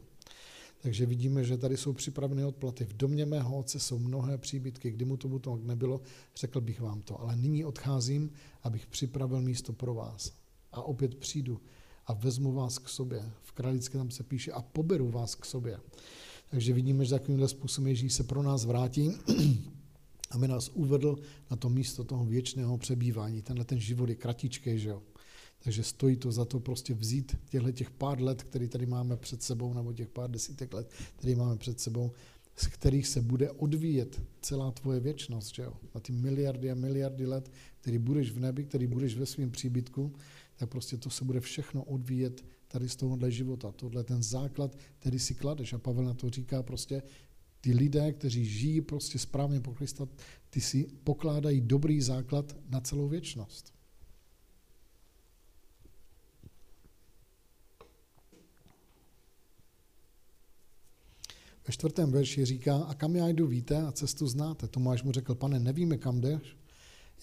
Takže 0.82 1.06
vidíme, 1.06 1.44
že 1.44 1.58
tady 1.58 1.78
jsou 1.78 1.94
připravené 1.94 2.46
odplaty. 2.46 2.86
V 2.86 2.94
domě 2.94 3.26
mého 3.26 3.58
otce 3.58 3.80
jsou 3.80 4.00
mnohé 4.00 4.38
příbytky, 4.38 4.92
kdy 4.92 5.06
mu 5.06 5.18
tomu 5.18 5.40
to 5.40 5.60
nebylo, 5.64 6.02
řekl 6.36 6.62
bych 6.62 6.82
vám 6.82 7.02
to. 7.02 7.22
Ale 7.22 7.36
nyní 7.36 7.66
odcházím, 7.66 8.32
abych 8.64 8.88
připravil 8.88 9.42
místo 9.42 9.74
pro 9.74 9.94
vás. 9.94 10.32
A 10.72 10.82
opět 10.82 11.16
přijdu 11.16 11.62
a 12.08 12.14
vezmu 12.14 12.52
vás 12.52 12.78
k 12.78 12.90
sobě. 12.90 13.32
V 13.42 13.52
Kralické 13.52 13.98
tam 13.98 14.12
se 14.12 14.24
píše 14.24 14.52
a 14.52 14.62
poberu 14.62 15.10
vás 15.10 15.36
k 15.36 15.46
sobě. 15.46 15.80
Takže 16.52 16.74
vidíme, 16.74 17.06
že 17.06 17.12
takovýmhle 17.12 17.48
způsobem 17.48 17.88
Ježíš 17.88 18.14
se 18.14 18.24
pro 18.24 18.44
nás 18.44 18.66
vrátí 18.66 19.12
aby 20.30 20.48
nás 20.48 20.70
uvedl 20.74 21.16
na 21.52 21.58
to 21.58 21.70
místo 21.70 22.04
toho 22.04 22.26
věčného 22.26 22.78
přebývání. 22.78 23.42
Tenhle 23.42 23.66
ten 23.66 23.80
život 23.80 24.10
je 24.10 24.16
kratičký, 24.16 24.80
že 24.80 24.90
jo. 24.90 25.02
Takže 25.64 25.84
stojí 25.84 26.16
to 26.16 26.32
za 26.32 26.46
to 26.46 26.60
prostě 26.60 26.94
vzít 26.94 27.38
těchto 27.50 27.72
těch 27.72 27.92
pár 27.92 28.22
let, 28.22 28.44
který 28.44 28.68
tady 28.68 28.86
máme 28.86 29.18
před 29.18 29.44
sebou, 29.44 29.74
nebo 29.74 29.94
těch 29.94 30.10
pár 30.10 30.32
desítek 30.32 30.74
let, 30.74 30.92
který 31.16 31.36
máme 31.36 31.58
před 31.58 31.80
sebou, 31.80 32.12
z 32.56 32.68
kterých 32.68 33.08
se 33.08 33.22
bude 33.22 33.52
odvíjet 33.52 34.22
celá 34.42 34.72
tvoje 34.72 35.00
věčnost, 35.00 35.56
že 35.56 35.64
jo? 35.64 35.74
Na 35.96 36.02
ty 36.02 36.12
miliardy 36.12 36.72
a 36.72 36.76
miliardy 36.76 37.26
let, 37.26 37.52
který 37.82 37.98
budeš 37.98 38.32
v 38.32 38.40
nebi, 38.40 38.64
který 38.64 38.88
budeš 38.88 39.18
ve 39.18 39.26
svém 39.26 39.52
příbytku, 39.52 40.14
tak 40.56 40.70
prostě 40.70 40.98
to 40.98 41.10
se 41.10 41.26
bude 41.26 41.40
všechno 41.40 41.84
odvíjet 41.84 42.46
tady 42.68 42.90
z 42.90 42.96
tohohle 42.96 43.32
života. 43.32 43.72
Tohle 43.72 44.00
je 44.00 44.04
ten 44.04 44.24
základ, 44.24 44.78
který 45.00 45.20
si 45.20 45.36
kladeš. 45.36 45.74
A 45.74 45.78
Pavel 45.78 46.06
na 46.06 46.14
to 46.14 46.30
říká 46.30 46.64
prostě, 46.64 47.04
ty 47.62 47.74
lidé, 47.74 48.14
kteří 48.14 48.46
žijí 48.46 48.82
prostě 48.82 49.20
správně 49.20 49.60
po 49.60 49.74
Krista, 49.74 50.08
ty 50.50 50.62
si 50.62 50.88
pokládají 51.04 51.62
dobrý 51.62 52.02
základ 52.02 52.56
na 52.70 52.82
celou 52.82 53.08
věčnost. 53.08 53.74
Ve 61.68 61.74
čtvrtém 61.74 62.12
verši 62.12 62.46
říká, 62.46 62.78
a 62.78 62.94
kam 62.94 63.16
já 63.16 63.28
jdu, 63.28 63.48
víte, 63.48 63.82
a 63.82 63.92
cestu 63.92 64.28
znáte. 64.28 64.68
Tomáš 64.68 65.04
mu 65.04 65.12
řekl, 65.12 65.36
pane, 65.36 65.60
nevíme, 65.60 65.98
kam 65.98 66.22
jdeš, 66.22 66.58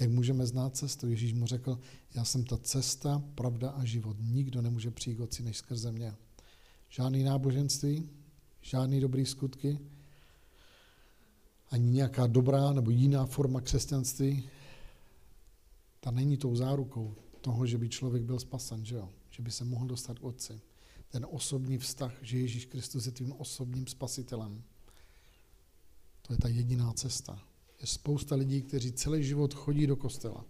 jak 0.01 0.11
můžeme 0.11 0.47
znát 0.47 0.77
cestu. 0.77 1.09
Ježíš 1.09 1.33
mu 1.33 1.47
řekl, 1.47 1.79
já 2.15 2.25
jsem 2.25 2.45
ta 2.45 2.57
cesta, 2.57 3.23
pravda 3.35 3.71
a 3.71 3.85
život. 3.85 4.17
Nikdo 4.21 4.63
nemůže 4.63 4.91
přijít 4.91 5.21
oci 5.21 5.43
než 5.43 5.57
skrze 5.57 5.93
mě. 5.93 6.15
Žádný 6.89 7.23
náboženství, 7.23 8.09
žádný 8.61 9.01
dobrý 9.01 9.27
skutky, 9.27 9.79
ani 11.71 11.91
nějaká 11.91 12.27
dobrá 12.27 12.73
nebo 12.73 12.91
jiná 12.91 13.27
forma 13.27 13.61
křesťanství, 13.61 14.49
ta 16.01 16.11
není 16.11 16.37
tou 16.37 16.57
zárukou 16.57 17.15
toho, 17.41 17.67
že 17.67 17.79
by 17.79 17.89
člověk 17.89 18.23
byl 18.23 18.39
spasen, 18.39 18.85
že, 18.85 18.95
jo? 18.95 19.09
že 19.31 19.43
by 19.43 19.51
se 19.51 19.65
mohl 19.65 19.87
dostat 19.87 20.19
k 20.19 20.25
Otci 20.25 20.61
ten 21.09 21.27
osobní 21.31 21.79
vztah, 21.79 22.13
že 22.23 22.39
Ježíš 22.39 22.65
Kristus 22.65 23.07
je 23.07 23.13
tvým 23.13 23.33
osobním 23.33 23.87
spasitelem. 23.87 24.63
To 26.23 26.33
je 26.33 26.39
ta 26.39 26.49
jediná 26.49 26.93
cesta. 26.93 27.43
Je 27.81 27.87
spousta 27.87 28.35
lidí, 28.35 28.63
kteří 28.63 28.93
celý 28.93 29.25
život 29.25 29.55
chodí 29.55 29.87
do 29.87 29.97
kostela. 29.97 30.45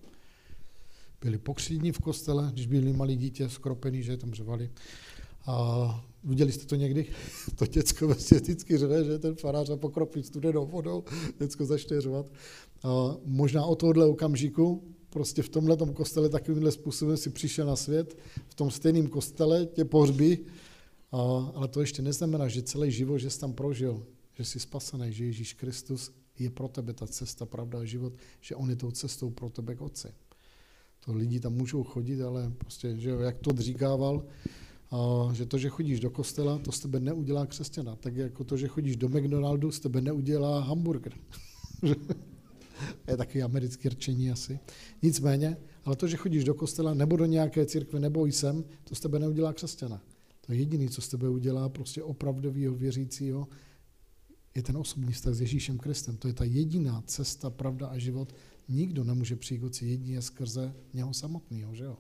Byli 1.20 1.38
pokřídní 1.38 1.92
v 1.92 1.99
kostele, 1.99 2.50
když 2.52 2.66
byli 2.66 2.92
malí 2.92 3.16
dítě 3.16 3.49
skropený, 3.49 4.02
že 4.02 4.16
tam 4.16 4.35
řvali. 4.35 4.70
A 5.46 6.04
viděli 6.26 6.52
jste 6.52 6.66
to 6.66 6.75
někdy? 6.75 7.06
To 7.54 7.66
děcko 7.66 8.06
vlastně 8.06 8.38
vždycky 8.38 8.78
řve, 8.78 9.04
že 9.04 9.18
ten 9.18 9.35
farář 9.35 9.71
a 9.71 9.76
pokropí 9.76 10.23
studenou 10.23 10.66
vodou, 10.66 11.04
děcko 11.38 11.64
začne 11.64 12.00
řvat. 12.00 12.33
A 12.83 13.16
možná 13.25 13.64
od 13.64 13.76
tohohle 13.76 14.06
okamžiku 14.06 14.83
prostě 15.11 15.42
v 15.42 15.49
tomhle 15.49 15.76
kostele 15.76 16.28
takovýmhle 16.28 16.73
způsobem 16.73 17.16
si 17.16 17.30
přišel 17.30 17.66
na 17.66 17.76
svět, 17.76 18.18
v 18.49 18.54
tom 18.54 18.71
stejném 18.71 19.06
kostele 19.06 19.66
tě 19.66 19.85
pohřbí, 19.85 20.38
a, 21.12 21.18
ale 21.54 21.68
to 21.68 21.80
ještě 21.80 22.02
neznamená, 22.02 22.49
že 22.49 22.62
celý 22.62 22.90
život, 22.90 23.18
že 23.18 23.30
jsi 23.30 23.40
tam 23.40 23.52
prožil, 23.52 24.06
že 24.35 24.45
jsi 24.45 24.61
spasený, 24.61 25.12
že 25.12 25.25
Ježíš 25.25 25.52
Kristus 25.52 26.12
je 26.38 26.50
pro 26.50 26.68
tebe 26.68 26.92
ta 26.92 27.06
cesta, 27.06 27.47
pravda 27.47 27.78
a 27.78 27.85
život, 27.85 28.12
že 28.40 28.56
on 28.56 28.71
je 28.71 28.76
tou 28.76 28.90
cestou 28.90 29.30
pro 29.30 29.50
tebe 29.50 29.75
k 29.75 29.80
Otci. 29.80 30.09
To 31.04 31.12
lidi 31.12 31.40
tam 31.40 31.52
můžou 31.52 31.85
chodit, 31.85 32.21
ale 32.23 32.52
prostě, 32.59 32.97
že 32.97 33.11
jak 33.11 33.38
to 33.38 33.50
říkával, 33.59 34.25
že 35.33 35.47
to, 35.47 35.59
že 35.59 35.69
chodíš 35.69 36.00
do 36.00 36.11
kostela, 36.11 36.59
to 36.59 36.73
z 36.73 36.81
tebe 36.81 37.00
neudělá 37.00 37.47
křesťana. 37.47 37.97
Tak 37.97 38.16
jako 38.16 38.45
to, 38.45 38.57
že 38.57 38.69
chodíš 38.69 38.97
do 38.97 39.09
McDonaldu, 39.09 39.71
z 39.71 39.81
tebe 39.81 40.00
neudělá 40.00 40.61
hamburger. 40.61 41.12
je 43.09 43.16
takový 43.16 43.43
americký 43.43 43.88
rčení 43.88 44.31
asi. 44.31 44.59
Nicméně, 45.02 45.57
ale 45.85 45.97
to, 45.97 46.07
že 46.07 46.16
chodíš 46.16 46.45
do 46.45 46.55
kostela 46.55 46.95
nebo 46.95 47.16
do 47.16 47.26
nějaké 47.26 47.66
církve 47.66 48.00
nebo 48.00 48.26
jsem, 48.26 48.64
to 48.85 48.95
z 48.95 49.00
tebe 49.00 49.19
neudělá 49.19 49.52
křesťana. 49.52 50.02
To 50.47 50.52
jediné, 50.52 50.88
co 50.88 51.02
z 51.02 51.09
tebe 51.09 51.28
udělá 51.28 51.69
prostě 51.69 52.02
opravdového 52.02 52.75
věřícího, 52.75 53.49
je 54.55 54.62
ten 54.62 54.76
osobní 54.76 55.12
vztah 55.12 55.35
s 55.35 55.40
Ježíšem 55.40 55.78
Kristem. 55.78 56.16
To 56.16 56.28
je 56.28 56.35
ta 56.35 56.45
jediná 56.45 57.02
cesta, 57.07 57.50
pravda 57.50 57.87
a 57.87 57.99
život. 57.99 58.35
Nikdo 58.69 59.05
nemůže 59.05 59.37
přijít 59.37 59.83
jedině 59.83 60.23
skrze 60.23 60.75
něho 60.95 61.14
samotného, 61.14 61.75
že 61.75 61.85
jo? 61.85 61.97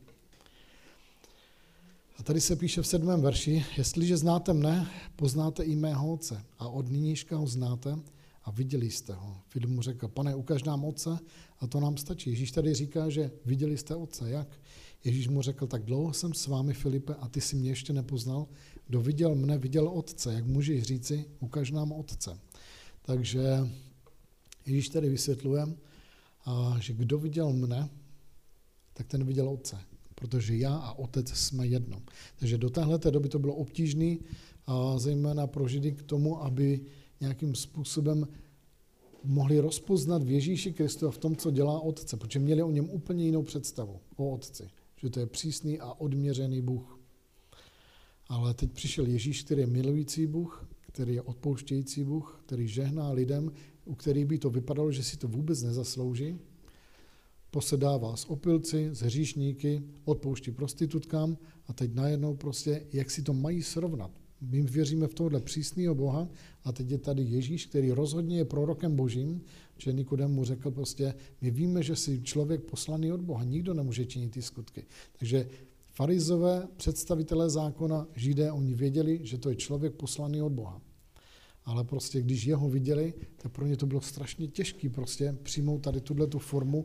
A 2.18 2.22
tady 2.22 2.40
se 2.40 2.56
píše 2.56 2.82
v 2.82 2.86
sedmém 2.86 3.22
verši, 3.22 3.64
jestliže 3.76 4.16
znáte 4.16 4.52
mne, 4.52 4.90
poznáte 5.16 5.64
i 5.64 5.76
mého 5.76 6.12
otce 6.12 6.44
a 6.58 6.68
od 6.68 6.90
nynížka 6.90 7.36
ho 7.36 7.46
znáte 7.46 7.98
a 8.44 8.50
viděli 8.50 8.90
jste 8.90 9.12
ho. 9.12 9.36
Filip 9.48 9.70
mu 9.70 9.82
řekl, 9.82 10.08
pane, 10.08 10.34
ukaž 10.34 10.62
nám 10.62 10.84
otce 10.84 11.18
a 11.60 11.66
to 11.66 11.80
nám 11.80 11.96
stačí. 11.96 12.30
Ježíš 12.30 12.52
tady 12.52 12.74
říká, 12.74 13.10
že 13.10 13.30
viděli 13.44 13.78
jste 13.78 13.94
otce. 13.94 14.30
Jak? 14.30 14.60
Ježíš 15.04 15.28
mu 15.28 15.42
řekl, 15.42 15.66
tak 15.66 15.84
dlouho 15.84 16.12
jsem 16.12 16.34
s 16.34 16.46
vámi, 16.46 16.74
Filipe, 16.74 17.14
a 17.14 17.28
ty 17.28 17.40
si 17.40 17.56
mě 17.56 17.70
ještě 17.70 17.92
nepoznal. 17.92 18.46
Kdo 18.86 19.00
viděl 19.00 19.34
mne, 19.34 19.58
viděl 19.58 19.88
otce. 19.88 20.34
Jak 20.34 20.46
můžeš 20.46 20.82
říci, 20.82 21.24
ukaž 21.38 21.70
nám 21.70 21.92
otce. 21.92 22.38
Takže 23.02 23.70
Ježíš 24.66 24.88
tady 24.88 25.08
vysvětluje, 25.08 25.66
že 26.78 26.92
kdo 26.92 27.18
viděl 27.18 27.52
mne, 27.52 27.88
tak 28.92 29.06
ten 29.06 29.24
viděl 29.24 29.48
otce. 29.48 29.78
Protože 30.20 30.56
já 30.56 30.76
a 30.76 30.92
otec 30.92 31.30
jsme 31.30 31.66
jedno. 31.66 32.02
Takže 32.36 32.58
do 32.58 32.70
téhle 32.70 32.98
doby 33.10 33.28
to 33.28 33.38
bylo 33.38 33.54
obtížné, 33.54 34.16
zejména 34.96 35.46
pro 35.46 35.68
Židy 35.68 35.92
k 35.92 36.02
tomu, 36.02 36.42
aby 36.42 36.80
nějakým 37.20 37.54
způsobem 37.54 38.28
mohli 39.24 39.58
rozpoznat 39.60 40.22
v 40.22 40.30
Ježíši 40.30 40.72
Kristu 40.72 41.08
a 41.08 41.10
v 41.10 41.18
tom, 41.18 41.36
co 41.36 41.50
dělá 41.50 41.80
Otce, 41.80 42.16
protože 42.16 42.38
měli 42.38 42.62
o 42.62 42.70
něm 42.70 42.90
úplně 42.90 43.24
jinou 43.24 43.42
představu, 43.42 44.00
o 44.16 44.30
Otci, 44.30 44.68
že 44.96 45.10
to 45.10 45.20
je 45.20 45.26
přísný 45.26 45.80
a 45.80 45.92
odměřený 45.92 46.60
Bůh. 46.60 46.98
Ale 48.28 48.54
teď 48.54 48.72
přišel 48.72 49.06
Ježíš, 49.06 49.42
který 49.42 49.60
je 49.60 49.66
milující 49.66 50.26
Bůh, 50.26 50.68
který 50.80 51.14
je 51.14 51.22
odpouštějící 51.22 52.04
Bůh, 52.04 52.42
který 52.46 52.68
žehná 52.68 53.10
lidem, 53.10 53.52
u 53.84 53.94
kterých 53.94 54.26
by 54.26 54.38
to 54.38 54.50
vypadalo, 54.50 54.92
že 54.92 55.02
si 55.02 55.16
to 55.16 55.28
vůbec 55.28 55.62
nezaslouží, 55.62 56.38
posedává 57.50 58.16
s 58.16 58.30
opilci, 58.30 58.88
s 58.92 59.00
hříšníky, 59.00 59.82
odpouští 60.04 60.50
prostitutkám 60.50 61.38
a 61.66 61.72
teď 61.72 61.94
najednou 61.94 62.34
prostě, 62.34 62.86
jak 62.92 63.10
si 63.10 63.22
to 63.22 63.32
mají 63.32 63.62
srovnat. 63.62 64.10
My 64.40 64.62
věříme 64.62 65.06
v 65.06 65.14
tohle 65.14 65.40
přísného 65.40 65.94
Boha 65.94 66.28
a 66.64 66.72
teď 66.72 66.90
je 66.90 66.98
tady 66.98 67.22
Ježíš, 67.22 67.66
který 67.66 67.92
rozhodně 67.92 68.36
je 68.36 68.44
prorokem 68.44 68.96
božím, 68.96 69.40
že 69.78 69.92
Nikodem 69.92 70.30
mu 70.30 70.44
řekl 70.44 70.70
prostě, 70.70 71.14
my 71.40 71.50
víme, 71.50 71.82
že 71.82 71.96
jsi 71.96 72.22
člověk 72.22 72.60
poslaný 72.60 73.12
od 73.12 73.20
Boha, 73.20 73.44
nikdo 73.44 73.74
nemůže 73.74 74.04
činit 74.04 74.30
ty 74.30 74.42
skutky. 74.42 74.84
Takže 75.18 75.48
farizové, 75.90 76.68
představitelé 76.76 77.50
zákona, 77.50 78.06
židé, 78.14 78.52
oni 78.52 78.74
věděli, 78.74 79.20
že 79.22 79.38
to 79.38 79.50
je 79.50 79.56
člověk 79.56 79.94
poslaný 79.94 80.42
od 80.42 80.52
Boha. 80.52 80.80
Ale 81.64 81.84
prostě, 81.84 82.22
když 82.22 82.44
jeho 82.44 82.68
viděli, 82.68 83.14
tak 83.36 83.52
pro 83.52 83.66
ně 83.66 83.76
to 83.76 83.86
bylo 83.86 84.00
strašně 84.00 84.48
těžké 84.48 84.88
prostě 84.88 85.36
přijmout 85.42 85.78
tady 85.78 86.00
tuhle 86.00 86.26
tu 86.26 86.38
formu 86.38 86.84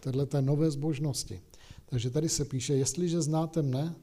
této 0.00 0.40
nové 0.40 0.70
zbožnosti. 0.70 1.40
Takže 1.86 2.10
tady 2.10 2.28
se 2.28 2.44
píše, 2.44 2.74
jestliže 2.74 3.22
znáte 3.22 3.62
mne, 3.62 3.94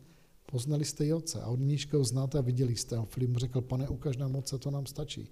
Poznali 0.52 0.86
jste 0.86 1.06
i 1.06 1.14
otce 1.14 1.42
a 1.42 1.48
od 1.48 1.60
nížka 1.60 2.04
znáte 2.04 2.38
a 2.38 2.42
viděli 2.42 2.76
jste 2.76 2.98
ho. 2.98 3.06
Filip 3.06 3.38
řekl, 3.38 3.62
pane, 3.62 3.90
ukaž 3.90 4.18
nám 4.18 4.36
otce, 4.36 4.58
to 4.58 4.72
nám 4.72 4.86
stačí. 4.86 5.30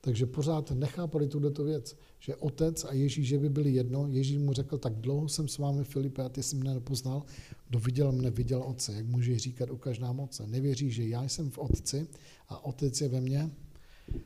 Takže 0.00 0.26
pořád 0.26 0.70
nechápali 0.70 1.28
tuto 1.28 1.64
věc, 1.64 1.96
že 2.18 2.36
otec 2.36 2.84
a 2.84 2.92
Ježíš, 2.92 3.28
že 3.28 3.38
by 3.38 3.48
byli 3.48 3.72
jedno. 3.72 4.06
Ježíš 4.08 4.38
mu 4.38 4.52
řekl, 4.52 4.78
tak 4.78 4.94
dlouho 4.94 5.28
jsem 5.28 5.48
s 5.48 5.58
vámi, 5.58 5.84
Filipe, 5.84 6.22
a 6.22 6.28
ty 6.28 6.42
jsi 6.42 6.56
mne 6.56 6.74
nepoznal. 6.74 7.22
Kdo 7.68 7.78
viděl 7.78 8.12
mne, 8.12 8.30
viděl 8.30 8.62
otce. 8.62 8.92
Jak 8.92 9.06
může 9.06 9.38
říkat, 9.38 9.70
ukaž 9.70 9.98
nám 9.98 10.20
otce. 10.20 10.46
Nevěří, 10.46 10.90
že 10.90 11.08
já 11.08 11.22
jsem 11.22 11.50
v 11.50 11.58
otci 11.58 12.06
a 12.48 12.64
otec 12.64 13.00
je 13.00 13.08
ve 13.08 13.20
mně. 13.20 13.50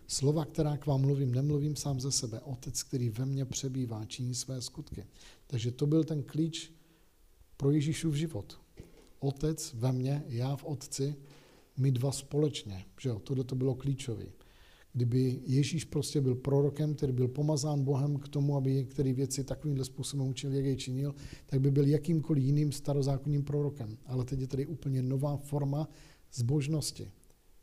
Slova, 0.07 0.45
která 0.45 0.77
k 0.77 0.87
vám 0.87 1.01
mluvím, 1.01 1.35
nemluvím 1.35 1.77
sám 1.77 2.01
ze 2.01 2.13
sebe. 2.13 2.41
Otec, 2.41 2.83
který 2.83 3.11
ve 3.11 3.27
mně 3.27 3.45
přebývá, 3.45 4.05
činí 4.05 4.35
své 4.35 4.63
skutky. 4.63 5.07
Takže 5.47 5.71
to 5.71 5.87
byl 5.87 6.05
ten 6.05 6.23
klíč 6.23 6.73
pro 7.57 7.71
Ježíšův 7.71 8.15
život 8.15 8.59
otec 9.21 9.75
ve 9.75 9.93
mně, 9.93 10.25
já 10.29 10.57
v 10.57 10.65
otci, 10.65 11.15
my 11.77 11.91
dva 11.91 12.13
společně. 12.13 12.85
Že 13.01 13.09
jo? 13.09 13.19
Tohle 13.19 13.45
to 13.45 13.55
bylo 13.55 13.75
klíčové. 13.75 14.25
Kdyby 14.93 15.41
Ježíš 15.47 15.85
prostě 15.85 16.21
byl 16.21 16.35
prorokem, 16.35 16.95
který 16.95 17.13
byl 17.13 17.29
pomazán 17.29 17.85
Bohem 17.85 18.17
k 18.17 18.29
tomu, 18.29 18.57
aby 18.57 18.75
některé 18.75 19.13
věci 19.13 19.45
takovýmhle 19.45 19.85
způsobem 19.85 20.29
učil, 20.29 20.53
jak 20.53 20.65
je 20.65 20.77
činil, 20.77 21.15
tak 21.47 21.61
by 21.61 21.71
byl 21.71 21.87
jakýmkoliv 21.87 22.45
jiným 22.45 22.73
starozákonním 22.73 23.45
prorokem. 23.45 23.99
Ale 24.07 24.25
teď 24.25 24.41
je 24.41 24.47
tady 24.47 24.67
úplně 24.67 25.03
nová 25.03 25.37
forma 25.37 25.89
zbožnosti. 26.33 27.11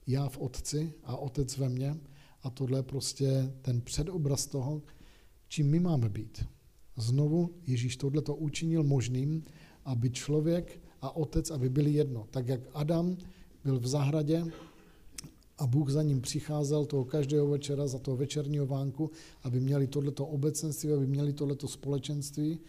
Já 0.08 0.30
v 0.30 0.38
otci 0.38 0.94
a 1.04 1.18
otec 1.18 1.58
ve 1.58 1.70
mně 1.70 1.98
a 2.44 2.50
tohle 2.50 2.80
je 2.80 2.84
prostě 2.84 3.54
ten 3.62 3.82
předobraz 3.82 4.46
toho, 4.48 4.82
čím 5.48 5.70
my 5.70 5.80
máme 5.80 6.10
být. 6.10 6.46
Znovu 6.98 7.50
Ježíš 7.68 7.98
tohle 7.98 8.22
to 8.22 8.36
učinil 8.36 8.84
možným, 8.84 9.44
aby 9.86 10.10
člověk 10.10 10.82
a 11.02 11.16
otec, 11.16 11.52
aby 11.52 11.70
byli 11.70 11.94
jedno. 11.94 12.28
Tak 12.32 12.48
jak 12.48 12.62
Adam 12.74 13.18
byl 13.64 13.80
v 13.80 13.88
zahradě 13.88 14.46
a 15.58 15.68
Bůh 15.68 15.90
za 15.90 16.04
ním 16.04 16.22
přicházel 16.22 16.86
toho 16.86 17.06
každého 17.06 17.48
večera, 17.48 17.88
za 17.88 18.00
toho 18.00 18.18
večerního 18.18 18.66
vánku, 18.66 19.12
aby 19.44 19.60
měli 19.60 19.88
tohleto 19.88 20.26
obecenství, 20.26 20.92
aby 20.92 21.08
měli 21.08 21.34
tohleto 21.34 21.68
společenství, 21.68 22.60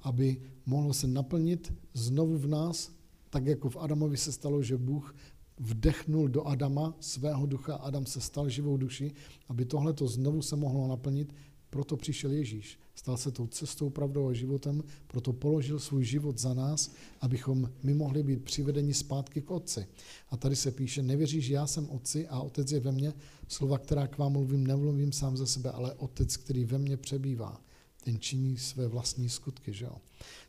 aby 0.00 0.42
mohlo 0.66 0.92
se 0.92 1.06
naplnit 1.06 1.72
znovu 1.94 2.38
v 2.38 2.46
nás, 2.46 2.90
tak 3.30 3.46
jako 3.46 3.70
v 3.70 3.76
Adamovi 3.76 4.16
se 4.16 4.32
stalo, 4.32 4.62
že 4.62 4.76
Bůh 4.76 5.14
vdechnul 5.58 6.28
do 6.28 6.46
Adama 6.46 6.96
svého 7.00 7.46
ducha, 7.46 7.74
Adam 7.74 8.06
se 8.06 8.20
stal 8.20 8.48
živou 8.48 8.76
duši, 8.76 9.12
aby 9.48 9.64
tohle 9.64 9.92
to 9.92 10.08
znovu 10.08 10.42
se 10.42 10.56
mohlo 10.56 10.88
naplnit, 10.88 11.34
proto 11.70 11.96
přišel 11.96 12.30
Ježíš. 12.30 12.78
Stal 12.94 13.16
se 13.16 13.30
tou 13.30 13.46
cestou, 13.46 13.90
pravdou 13.90 14.28
a 14.28 14.32
životem, 14.32 14.82
proto 15.06 15.32
položil 15.32 15.78
svůj 15.78 16.04
život 16.04 16.38
za 16.38 16.54
nás, 16.54 16.90
abychom 17.20 17.70
my 17.82 17.94
mohli 17.94 18.22
být 18.22 18.44
přivedeni 18.44 18.94
zpátky 18.94 19.42
k 19.42 19.50
Otci. 19.50 19.86
A 20.30 20.36
tady 20.36 20.56
se 20.56 20.70
píše, 20.70 21.02
nevěříš, 21.02 21.48
já 21.48 21.66
jsem 21.66 21.90
Otci 21.90 22.28
a 22.28 22.40
Otec 22.40 22.72
je 22.72 22.80
ve 22.80 22.92
mně. 22.92 23.12
Slova, 23.48 23.78
která 23.78 24.06
k 24.06 24.18
vám 24.18 24.32
mluvím, 24.32 24.66
nemluvím 24.66 25.12
sám 25.12 25.36
ze 25.36 25.46
sebe, 25.46 25.70
ale 25.70 25.94
Otec, 25.94 26.36
který 26.36 26.64
ve 26.64 26.78
mně 26.78 26.96
přebývá. 26.96 27.60
Ten 28.04 28.20
činí 28.20 28.56
své 28.56 28.88
vlastní 28.88 29.28
skutky. 29.28 29.72
Že 29.72 29.84
jo? 29.84 29.96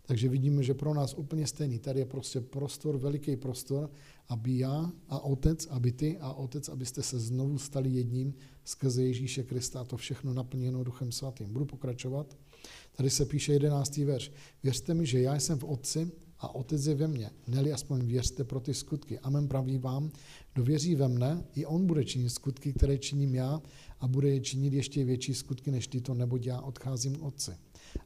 Takže 0.06 0.30
vidíme, 0.30 0.64
že 0.64 0.74
pro 0.74 0.94
nás 0.94 1.14
úplně 1.14 1.48
stejný. 1.48 1.80
Tady 1.80 2.00
je 2.00 2.06
prostě 2.06 2.42
prostor, 2.42 2.98
veliký 2.98 3.36
prostor, 3.36 3.90
aby 4.30 4.58
já 4.58 4.92
a 5.10 5.20
otec, 5.20 5.66
aby 5.66 5.92
ty 5.92 6.18
a 6.18 6.34
otec, 6.34 6.70
abyste 6.70 7.04
se 7.04 7.20
znovu 7.20 7.58
stali 7.58 7.90
jedním 7.90 8.34
skrze 8.64 9.04
Ježíše 9.04 9.44
Krista 9.44 9.82
a 9.82 9.84
to 9.84 9.98
všechno 9.98 10.34
naplněno 10.34 10.84
Duchem 10.84 11.12
Svatým. 11.12 11.54
Budu 11.54 11.66
pokračovat. 11.66 12.38
Tady 12.96 13.10
se 13.10 13.26
píše 13.26 13.54
jedenáctý 13.54 14.04
verš. 14.04 14.32
Věřte 14.64 14.94
mi, 14.94 15.06
že 15.06 15.22
já 15.22 15.36
jsem 15.36 15.60
v 15.60 15.64
Otci 15.64 16.12
a 16.40 16.56
Otec 16.56 16.86
je 16.86 16.96
ve 16.96 17.08
mně. 17.08 17.30
Neli 17.48 17.74
aspoň 17.74 18.06
věřte 18.06 18.44
pro 18.44 18.60
ty 18.60 18.74
skutky. 18.74 19.20
Amen 19.20 19.48
praví 19.48 19.78
vám, 19.78 20.12
kdo 20.54 20.64
věří 20.64 20.96
ve 20.96 21.08
mne, 21.08 21.44
i 21.56 21.66
on 21.66 21.86
bude 21.86 22.06
činit 22.06 22.30
skutky, 22.30 22.74
které 22.74 22.98
činím 22.98 23.36
já 23.36 23.62
a 24.00 24.08
bude 24.08 24.30
je 24.30 24.40
činit 24.40 24.74
ještě 24.74 25.06
větší 25.06 25.34
skutky 25.34 25.72
než 25.72 25.88
tyto, 25.88 26.14
neboť 26.14 26.46
já 26.46 26.62
odcházím 26.62 27.24
Otci. 27.24 27.52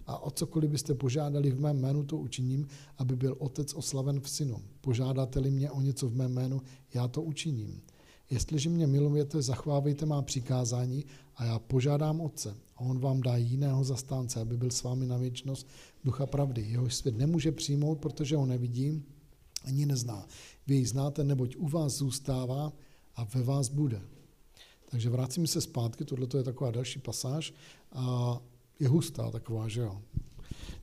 A 0.08 0.24
o 0.24 0.32
cokoliv 0.32 0.72
byste 0.72 0.94
požádali 0.94 1.52
v 1.52 1.60
mém 1.60 1.80
jménu, 1.80 2.04
to 2.04 2.18
učiním, 2.18 2.68
aby 2.98 3.16
byl 3.16 3.36
Otec 3.40 3.74
oslaven 3.74 4.20
v 4.20 4.30
Synu. 4.30 4.62
Požádáte-li 4.82 5.52
mě 5.52 5.72
o 5.72 5.82
něco 5.82 6.10
v 6.10 6.16
mém 6.16 6.34
jménu, 6.34 6.62
já 6.94 7.08
to 7.08 7.22
učiním. 7.22 7.82
Jestliže 8.30 8.70
mě 8.70 8.88
milujete, 8.88 9.42
zachovávejte 9.42 10.06
má 10.06 10.22
přikázání 10.22 11.06
a 11.36 11.46
já 11.46 11.60
požádám 11.60 12.22
Otce 12.22 12.56
a 12.76 12.80
on 12.80 13.00
vám 13.00 13.22
dá 13.22 13.38
jiného 13.38 13.84
zastánce, 13.84 14.42
aby 14.42 14.58
byl 14.58 14.72
s 14.72 14.84
vámi 14.84 15.06
na 15.06 15.18
věčnost 15.18 15.68
ducha 16.04 16.26
pravdy. 16.26 16.62
Jeho 16.62 16.90
svět 16.90 17.18
nemůže 17.18 17.52
přijmout, 17.52 18.00
protože 18.00 18.36
ho 18.36 18.46
nevidí 18.46 19.04
ani 19.64 19.86
nezná. 19.86 20.28
Vy 20.68 20.76
ji 20.76 20.86
znáte, 20.86 21.24
neboť 21.24 21.56
u 21.56 21.68
vás 21.68 21.94
zůstává 21.94 22.74
a 23.16 23.24
ve 23.24 23.44
vás 23.44 23.70
bude. 23.70 24.02
Takže 24.90 25.10
vracíme 25.10 25.48
se 25.48 25.62
zpátky, 25.62 26.06
tohle 26.06 26.28
je 26.38 26.44
taková 26.44 26.72
další 26.72 27.00
pasáž 27.00 27.54
a 27.92 28.38
je 28.82 28.88
hustá 28.88 29.32
taková, 29.32 29.68
že 29.68 29.82
jo. 29.82 30.02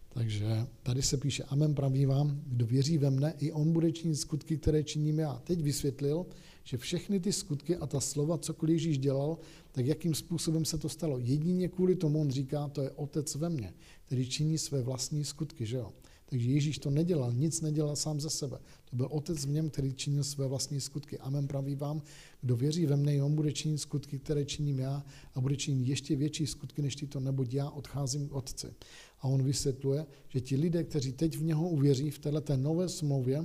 Takže 0.08 0.66
tady 0.82 1.02
se 1.02 1.16
píše, 1.16 1.44
amen 1.44 1.74
praví 1.74 2.06
vám, 2.06 2.40
kdo 2.46 2.66
věří 2.66 2.98
ve 2.98 3.10
mne, 3.10 3.34
i 3.38 3.52
on 3.52 3.72
bude 3.72 3.92
činit 3.92 4.16
skutky, 4.16 4.56
které 4.56 4.84
činím 4.84 5.18
já. 5.18 5.40
Teď 5.44 5.62
vysvětlil, 5.62 6.26
že 6.64 6.76
všechny 6.76 7.20
ty 7.20 7.32
skutky 7.32 7.76
a 7.76 7.86
ta 7.86 8.00
slova, 8.00 8.38
cokoliv 8.38 8.72
Ježíš 8.74 8.98
dělal, 8.98 9.38
tak 9.72 9.86
jakým 9.86 10.14
způsobem 10.14 10.64
se 10.64 10.78
to 10.78 10.88
stalo. 10.88 11.18
Jedině 11.18 11.68
kvůli 11.68 11.94
tomu 11.94 12.20
on 12.20 12.30
říká, 12.30 12.68
to 12.68 12.82
je 12.82 12.90
otec 12.90 13.34
ve 13.34 13.50
mně, 13.50 13.74
který 14.04 14.28
činí 14.28 14.58
své 14.58 14.82
vlastní 14.82 15.24
skutky, 15.24 15.66
že 15.66 15.76
jo. 15.76 15.92
Takže 16.30 16.50
Ježíš 16.50 16.78
to 16.78 16.90
nedělal, 16.90 17.32
nic 17.32 17.60
nedělal 17.60 17.96
sám 17.96 18.20
ze 18.20 18.30
sebe. 18.30 18.58
To 18.84 18.96
byl 18.96 19.08
otec 19.10 19.46
v 19.46 19.48
něm, 19.48 19.70
který 19.70 19.92
činil 19.92 20.24
své 20.24 20.46
vlastní 20.46 20.80
skutky. 20.80 21.18
Amen 21.18 21.46
praví 21.46 21.74
vám, 21.74 22.02
kdo 22.40 22.56
věří 22.56 22.86
ve 22.86 22.96
mne, 22.96 23.22
on 23.22 23.34
bude 23.34 23.52
činit 23.52 23.78
skutky, 23.78 24.18
které 24.18 24.44
činím 24.44 24.78
já 24.78 25.04
a 25.34 25.40
bude 25.40 25.56
činit 25.56 25.88
ještě 25.88 26.16
větší 26.16 26.46
skutky 26.46 26.82
než 26.82 26.96
tyto, 26.96 27.20
neboť 27.20 27.54
já 27.54 27.70
odcházím 27.70 28.28
k 28.28 28.32
otci. 28.32 28.74
A 29.20 29.28
on 29.28 29.42
vysvětluje, 29.42 30.06
že 30.28 30.40
ti 30.40 30.56
lidé, 30.56 30.84
kteří 30.84 31.12
teď 31.12 31.36
v 31.36 31.42
něho 31.42 31.68
uvěří, 31.68 32.10
v 32.10 32.18
této 32.18 32.56
nové 32.56 32.88
smlouvě, 32.88 33.44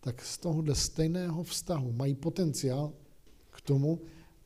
tak 0.00 0.24
z 0.24 0.38
tohohle 0.38 0.74
stejného 0.74 1.42
vztahu 1.42 1.92
mají 1.92 2.14
potenciál 2.14 2.92
k 3.50 3.60
tomu, 3.60 4.00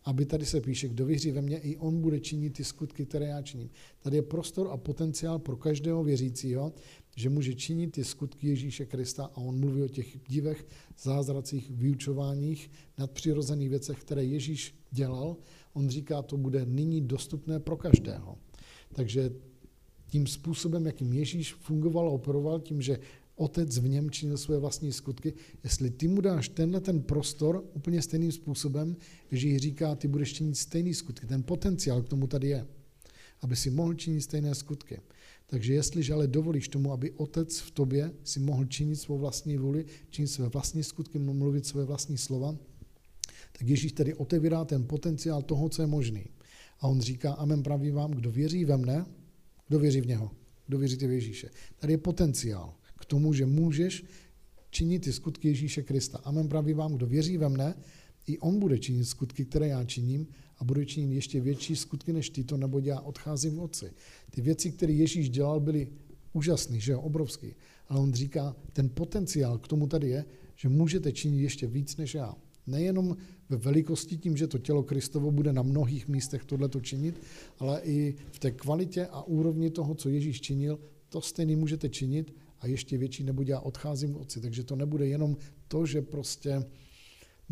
aby 0.05 0.27
tady 0.27 0.47
se 0.47 0.61
píše, 0.61 0.89
kdo 0.89 1.07
věří 1.07 1.31
ve 1.31 1.43
mně, 1.43 1.59
i 1.59 1.77
on 1.77 2.01
bude 2.01 2.21
činit 2.21 2.53
ty 2.53 2.65
skutky, 2.65 3.07
které 3.07 3.27
já 3.27 3.43
činím. 3.43 3.71
Tady 4.01 4.17
je 4.17 4.23
prostor 4.23 4.69
a 4.71 4.77
potenciál 4.77 5.39
pro 5.39 5.57
každého 5.57 6.05
věřícího, 6.05 6.73
že 7.17 7.31
může 7.31 7.55
činit 7.55 7.93
ty 7.93 8.05
skutky 8.05 8.49
Ježíše 8.49 8.87
Krista 8.87 9.25
a 9.25 9.37
on 9.37 9.61
mluví 9.61 9.83
o 9.83 9.89
těch 9.89 10.19
divech, 10.29 10.67
zázracích, 11.03 11.71
vyučováních, 11.71 12.71
nadpřirozených 12.99 13.69
věcech, 13.69 14.01
které 14.01 14.25
Ježíš 14.25 14.75
dělal. 14.91 15.37
On 15.73 15.89
říká, 15.89 16.23
to 16.23 16.37
bude 16.37 16.67
nyní 16.67 17.01
dostupné 17.01 17.61
pro 17.61 17.77
každého. 17.77 18.39
Takže 18.93 19.33
tím 20.07 20.27
způsobem, 20.27 20.87
jakým 20.87 21.13
Ježíš 21.13 21.55
fungoval 21.55 22.07
a 22.07 22.11
operoval, 22.11 22.61
tím, 22.61 22.83
že 22.83 22.99
otec 23.37 23.79
v 23.79 23.89
něm 23.89 24.11
činil 24.11 24.39
své 24.39 24.59
vlastní 24.59 24.93
skutky, 24.93 25.35
jestli 25.65 25.91
ty 25.91 26.09
mu 26.09 26.21
dáš 26.21 26.49
tenhle 26.49 26.81
ten 26.81 27.03
prostor 27.03 27.65
úplně 27.75 28.03
stejným 28.03 28.33
způsobem, 28.33 28.97
že 29.31 29.49
jí 29.49 29.59
říká, 29.59 29.95
ty 29.95 30.09
budeš 30.09 30.33
činit 30.33 30.57
stejný 30.57 30.95
skutky, 30.95 31.27
ten 31.27 31.43
potenciál 31.43 32.03
k 32.03 32.09
tomu 32.09 32.27
tady 32.27 32.49
je, 32.49 32.67
aby 33.41 33.57
si 33.57 33.71
mohl 33.71 33.95
činit 33.95 34.21
stejné 34.21 34.55
skutky. 34.55 35.01
Takže 35.53 35.75
jestliže 35.75 36.13
ale 36.13 36.27
dovolíš 36.27 36.69
tomu, 36.69 36.93
aby 36.93 37.11
otec 37.11 37.59
v 37.59 37.71
tobě 37.71 38.13
si 38.25 38.41
mohl 38.41 38.65
činit 38.65 38.97
svou 38.97 39.19
vlastní 39.19 39.57
vůli, 39.57 39.85
činit 40.11 40.29
své 40.29 40.49
vlastní 40.49 40.85
skutky, 40.85 41.19
mluvit 41.19 41.67
své 41.67 41.85
vlastní 41.85 42.19
slova, 42.19 42.57
tak 43.53 43.69
Ježíš 43.69 43.93
tedy 43.93 44.15
otevírá 44.15 44.65
ten 44.65 44.87
potenciál 44.87 45.43
toho, 45.43 45.69
co 45.69 45.83
je 45.83 45.87
možný. 45.87 46.25
A 46.81 46.89
on 46.89 47.01
říká, 47.01 47.33
amen 47.33 47.63
praví 47.63 47.91
vám, 47.91 48.11
kdo 48.11 48.31
věří 48.31 48.65
ve 48.65 48.77
mne, 48.77 49.05
kdo 49.69 49.79
věří 49.79 50.01
v 50.01 50.07
něho, 50.07 50.31
kdo 50.67 50.79
věříte 50.79 51.07
v 51.07 51.11
Ježíše. 51.11 51.51
Tady 51.77 51.93
je 51.93 51.99
potenciál 51.99 52.75
k 53.01 53.05
tomu, 53.05 53.33
že 53.33 53.47
můžeš 53.47 54.05
činit 54.71 55.05
ty 55.05 55.13
skutky 55.13 55.49
Ježíše 55.49 55.83
Krista. 55.83 56.19
Amen 56.25 56.49
praví 56.49 56.73
vám, 56.73 56.97
kdo 56.97 57.07
věří 57.07 57.37
ve 57.37 57.49
mne, 57.49 57.75
i 58.27 58.39
on 58.39 58.59
bude 58.59 58.79
činit 58.79 59.05
skutky, 59.05 59.45
které 59.45 59.69
já 59.69 59.85
činím 59.85 60.27
a 60.63 60.65
bude 60.65 60.87
činit 60.87 61.15
ještě 61.15 61.41
větší 61.41 61.77
skutky 61.77 62.13
než 62.13 62.31
tyto, 62.31 62.57
nebo 62.57 62.79
já 62.79 63.01
odcházím 63.01 63.57
v 63.57 63.61
Otci. 63.61 63.91
Ty 64.31 64.41
věci, 64.41 64.73
které 64.73 64.93
Ježíš 64.93 65.31
dělal, 65.31 65.61
byly 65.61 65.89
úžasné, 66.33 66.81
že 66.81 66.93
jo, 66.93 67.01
obrovský. 67.01 67.55
Ale 67.89 68.01
on 68.01 68.13
říká, 68.13 68.57
ten 68.73 68.89
potenciál 68.89 69.59
k 69.59 69.69
tomu 69.69 69.87
tady 69.87 70.09
je, 70.09 70.25
že 70.57 70.69
můžete 70.69 71.13
činit 71.13 71.43
ještě 71.43 71.67
víc 71.67 71.97
než 71.97 72.15
já. 72.15 72.35
Nejenom 72.67 73.17
ve 73.49 73.57
velikosti 73.57 74.17
tím, 74.17 74.37
že 74.37 74.47
to 74.47 74.59
tělo 74.59 74.83
Kristovo 74.83 75.31
bude 75.31 75.53
na 75.53 75.63
mnohých 75.63 76.09
místech 76.09 76.45
tohleto 76.45 76.81
činit, 76.81 77.21
ale 77.59 77.81
i 77.85 78.15
v 78.33 78.39
té 78.39 78.51
kvalitě 78.51 79.07
a 79.07 79.23
úrovni 79.23 79.71
toho, 79.71 79.95
co 79.95 80.09
Ježíš 80.09 80.41
činil, 80.41 80.79
to 81.09 81.21
stejný 81.21 81.57
můžete 81.57 81.89
činit 81.89 82.35
a 82.61 82.67
ještě 82.67 82.99
větší, 82.99 83.25
nebo 83.25 83.43
já 83.43 83.61
odcházím 83.61 84.15
k 84.15 84.17
Otci. 84.17 84.41
Takže 84.41 84.65
to 84.65 84.77
nebude 84.77 85.07
jenom 85.07 85.37
to, 85.69 85.87
že 85.87 86.03
prostě 86.03 86.63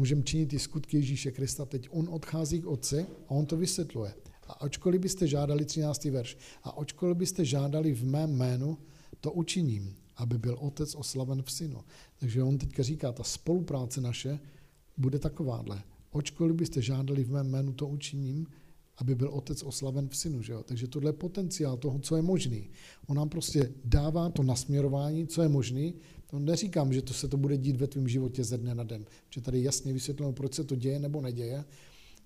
můžeme 0.01 0.23
činit 0.23 0.47
ty 0.47 0.59
skutky 0.59 0.97
Ježíše 0.97 1.31
Krista. 1.31 1.65
Teď 1.65 1.89
on 1.91 2.09
odchází 2.11 2.61
k 2.61 2.67
Otci 2.67 3.07
a 3.29 3.31
on 3.31 3.47
to 3.47 3.57
vysvětluje. 3.57 4.15
A 4.49 4.53
ačkoliv 4.53 5.01
byste 5.01 5.27
žádali, 5.27 5.65
13. 5.65 6.05
verš, 6.05 6.37
a 6.63 6.71
ačkoliv 6.71 7.17
byste 7.17 7.45
žádali 7.45 7.93
v 7.93 8.05
mém 8.05 8.33
jménu, 8.33 8.79
to 9.21 9.33
učiním, 9.33 9.95
aby 10.17 10.39
byl 10.39 10.57
Otec 10.61 10.95
oslaven 10.95 11.43
v 11.43 11.53
Synu. 11.53 11.85
Takže 12.21 12.43
on 12.43 12.59
teďka 12.59 12.83
říká, 12.83 13.13
ta 13.13 13.25
spolupráce 13.25 14.01
naše 14.01 14.41
bude 14.97 15.19
takováhle. 15.19 15.83
Očkoliv 16.11 16.57
byste 16.57 16.83
žádali 16.83 17.25
v 17.25 17.31
mém 17.31 17.51
jménu, 17.51 17.73
to 17.73 17.87
učiním, 17.89 18.47
aby 18.97 19.15
byl 19.15 19.29
otec 19.29 19.63
oslaven 19.63 20.09
v 20.09 20.17
synu. 20.17 20.43
Že 20.43 20.53
jo? 20.53 20.63
Takže 20.63 20.89
tohle 20.89 21.09
je 21.09 21.13
potenciál 21.13 21.77
toho, 21.77 21.99
co 21.99 22.17
je 22.17 22.23
možný. 22.23 22.71
On 23.07 23.17
nám 23.17 23.29
prostě 23.29 23.73
dává 23.85 24.31
to 24.31 24.43
nasměrování, 24.43 25.27
co 25.27 25.43
je 25.43 25.49
možný. 25.49 25.95
To 26.31 26.39
neříkám, 26.39 26.93
že 26.93 27.03
to 27.03 27.15
se 27.15 27.29
to 27.29 27.37
bude 27.37 27.57
dít 27.57 27.77
ve 27.77 27.87
tvém 27.87 28.09
životě 28.09 28.45
ze 28.45 28.59
dne 28.59 28.75
na 28.75 28.85
den. 28.85 29.05
Že 29.31 29.41
tady 29.41 29.63
jasně 29.63 29.93
vysvětleno, 29.93 30.33
proč 30.33 30.55
se 30.55 30.65
to 30.65 30.77
děje 30.77 30.99
nebo 30.99 31.21
neděje. 31.21 31.65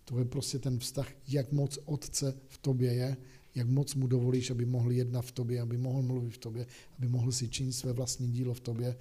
To 0.04 0.18
je 0.18 0.24
prostě 0.24 0.58
ten 0.58 0.78
vztah, 0.78 1.08
jak 1.28 1.52
moc 1.52 1.78
otce 1.84 2.34
v 2.48 2.58
tobě 2.58 2.92
je, 2.92 3.16
jak 3.54 3.68
moc 3.68 3.94
mu 3.94 4.06
dovolíš, 4.06 4.50
aby 4.50 4.64
mohl 4.64 4.92
jednat 4.92 5.22
v 5.22 5.32
tobě, 5.32 5.60
aby 5.60 5.78
mohl 5.78 6.02
mluvit 6.02 6.30
v 6.30 6.38
tobě, 6.38 6.66
aby 6.98 7.08
mohl 7.08 7.32
si 7.32 7.48
činit 7.48 7.72
své 7.72 7.92
vlastní 7.92 8.28
dílo 8.32 8.54
v 8.54 8.60
tobě. 8.60 8.96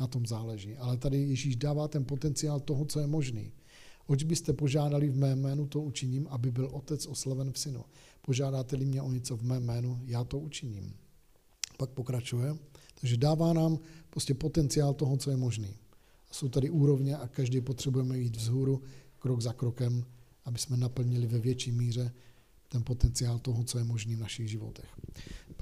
Na 0.00 0.06
tom 0.06 0.26
záleží. 0.26 0.76
Ale 0.76 0.96
tady 0.96 1.22
Ježíš 1.22 1.56
dává 1.56 1.88
ten 1.88 2.04
potenciál 2.04 2.60
toho, 2.60 2.84
co 2.84 3.00
je 3.00 3.06
možný. 3.06 3.52
Oč 4.06 4.22
byste 4.22 4.52
požádali 4.52 5.08
v 5.08 5.16
mém 5.16 5.42
jménu, 5.42 5.66
to 5.66 5.80
učiním, 5.80 6.26
aby 6.30 6.50
byl 6.50 6.68
otec 6.72 7.06
oslaven 7.06 7.52
v 7.52 7.58
synu. 7.58 7.84
Požádáte-li 8.22 8.84
mě 8.84 9.02
o 9.02 9.12
něco 9.12 9.36
v 9.36 9.42
mém 9.42 9.64
jménu, 9.64 10.00
já 10.04 10.24
to 10.24 10.38
učiním. 10.38 10.94
Pak 11.76 11.90
pokračuje. 11.90 12.56
Takže 13.00 13.16
dává 13.16 13.52
nám 13.52 13.78
prostě 14.10 14.34
potenciál 14.34 14.94
toho, 14.94 15.16
co 15.16 15.30
je 15.30 15.36
možný. 15.36 15.74
Jsou 16.30 16.48
tady 16.48 16.70
úrovně 16.70 17.16
a 17.16 17.28
každý 17.28 17.60
potřebujeme 17.60 18.18
jít 18.18 18.36
vzhůru, 18.36 18.82
krok 19.18 19.40
za 19.40 19.52
krokem, 19.52 20.04
aby 20.44 20.58
jsme 20.58 20.76
naplnili 20.76 21.26
ve 21.26 21.38
větší 21.38 21.72
míře 21.72 22.12
ten 22.68 22.82
potenciál 22.82 23.38
toho, 23.38 23.64
co 23.64 23.78
je 23.78 23.84
možný 23.84 24.16
v 24.16 24.20
našich 24.20 24.48
životech. 24.48 24.88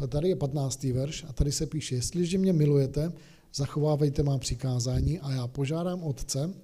Tady 0.09 0.29
je 0.29 0.37
15. 0.37 0.85
verš 0.85 1.25
a 1.29 1.33
tady 1.33 1.53
se 1.53 1.66
píše, 1.66 1.94
jestliže 1.94 2.38
mě 2.38 2.53
milujete, 2.53 3.12
zachovávejte 3.55 4.22
má 4.22 4.38
přikázání 4.38 5.20
a 5.20 5.33
já 5.33 5.46
požádám 5.46 6.03
Otce, 6.03 6.55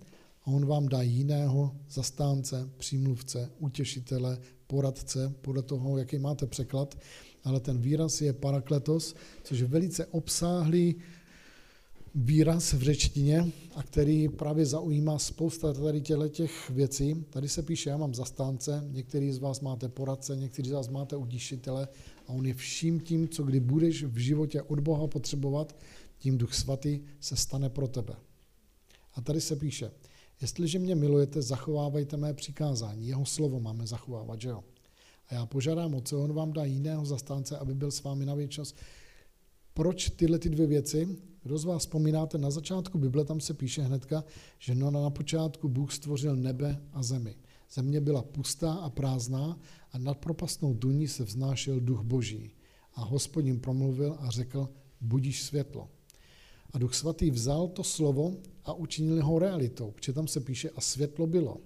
a 0.45 0.47
on 0.47 0.67
vám 0.67 0.89
dá 0.89 1.03
jiného 1.03 1.77
zastánce, 1.91 2.71
přímluvce, 2.77 3.51
utěšitele, 3.59 4.39
poradce, 4.67 5.35
podle 5.41 5.63
toho, 5.63 5.99
jaký 5.99 6.19
máte 6.19 6.47
překlad, 6.47 6.99
ale 7.45 7.61
ten 7.61 7.79
výraz 7.79 8.21
je 8.21 8.33
parakletos, 8.33 9.15
což 9.43 9.59
je 9.59 9.67
velice 9.67 10.07
obsáhlý 10.07 10.95
výraz 12.15 12.73
v 12.73 12.83
řečtině, 12.83 13.53
a 13.75 13.83
který 13.83 14.29
právě 14.29 14.67
zaujímá 14.67 15.19
spousta 15.19 15.73
tady 15.73 16.01
těch 16.29 16.71
věcí. 16.71 17.25
Tady 17.31 17.49
se 17.49 17.63
píše, 17.63 17.91
já 17.91 17.97
mám 17.97 18.15
zastánce, 18.15 18.85
některý 18.91 19.33
z 19.33 19.39
vás 19.39 19.61
máte 19.61 19.89
poradce, 19.89 20.37
někteří 20.37 20.69
z 20.69 20.73
vás 20.73 20.89
máte 20.89 21.17
udíšitele 21.17 21.89
a 22.27 22.29
on 22.29 22.47
je 22.47 22.55
vším 22.55 23.01
tím, 23.01 23.29
co 23.29 23.43
kdy 23.43 23.61
budeš 23.61 24.05
v 24.05 24.19
životě 24.19 24.63
od 24.63 24.81
Boha 24.81 25.07
potřebovat, 25.07 25.77
tím 26.19 26.39
Duch 26.39 26.55
Svatý 26.55 27.01
se 27.21 27.37
stane 27.37 27.71
pro 27.71 27.89
tebe. 27.89 28.15
A 29.15 29.21
tady 29.21 29.41
se 29.41 29.57
píše, 29.57 29.91
jestliže 30.41 30.79
mě 30.79 30.95
milujete, 30.95 31.43
zachovávejte 31.43 32.17
mé 32.17 32.35
přikázání. 32.35 33.09
Jeho 33.09 33.27
slovo 33.27 33.61
máme 33.61 33.87
zachovávat, 33.87 34.41
že 34.41 34.49
jo? 34.49 34.65
A 35.29 35.35
já 35.35 35.47
požádám 35.47 35.95
Otce, 35.95 36.17
on 36.17 36.33
vám 36.33 36.53
dá 36.53 36.65
jiného 36.65 37.05
zastánce, 37.05 37.59
aby 37.59 37.75
byl 37.75 37.91
s 37.91 38.03
vámi 38.03 38.27
na 38.27 38.35
věčnost. 38.35 38.77
Proč 39.75 40.11
tyhle 40.11 40.39
ty 40.39 40.49
dvě 40.49 40.67
věci? 40.67 41.19
Kdo 41.43 41.59
z 41.59 41.65
vás 41.65 41.83
vzpomínáte, 41.83 42.39
na 42.39 42.51
začátku 42.51 42.99
Bible 42.99 43.25
tam 43.25 43.41
se 43.41 43.55
píše 43.55 43.83
hnedka, 43.83 44.25
že 44.59 44.75
no 44.75 44.91
na 44.91 45.11
počátku 45.11 45.69
Bůh 45.69 45.93
stvořil 45.93 46.37
nebe 46.37 46.83
a 46.93 47.03
zemi. 47.03 47.37
Země 47.73 48.01
byla 48.01 48.23
pustá 48.23 48.73
a 48.73 48.91
prázdná 48.91 49.59
a 49.93 49.99
nad 49.99 50.19
propastnou 50.19 50.75
duní 50.75 51.09
se 51.09 51.25
vznášel 51.25 51.81
duch 51.81 52.03
boží. 52.03 52.51
A 52.95 53.05
hospodin 53.05 53.61
promluvil 53.61 54.17
a 54.19 54.31
řekl, 54.31 54.69
budíš 55.01 55.43
světlo. 55.43 55.89
A 56.73 56.79
duch 56.79 56.95
svatý 56.95 57.31
vzal 57.31 57.69
to 57.69 57.85
slovo 57.85 58.37
a 58.65 58.73
učinil 58.73 59.25
ho 59.25 59.39
realitou, 59.39 59.91
protože 59.91 60.13
tam 60.13 60.29
se 60.29 60.41
píše 60.41 60.71
a 60.71 60.81
světlo 60.81 61.27
bylo. 61.27 61.61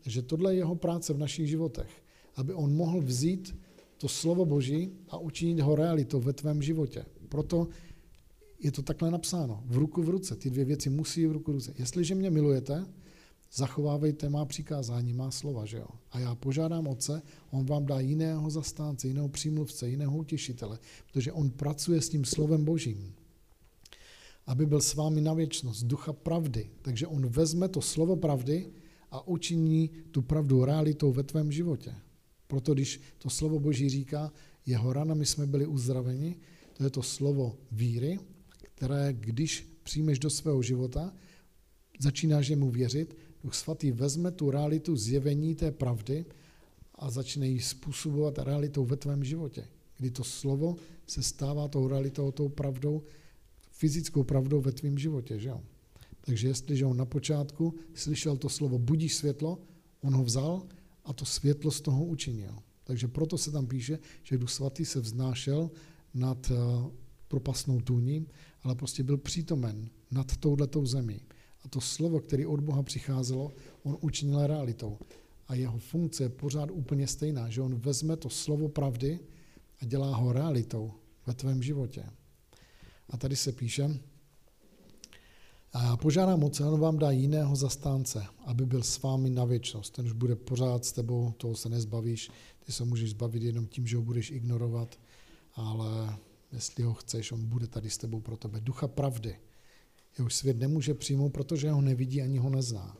Takže 0.00 0.22
tohle 0.22 0.54
je 0.54 0.58
jeho 0.58 0.74
práce 0.74 1.12
v 1.12 1.18
našich 1.18 1.48
životech, 1.48 2.02
aby 2.38 2.54
on 2.54 2.74
mohl 2.74 3.02
vzít 3.02 3.56
to 3.96 4.08
slovo 4.08 4.44
Boží 4.44 4.90
a 5.08 5.18
učinit 5.18 5.60
ho 5.60 5.74
realitou 5.74 6.20
ve 6.20 6.32
tvém 6.32 6.62
životě. 6.62 7.04
Proto 7.28 7.68
je 8.58 8.72
to 8.72 8.82
takhle 8.82 9.10
napsáno, 9.10 9.62
v 9.66 9.76
ruku 9.76 10.02
v 10.02 10.08
ruce. 10.08 10.36
Ty 10.36 10.50
dvě 10.50 10.64
věci 10.64 10.90
musí 10.90 11.26
v 11.26 11.32
ruku 11.32 11.52
v 11.52 11.54
ruce. 11.54 11.74
Jestliže 11.78 12.14
mě 12.14 12.30
milujete, 12.30 12.86
zachovávejte 13.52 14.28
má 14.28 14.44
přikázání, 14.44 15.12
má 15.12 15.30
slova, 15.30 15.64
že 15.64 15.76
jo? 15.76 15.86
A 16.10 16.18
já 16.18 16.34
požádám 16.34 16.86
Otce, 16.86 17.22
on 17.50 17.66
vám 17.66 17.86
dá 17.86 18.00
jiného 18.00 18.50
zastánce, 18.50 19.08
jiného 19.08 19.28
přímluvce, 19.28 19.88
jiného 19.88 20.16
utěšitele, 20.16 20.78
protože 21.12 21.32
on 21.32 21.50
pracuje 21.50 22.00
s 22.02 22.08
tím 22.08 22.24
slovem 22.24 22.64
Božím, 22.64 23.14
aby 24.46 24.66
byl 24.66 24.80
s 24.80 24.94
vámi 24.94 25.20
na 25.20 25.34
věčnost, 25.34 25.84
ducha 25.84 26.12
pravdy. 26.12 26.70
Takže 26.82 27.06
on 27.06 27.26
vezme 27.26 27.68
to 27.68 27.80
slovo 27.80 28.16
pravdy 28.16 28.70
a 29.10 29.28
učiní 29.28 29.90
tu 30.10 30.22
pravdu 30.22 30.64
realitou 30.64 31.12
ve 31.12 31.22
tvém 31.22 31.52
životě. 31.52 31.94
Proto 32.48 32.74
když 32.74 33.00
to 33.18 33.30
slovo 33.30 33.60
Boží 33.60 33.88
říká, 33.88 34.32
jeho 34.66 34.92
ranami 34.92 35.26
jsme 35.26 35.46
byli 35.46 35.66
uzdraveni, 35.66 36.36
to 36.72 36.84
je 36.84 36.90
to 36.90 37.02
slovo 37.02 37.56
víry, 37.72 38.18
které 38.74 39.12
když 39.12 39.78
přijmeš 39.82 40.18
do 40.18 40.30
svého 40.30 40.62
života, 40.62 41.12
začínáš 41.98 42.50
mu 42.50 42.70
věřit, 42.70 43.16
Duch 43.44 43.54
Svatý 43.54 43.92
vezme 43.92 44.30
tu 44.30 44.50
realitu 44.50 44.96
zjevení 44.96 45.54
té 45.54 45.70
pravdy 45.70 46.24
a 46.94 47.10
začne 47.10 47.48
ji 47.48 47.60
způsobovat 47.60 48.38
realitou 48.38 48.84
ve 48.84 48.96
tvém 48.96 49.24
životě. 49.24 49.68
Kdy 49.96 50.10
to 50.10 50.24
slovo 50.24 50.76
se 51.06 51.22
stává 51.22 51.68
tou 51.68 51.88
realitou, 51.88 52.30
tou 52.30 52.48
pravdou, 52.48 53.02
fyzickou 53.70 54.24
pravdou 54.24 54.60
ve 54.60 54.72
tvém 54.72 54.98
životě. 54.98 55.38
Že 55.38 55.48
jo? 55.48 55.60
Takže 56.20 56.48
jestliže 56.48 56.86
on 56.86 56.96
na 56.96 57.04
počátku 57.04 57.74
slyšel 57.94 58.36
to 58.36 58.48
slovo 58.48 58.78
budíš 58.78 59.14
světlo, 59.14 59.58
on 60.00 60.14
ho 60.14 60.24
vzal 60.24 60.62
a 61.08 61.12
to 61.12 61.24
světlo 61.24 61.70
z 61.70 61.80
toho 61.80 62.04
učinil. 62.04 62.58
Takže 62.84 63.08
proto 63.08 63.38
se 63.38 63.50
tam 63.50 63.66
píše, 63.66 63.98
že 64.22 64.38
Duch 64.38 64.50
Svatý 64.50 64.84
se 64.84 65.00
vznášel 65.00 65.70
nad 66.14 66.50
eh, 66.50 66.54
propastnou 67.28 67.80
tůní, 67.80 68.26
ale 68.62 68.74
prostě 68.74 69.02
byl 69.02 69.18
přítomen 69.18 69.90
nad 70.10 70.36
touhletou 70.36 70.86
zemí. 70.86 71.20
A 71.64 71.68
to 71.68 71.80
slovo, 71.80 72.20
které 72.20 72.46
od 72.46 72.60
Boha 72.60 72.82
přicházelo, 72.82 73.52
on 73.82 73.96
učinil 74.00 74.46
realitou. 74.46 74.98
A 75.48 75.54
jeho 75.54 75.78
funkce 75.78 76.22
je 76.22 76.28
pořád 76.28 76.70
úplně 76.70 77.06
stejná, 77.06 77.50
že 77.50 77.60
on 77.60 77.74
vezme 77.74 78.16
to 78.16 78.30
slovo 78.30 78.68
pravdy 78.68 79.20
a 79.80 79.84
dělá 79.84 80.16
ho 80.16 80.32
realitou 80.32 80.92
ve 81.26 81.34
tvém 81.34 81.62
životě. 81.62 82.04
A 83.10 83.16
tady 83.16 83.36
se 83.36 83.52
píše, 83.52 84.00
a 85.78 85.82
já 85.82 85.96
požádám 85.96 86.44
on 86.44 86.80
vám 86.80 86.98
dá 86.98 87.10
jiného 87.10 87.56
zastánce, 87.56 88.26
aby 88.46 88.66
byl 88.66 88.82
s 88.82 89.02
vámi 89.02 89.30
na 89.30 89.44
věčnost. 89.44 89.94
Ten 89.94 90.06
už 90.06 90.12
bude 90.12 90.36
pořád 90.36 90.84
s 90.84 90.92
tebou, 90.92 91.32
toho 91.36 91.56
se 91.56 91.68
nezbavíš, 91.68 92.30
ty 92.66 92.72
se 92.72 92.84
můžeš 92.84 93.10
zbavit 93.10 93.42
jenom 93.42 93.66
tím, 93.66 93.86
že 93.86 93.96
ho 93.96 94.02
budeš 94.02 94.30
ignorovat, 94.30 95.00
ale 95.54 96.16
jestli 96.52 96.82
ho 96.82 96.94
chceš, 96.94 97.32
on 97.32 97.46
bude 97.46 97.66
tady 97.66 97.90
s 97.90 97.98
tebou 97.98 98.20
pro 98.20 98.36
tebe. 98.36 98.60
Ducha 98.60 98.88
pravdy. 98.88 99.36
Jehož 100.18 100.34
svět 100.34 100.58
nemůže 100.58 100.94
přijmout, 100.94 101.28
protože 101.28 101.70
ho 101.70 101.80
nevidí 101.80 102.22
ani 102.22 102.38
ho 102.38 102.50
nezná. 102.50 102.96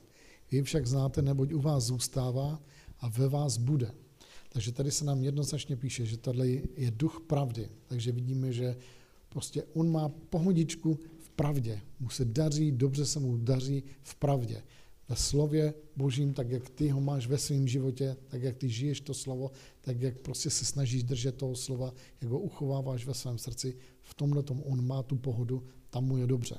Vy 0.50 0.62
však 0.62 0.86
znáte, 0.86 1.22
neboť 1.22 1.52
u 1.52 1.60
vás 1.60 1.84
zůstává 1.84 2.62
a 3.00 3.08
ve 3.08 3.28
vás 3.28 3.56
bude. 3.56 3.92
Takže 4.48 4.72
tady 4.72 4.90
se 4.90 5.04
nám 5.04 5.22
jednoznačně 5.22 5.76
píše, 5.76 6.06
že 6.06 6.16
tady 6.16 6.68
je 6.76 6.90
duch 6.90 7.20
pravdy. 7.26 7.68
Takže 7.86 8.12
vidíme, 8.12 8.52
že 8.52 8.76
prostě 9.28 9.62
on 9.74 9.90
má 9.90 10.08
pohodičku 10.08 10.98
pravdě. 11.38 11.80
Mu 12.00 12.10
se 12.10 12.24
daří, 12.24 12.72
dobře 12.72 13.06
se 13.06 13.20
mu 13.20 13.36
daří 13.36 13.84
v 14.02 14.14
pravdě 14.14 14.62
ve 15.08 15.16
slově 15.16 15.74
božím, 15.96 16.34
tak 16.34 16.50
jak 16.50 16.68
ty 16.68 16.88
ho 16.88 17.00
máš 17.00 17.26
ve 17.26 17.38
svém 17.38 17.68
životě, 17.68 18.16
tak 18.28 18.42
jak 18.42 18.56
ty 18.56 18.68
žiješ 18.68 19.00
to 19.00 19.14
slovo, 19.14 19.50
tak 19.80 20.00
jak 20.00 20.20
prostě 20.20 20.50
se 20.50 20.64
snažíš 20.64 21.02
držet 21.02 21.36
toho 21.36 21.54
slova, 21.54 21.94
jak 22.20 22.30
ho 22.30 22.38
uchováváš 22.38 23.06
ve 23.06 23.14
svém 23.14 23.38
srdci, 23.38 23.76
v 24.02 24.14
tomhle 24.14 24.42
tom 24.42 24.62
on 24.66 24.86
má 24.86 25.02
tu 25.02 25.16
pohodu, 25.16 25.66
tam 25.90 26.04
mu 26.04 26.16
je 26.16 26.26
dobře. 26.26 26.56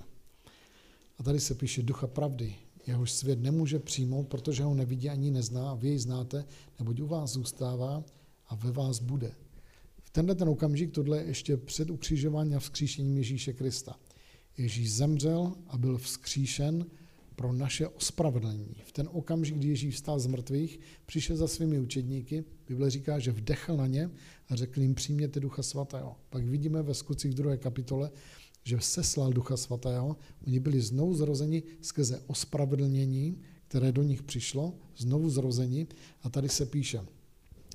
A 1.18 1.24
tady 1.24 1.40
se 1.40 1.56
píše 1.56 1.84
ducha 1.84 2.08
pravdy, 2.08 2.56
jehož 2.88 3.12
svět 3.12 3.40
nemůže 3.40 3.80
přijmout, 3.80 4.28
protože 4.28 4.64
ho 4.64 4.74
nevidí 4.74 5.10
ani 5.10 5.32
nezná 5.32 5.72
a 5.72 5.76
vy 5.76 5.88
jej 5.88 5.98
znáte, 5.98 6.46
neboť 6.80 7.00
u 7.00 7.08
vás 7.08 7.32
zůstává 7.32 8.04
a 8.48 8.56
ve 8.56 8.72
vás 8.72 9.00
bude. 9.00 9.32
V 10.04 10.10
tenhle 10.10 10.36
ten 10.36 10.50
okamžik, 10.50 10.92
tohle 10.92 11.18
je 11.18 11.24
ještě 11.24 11.58
před 11.58 11.90
ukřižováním 11.90 12.58
a 12.58 12.60
vzkříšením 12.60 13.18
Ježíše 13.18 13.54
Krista. 13.54 13.96
Ježíš 14.60 14.94
zemřel 14.94 15.54
a 15.68 15.78
byl 15.78 15.98
vzkříšen, 15.98 16.86
pro 17.40 17.54
naše 17.54 17.88
ospravedlnění. 17.88 18.76
V 18.84 18.92
ten 18.92 19.10
okamžik, 19.12 19.56
kdy 19.56 19.68
Ježíš 19.68 19.96
vstal 19.96 20.20
z 20.20 20.28
mrtvých, 20.28 20.80
přišel 21.06 21.38
za 21.38 21.48
svými 21.48 21.80
učedníky, 21.80 22.44
Bible 22.68 22.90
říká, 22.90 23.20
že 23.20 23.32
vdechl 23.32 23.78
na 23.78 23.88
ně 23.88 24.10
a 24.48 24.56
řekl 24.56 24.82
jim, 24.82 24.96
přijměte 24.96 25.40
Ducha 25.40 25.64
Svatého. 25.64 26.16
Pak 26.30 26.44
vidíme 26.44 26.84
ve 26.84 26.94
skutcích 26.94 27.34
druhé 27.34 27.58
kapitole, 27.58 28.12
že 28.64 28.78
seslal 28.80 29.34
Ducha 29.34 29.58
Svatého, 29.58 30.18
oni 30.48 30.60
byli 30.60 30.82
znovu 30.82 31.14
zrozeni 31.14 31.64
skrze 31.82 32.22
ospravedlnění, 32.28 33.42
které 33.68 33.92
do 33.92 34.04
nich 34.04 34.24
přišlo, 34.24 34.74
znovu 34.98 35.30
zrozeni 35.30 35.88
a 36.24 36.30
tady 36.30 36.50
se 36.50 36.66
píše, 36.66 37.02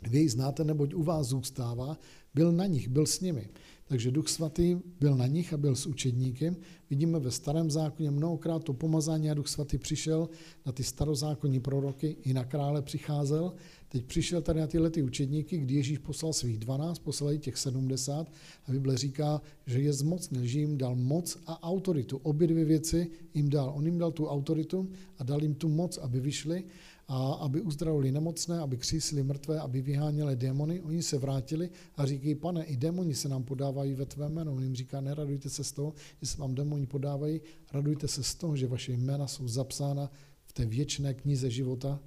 vy 0.09 0.19
ji 0.19 0.29
znáte, 0.29 0.65
neboť 0.65 0.95
u 0.95 1.03
vás 1.03 1.27
zůstává, 1.27 1.99
byl 2.35 2.53
na 2.53 2.67
nich, 2.67 2.89
byl 2.89 3.07
s 3.07 3.21
nimi. 3.21 3.49
Takže 3.87 4.11
Duch 4.11 4.29
Svatý 4.29 4.77
byl 5.01 5.17
na 5.17 5.27
nich 5.27 5.53
a 5.53 5.57
byl 5.57 5.77
s 5.77 5.87
učedníky. 5.87 6.57
Vidíme 6.91 7.19
ve 7.19 7.31
starém 7.31 7.71
zákoně 7.71 8.11
mnohokrát 8.11 8.65
to 8.65 8.73
pomazání 8.73 9.31
a 9.31 9.35
Duch 9.35 9.49
Svatý 9.49 9.79
přišel 9.79 10.29
na 10.67 10.73
ty 10.73 10.85
starozákonní 10.85 11.61
proroky, 11.61 12.17
i 12.23 12.33
na 12.33 12.45
krále 12.45 12.83
přicházel. 12.83 13.53
Teď 13.89 14.05
přišel 14.05 14.43
tady 14.43 14.61
na 14.61 14.67
tyhle 14.67 14.91
ty 14.91 15.03
učedníky, 15.03 15.59
kdy 15.59 15.75
Ježíš 15.75 15.99
poslal 15.99 16.33
svých 16.33 16.59
12, 16.59 16.99
poslal 16.99 17.33
i 17.33 17.39
těch 17.39 17.57
70 17.57 18.33
a 18.67 18.73
Bible 18.73 18.97
říká, 18.97 19.43
že 19.67 19.81
je 19.81 19.93
zmocnil, 19.93 20.45
že 20.45 20.59
jim 20.59 20.79
dal 20.79 20.95
moc 20.95 21.39
a 21.47 21.63
autoritu. 21.63 22.17
Obě 22.17 22.49
dvě 22.49 22.65
věci 22.65 23.11
jim 23.35 23.51
dal. 23.51 23.73
On 23.77 23.87
jim 23.87 23.99
dal 23.99 24.13
tu 24.13 24.27
autoritu 24.27 24.91
a 25.19 25.25
dal 25.25 25.43
jim 25.43 25.55
tu 25.55 25.69
moc, 25.69 25.99
aby 25.99 26.21
vyšli 26.21 26.65
a 27.09 27.33
aby 27.33 27.61
uzdravili 27.61 28.13
nemocné, 28.13 28.59
aby 28.59 28.77
křísili 28.77 29.23
mrtvé, 29.23 29.61
aby 29.61 29.83
vyháněli 29.83 30.37
démony. 30.37 30.81
Oni 30.81 31.03
se 31.03 31.19
vrátili 31.19 31.71
a 31.97 32.07
říkají, 32.07 32.35
pane, 32.35 32.65
i 32.65 32.77
démoni 32.77 33.15
se 33.15 33.29
nám 33.29 33.45
podávají 33.45 33.95
ve 33.95 34.07
tvé 34.07 34.29
jméno. 34.29 34.53
On 34.53 34.63
jim 34.63 34.75
říká, 34.75 35.01
neradujte 35.01 35.51
se 35.51 35.65
z 35.65 35.73
toho, 35.73 35.95
že 36.21 36.27
se 36.27 36.39
vám 36.39 36.55
démoni 36.55 36.87
podávají, 36.87 37.41
radujte 37.73 38.09
se 38.09 38.23
z 38.23 38.35
toho, 38.35 38.57
že 38.57 38.67
vaše 38.67 38.93
jména 38.93 39.27
jsou 39.27 39.49
zapsána 39.49 40.11
v 40.45 40.53
té 40.53 40.67
věčné 40.67 41.15
knize 41.15 41.51
života. 41.51 42.01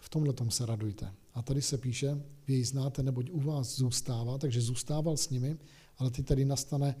V 0.00 0.08
tomhle 0.08 0.32
tom 0.32 0.50
se 0.50 0.66
radujte. 0.66 1.12
A 1.34 1.42
tady 1.42 1.62
se 1.62 1.78
píše, 1.78 2.22
vy 2.46 2.54
jej 2.54 2.64
znáte, 2.64 3.02
neboť 3.02 3.30
u 3.30 3.40
vás 3.40 3.76
zůstává, 3.76 4.38
takže 4.38 4.60
zůstával 4.60 5.16
s 5.16 5.30
nimi, 5.30 5.56
ale 5.96 6.10
teď 6.10 6.26
tady 6.26 6.44
nastane 6.44 6.96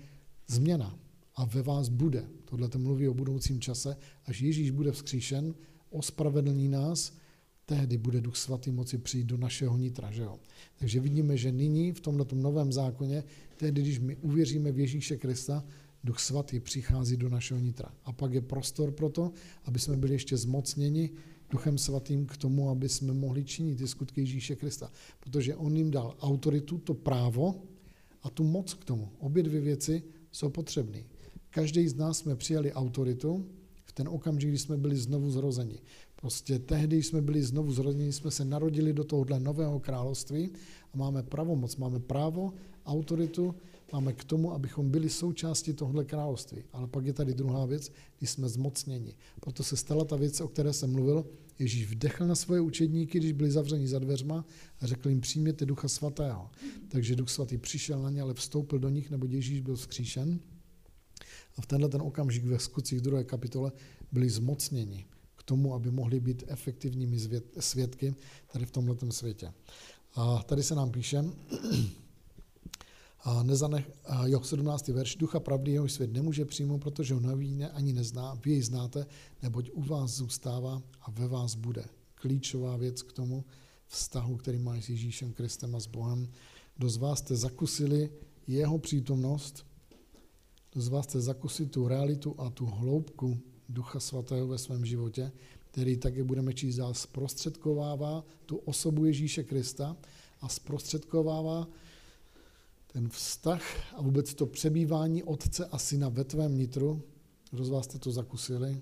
změna 0.46 0.98
a 1.36 1.44
ve 1.44 1.62
vás 1.62 1.88
bude. 1.88 2.28
Tohle 2.44 2.68
to 2.68 2.78
mluví 2.78 3.08
o 3.08 3.14
budoucím 3.14 3.60
čase, 3.60 3.96
až 4.24 4.40
Ježíš 4.40 4.70
bude 4.70 4.92
vzkříšen, 4.92 5.54
ospravedlní 5.90 6.68
nás, 6.68 7.12
tehdy 7.66 7.96
bude 7.96 8.20
Duch 8.20 8.36
Svatý 8.36 8.70
moci 8.70 8.98
přijít 8.98 9.26
do 9.26 9.36
našeho 9.36 9.76
nitra. 9.76 10.10
Že 10.10 10.22
jo? 10.22 10.38
Takže 10.78 11.00
vidíme, 11.00 11.36
že 11.36 11.52
nyní 11.52 11.92
v 11.92 12.00
tomto 12.00 12.34
novém 12.34 12.72
zákoně, 12.72 13.24
tehdy, 13.56 13.82
když 13.82 13.98
my 13.98 14.16
uvěříme 14.16 14.72
v 14.72 14.78
Ježíše 14.78 15.16
Krista, 15.16 15.64
Duch 16.04 16.18
Svatý 16.18 16.60
přichází 16.60 17.16
do 17.16 17.28
našeho 17.28 17.60
nitra. 17.60 17.94
A 18.04 18.12
pak 18.12 18.32
je 18.32 18.40
prostor 18.40 18.90
pro 18.90 19.08
to, 19.08 19.32
aby 19.64 19.78
jsme 19.78 19.96
byli 19.96 20.12
ještě 20.12 20.36
zmocněni 20.36 21.10
Duchem 21.50 21.78
Svatým 21.78 22.26
k 22.26 22.36
tomu, 22.36 22.70
aby 22.70 22.88
jsme 22.88 23.12
mohli 23.12 23.44
činit 23.44 23.78
ty 23.78 23.88
skutky 23.88 24.20
Ježíše 24.20 24.56
Krista. 24.56 24.92
Protože 25.20 25.56
on 25.56 25.76
jim 25.76 25.90
dal 25.90 26.16
autoritu, 26.20 26.78
to 26.78 26.94
právo 26.94 27.62
a 28.22 28.30
tu 28.30 28.44
moc 28.44 28.74
k 28.74 28.84
tomu. 28.84 29.08
Obě 29.18 29.42
dvě 29.42 29.60
věci 29.60 30.02
jsou 30.32 30.50
potřebné. 30.50 31.04
Každý 31.50 31.88
z 31.88 31.94
nás 31.94 32.18
jsme 32.18 32.36
přijali 32.36 32.72
autoritu 32.72 33.46
v 33.90 33.92
ten 33.92 34.08
okamžik, 34.08 34.48
kdy 34.48 34.58
jsme 34.58 34.76
byli 34.76 34.96
znovu 34.96 35.30
zrozeni. 35.30 35.78
Prostě 36.16 36.58
tehdy 36.58 37.02
jsme 37.02 37.20
byli 37.20 37.42
znovu 37.42 37.72
zrozeni, 37.72 38.12
jsme 38.12 38.30
se 38.30 38.44
narodili 38.44 38.92
do 38.92 39.04
tohohle 39.04 39.40
nového 39.40 39.80
království 39.80 40.50
a 40.94 40.96
máme 40.96 41.22
pravomoc, 41.22 41.76
máme 41.76 42.00
právo, 42.00 42.52
autoritu, 42.86 43.54
máme 43.92 44.12
k 44.12 44.24
tomu, 44.24 44.52
abychom 44.52 44.90
byli 44.90 45.10
součástí 45.10 45.72
tohohle 45.72 46.04
království. 46.04 46.62
Ale 46.72 46.86
pak 46.86 47.06
je 47.06 47.12
tady 47.12 47.34
druhá 47.34 47.66
věc, 47.66 47.92
když 48.18 48.30
jsme 48.30 48.48
zmocněni. 48.48 49.14
Proto 49.40 49.62
se 49.62 49.76
stala 49.76 50.04
ta 50.04 50.16
věc, 50.16 50.40
o 50.40 50.48
které 50.48 50.72
jsem 50.72 50.92
mluvil. 50.92 51.26
Ježíš 51.58 51.90
vdechl 51.90 52.26
na 52.26 52.34
svoje 52.34 52.60
učedníky, 52.60 53.18
když 53.18 53.32
byli 53.32 53.50
zavřeni 53.50 53.88
za 53.88 53.98
dveřma 53.98 54.44
a 54.80 54.86
řekl 54.86 55.08
jim, 55.08 55.20
přijměte 55.20 55.66
ducha 55.66 55.88
svatého. 55.88 56.50
Takže 56.88 57.16
duch 57.16 57.30
svatý 57.30 57.58
přišel 57.58 58.02
na 58.02 58.10
ně, 58.10 58.22
ale 58.22 58.34
vstoupil 58.34 58.78
do 58.78 58.88
nich, 58.88 59.10
nebo 59.10 59.26
Ježíš 59.26 59.60
byl 59.60 59.76
vzkříšen. 59.76 60.40
A 61.60 61.62
v 61.62 61.66
tenhle 61.66 61.88
ten 61.88 62.02
okamžik 62.02 62.44
ve 62.44 62.58
skutcích 62.58 63.00
druhé 63.00 63.24
kapitole 63.24 63.72
byli 64.12 64.30
zmocněni 64.30 65.06
k 65.36 65.42
tomu, 65.42 65.74
aby 65.74 65.90
mohli 65.90 66.20
být 66.20 66.44
efektivními 66.46 67.18
svědky 67.58 68.14
tady 68.52 68.66
v 68.66 68.70
tomto 68.70 69.12
světě. 69.12 69.52
A 70.14 70.42
tady 70.42 70.62
se 70.62 70.74
nám 70.74 70.90
píše, 70.90 71.24
a 73.20 73.42
nezanech, 73.42 73.90
a 74.04 74.26
jo, 74.26 74.42
17. 74.42 74.88
verš, 74.88 75.16
ducha 75.16 75.40
pravdy 75.40 75.72
jeho 75.72 75.88
svět 75.88 76.12
nemůže 76.12 76.44
přijmout, 76.44 76.78
protože 76.78 77.14
ho 77.14 77.20
neví, 77.20 77.64
ani 77.64 77.92
nezná, 77.92 78.34
vy 78.34 78.50
jej 78.50 78.62
znáte, 78.62 79.06
neboť 79.42 79.70
u 79.72 79.82
vás 79.82 80.10
zůstává 80.10 80.82
a 81.02 81.10
ve 81.10 81.28
vás 81.28 81.54
bude. 81.54 81.84
Klíčová 82.14 82.76
věc 82.76 83.02
k 83.02 83.12
tomu 83.12 83.44
vztahu, 83.86 84.36
který 84.36 84.58
máš 84.58 84.84
s 84.84 84.88
Ježíšem 84.88 85.32
Kristem 85.32 85.76
a 85.76 85.80
s 85.80 85.86
Bohem. 85.86 86.28
Kdo 86.76 86.90
z 86.90 86.96
vás 86.96 87.18
jste 87.18 87.36
zakusili 87.36 88.10
jeho 88.46 88.78
přítomnost, 88.78 89.66
kdo 90.72 90.80
z 90.82 90.88
vás 90.88 91.04
jste 91.04 91.20
zakusili 91.20 91.68
tu 91.68 91.88
realitu 91.88 92.34
a 92.38 92.50
tu 92.50 92.66
hloubku 92.66 93.38
Ducha 93.68 94.00
Svatého 94.00 94.46
ve 94.46 94.58
svém 94.58 94.86
životě, 94.86 95.32
který 95.70 95.96
také 95.96 96.24
budeme 96.24 96.54
číst 96.54 96.76
dál, 96.76 96.94
zprostředkovává 96.94 98.24
tu 98.46 98.56
osobu 98.56 99.04
Ježíše 99.04 99.44
Krista 99.44 99.96
a 100.40 100.48
zprostředkovává 100.48 101.68
ten 102.92 103.08
vztah 103.08 103.62
a 103.96 104.02
vůbec 104.02 104.34
to 104.34 104.46
přebývání 104.46 105.22
otce 105.22 105.66
a 105.66 105.78
syna 105.78 106.08
ve 106.08 106.24
tvém 106.24 106.58
nitru, 106.58 107.02
kdo 107.50 107.64
z 107.64 107.68
vás 107.68 107.84
jste 107.84 107.98
to 107.98 108.12
zakusili, 108.12 108.80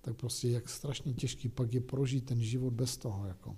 tak 0.00 0.16
prostě 0.16 0.48
jak 0.48 0.68
strašně 0.68 1.14
těžký 1.14 1.48
pak 1.48 1.74
je 1.74 1.80
prožít 1.80 2.26
ten 2.26 2.42
život 2.42 2.72
bez 2.72 2.96
toho. 2.96 3.26
Jako. 3.26 3.56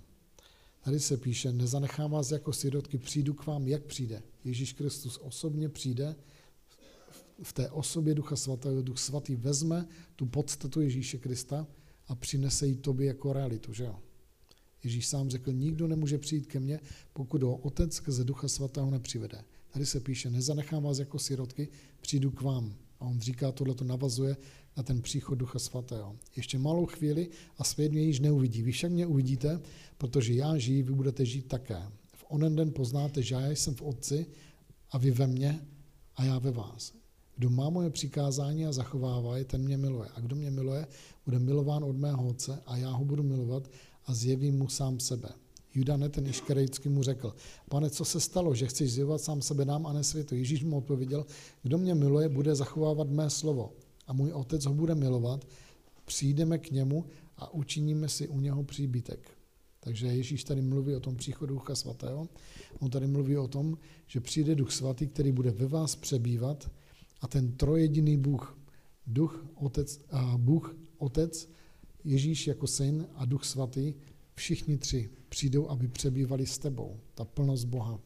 Tady 0.83 0.99
se 0.99 1.17
píše, 1.17 1.51
nezanechám 1.51 2.11
vás 2.11 2.31
jako 2.31 2.53
sirotky, 2.53 2.97
přijdu 2.97 3.33
k 3.33 3.45
vám, 3.45 3.67
jak 3.67 3.83
přijde. 3.83 4.23
Ježíš 4.43 4.73
Kristus 4.73 5.17
osobně 5.17 5.69
přijde, 5.69 6.15
v 7.43 7.53
té 7.53 7.69
osobě 7.69 8.15
Ducha 8.15 8.35
Svatého, 8.35 8.81
Duch 8.81 8.99
Svatý 8.99 9.35
vezme 9.35 9.87
tu 10.15 10.25
podstatu 10.25 10.81
Ježíše 10.81 11.17
Krista 11.17 11.67
a 12.07 12.15
přinese 12.15 12.67
ji 12.67 12.75
tobě 12.75 13.07
jako 13.07 13.33
realitu, 13.33 13.73
že 13.73 13.83
jo? 13.83 13.99
Ježíš 14.83 15.07
sám 15.07 15.29
řekl, 15.29 15.53
nikdo 15.53 15.87
nemůže 15.87 16.17
přijít 16.17 16.45
ke 16.45 16.59
mně, 16.59 16.79
pokud 17.13 17.43
ho 17.43 17.55
otec 17.55 17.93
skrze 17.93 18.23
Ducha 18.23 18.47
Svatého 18.47 18.91
nepřivede. 18.91 19.43
Tady 19.71 19.85
se 19.85 19.99
píše, 19.99 20.29
nezanechám 20.29 20.83
vás 20.83 20.99
jako 20.99 21.19
sirotky, 21.19 21.67
přijdu 22.01 22.31
k 22.31 22.41
vám. 22.41 22.75
A 22.99 23.05
on 23.05 23.19
říká, 23.19 23.51
tohle 23.51 23.75
to 23.75 23.83
navazuje 23.83 24.37
na 24.77 24.83
ten 24.83 25.01
příchod 25.01 25.37
Ducha 25.37 25.59
Svatého. 25.59 26.15
Ještě 26.35 26.57
malou 26.57 26.85
chvíli 26.85 27.29
a 27.57 27.63
svět 27.63 27.91
mě 27.91 28.01
již 28.01 28.19
neuvidí. 28.19 28.61
Vy 28.61 28.71
však 28.71 28.91
mě 28.91 29.07
uvidíte, 29.07 29.61
protože 29.97 30.33
já 30.33 30.57
žiji, 30.57 30.83
vy 30.83 30.93
budete 30.93 31.25
žít 31.25 31.47
také. 31.47 31.81
V 32.15 32.25
onen 32.27 32.55
den 32.55 32.71
poznáte, 32.71 33.23
že 33.23 33.35
já 33.35 33.49
jsem 33.49 33.75
v 33.75 33.81
Otci 33.81 34.25
a 34.91 34.97
vy 34.97 35.11
ve 35.11 35.27
mně 35.27 35.65
a 36.15 36.23
já 36.23 36.39
ve 36.39 36.51
vás. 36.51 36.93
Kdo 37.37 37.49
má 37.49 37.69
moje 37.69 37.89
přikázání 37.89 38.65
a 38.65 38.71
zachovává 38.71 39.37
je, 39.37 39.45
ten 39.45 39.61
mě 39.61 39.77
miluje. 39.77 40.09
A 40.15 40.19
kdo 40.19 40.35
mě 40.35 40.51
miluje, 40.51 40.87
bude 41.25 41.39
milován 41.39 41.83
od 41.83 41.97
mého 41.97 42.27
Otce 42.27 42.61
a 42.65 42.77
já 42.77 42.91
ho 42.91 43.05
budu 43.05 43.23
milovat 43.23 43.69
a 44.05 44.13
zjevím 44.13 44.57
mu 44.57 44.69
sám 44.69 44.99
sebe. 44.99 45.29
Juda 45.73 46.09
ten 46.09 46.27
Iškerejcký 46.27 46.89
mu 46.89 47.03
řekl, 47.03 47.35
pane, 47.69 47.89
co 47.89 48.05
se 48.05 48.19
stalo, 48.19 48.55
že 48.55 48.67
chceš 48.67 48.91
zjevovat 48.91 49.21
sám 49.21 49.41
sebe 49.41 49.65
nám 49.65 49.87
a 49.87 49.93
ne 49.93 50.03
světu? 50.03 50.35
Ježíš 50.35 50.63
mu 50.63 50.77
odpověděl, 50.77 51.25
kdo 51.63 51.77
mě 51.77 51.95
miluje, 51.95 52.29
bude 52.29 52.55
zachovávat 52.55 53.09
mé 53.09 53.29
slovo 53.29 53.73
a 54.07 54.13
můj 54.13 54.31
otec 54.31 54.65
ho 54.65 54.73
bude 54.73 54.95
milovat, 54.95 55.47
přijdeme 56.05 56.57
k 56.57 56.71
němu 56.71 57.05
a 57.37 57.53
učiníme 57.53 58.09
si 58.09 58.27
u 58.27 58.39
něho 58.39 58.63
příbytek. 58.63 59.29
Takže 59.79 60.07
Ježíš 60.07 60.43
tady 60.43 60.61
mluví 60.61 60.95
o 60.95 60.99
tom 60.99 61.15
příchodu 61.15 61.53
Ducha 61.53 61.75
Svatého. 61.75 62.27
On 62.79 62.89
tady 62.89 63.07
mluví 63.07 63.37
o 63.37 63.47
tom, 63.47 63.77
že 64.07 64.19
přijde 64.19 64.55
Duch 64.55 64.71
Svatý, 64.71 65.07
který 65.07 65.31
bude 65.31 65.51
ve 65.51 65.67
vás 65.67 65.95
přebývat 65.95 66.71
a 67.21 67.27
ten 67.27 67.51
trojediný 67.51 68.17
Bůh, 68.17 68.57
Duch, 69.07 69.45
Otec, 69.55 70.01
a 70.11 70.37
Bůh, 70.37 70.77
Otec, 70.97 71.49
Ježíš 72.03 72.47
jako 72.47 72.67
syn 72.67 73.07
a 73.15 73.25
Duch 73.25 73.45
Svatý, 73.45 73.93
všichni 74.35 74.77
tři 74.77 75.09
přijdou, 75.29 75.69
aby 75.69 75.87
přebývali 75.87 76.45
s 76.45 76.57
tebou. 76.57 76.99
Ta 77.13 77.25
plnost 77.25 77.65
Boha 77.65 77.99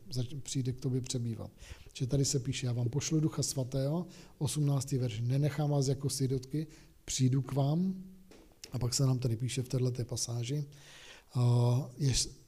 přijde 0.44 0.72
k 0.74 0.82
tobě 0.82 1.02
přebývat. 1.02 1.52
Že 1.94 2.08
tady 2.08 2.26
se 2.26 2.40
píše, 2.40 2.68
já 2.68 2.74
vám 2.74 2.90
pošlu 2.90 3.20
Ducha 3.20 3.44
Svatého, 3.44 4.08
18. 4.38 4.92
verš, 4.92 5.22
nenechám 5.22 5.70
vás 5.70 5.88
jako 5.88 6.10
svědotky, 6.10 6.68
přijdu 7.06 7.42
k 7.42 7.54
vám. 7.54 8.04
A 8.72 8.80
pak 8.80 8.94
se 8.94 9.06
nám 9.06 9.20
tady 9.20 9.38
píše 9.38 9.62
v 9.62 9.70
této 9.70 10.06
pasáži, 10.06 10.66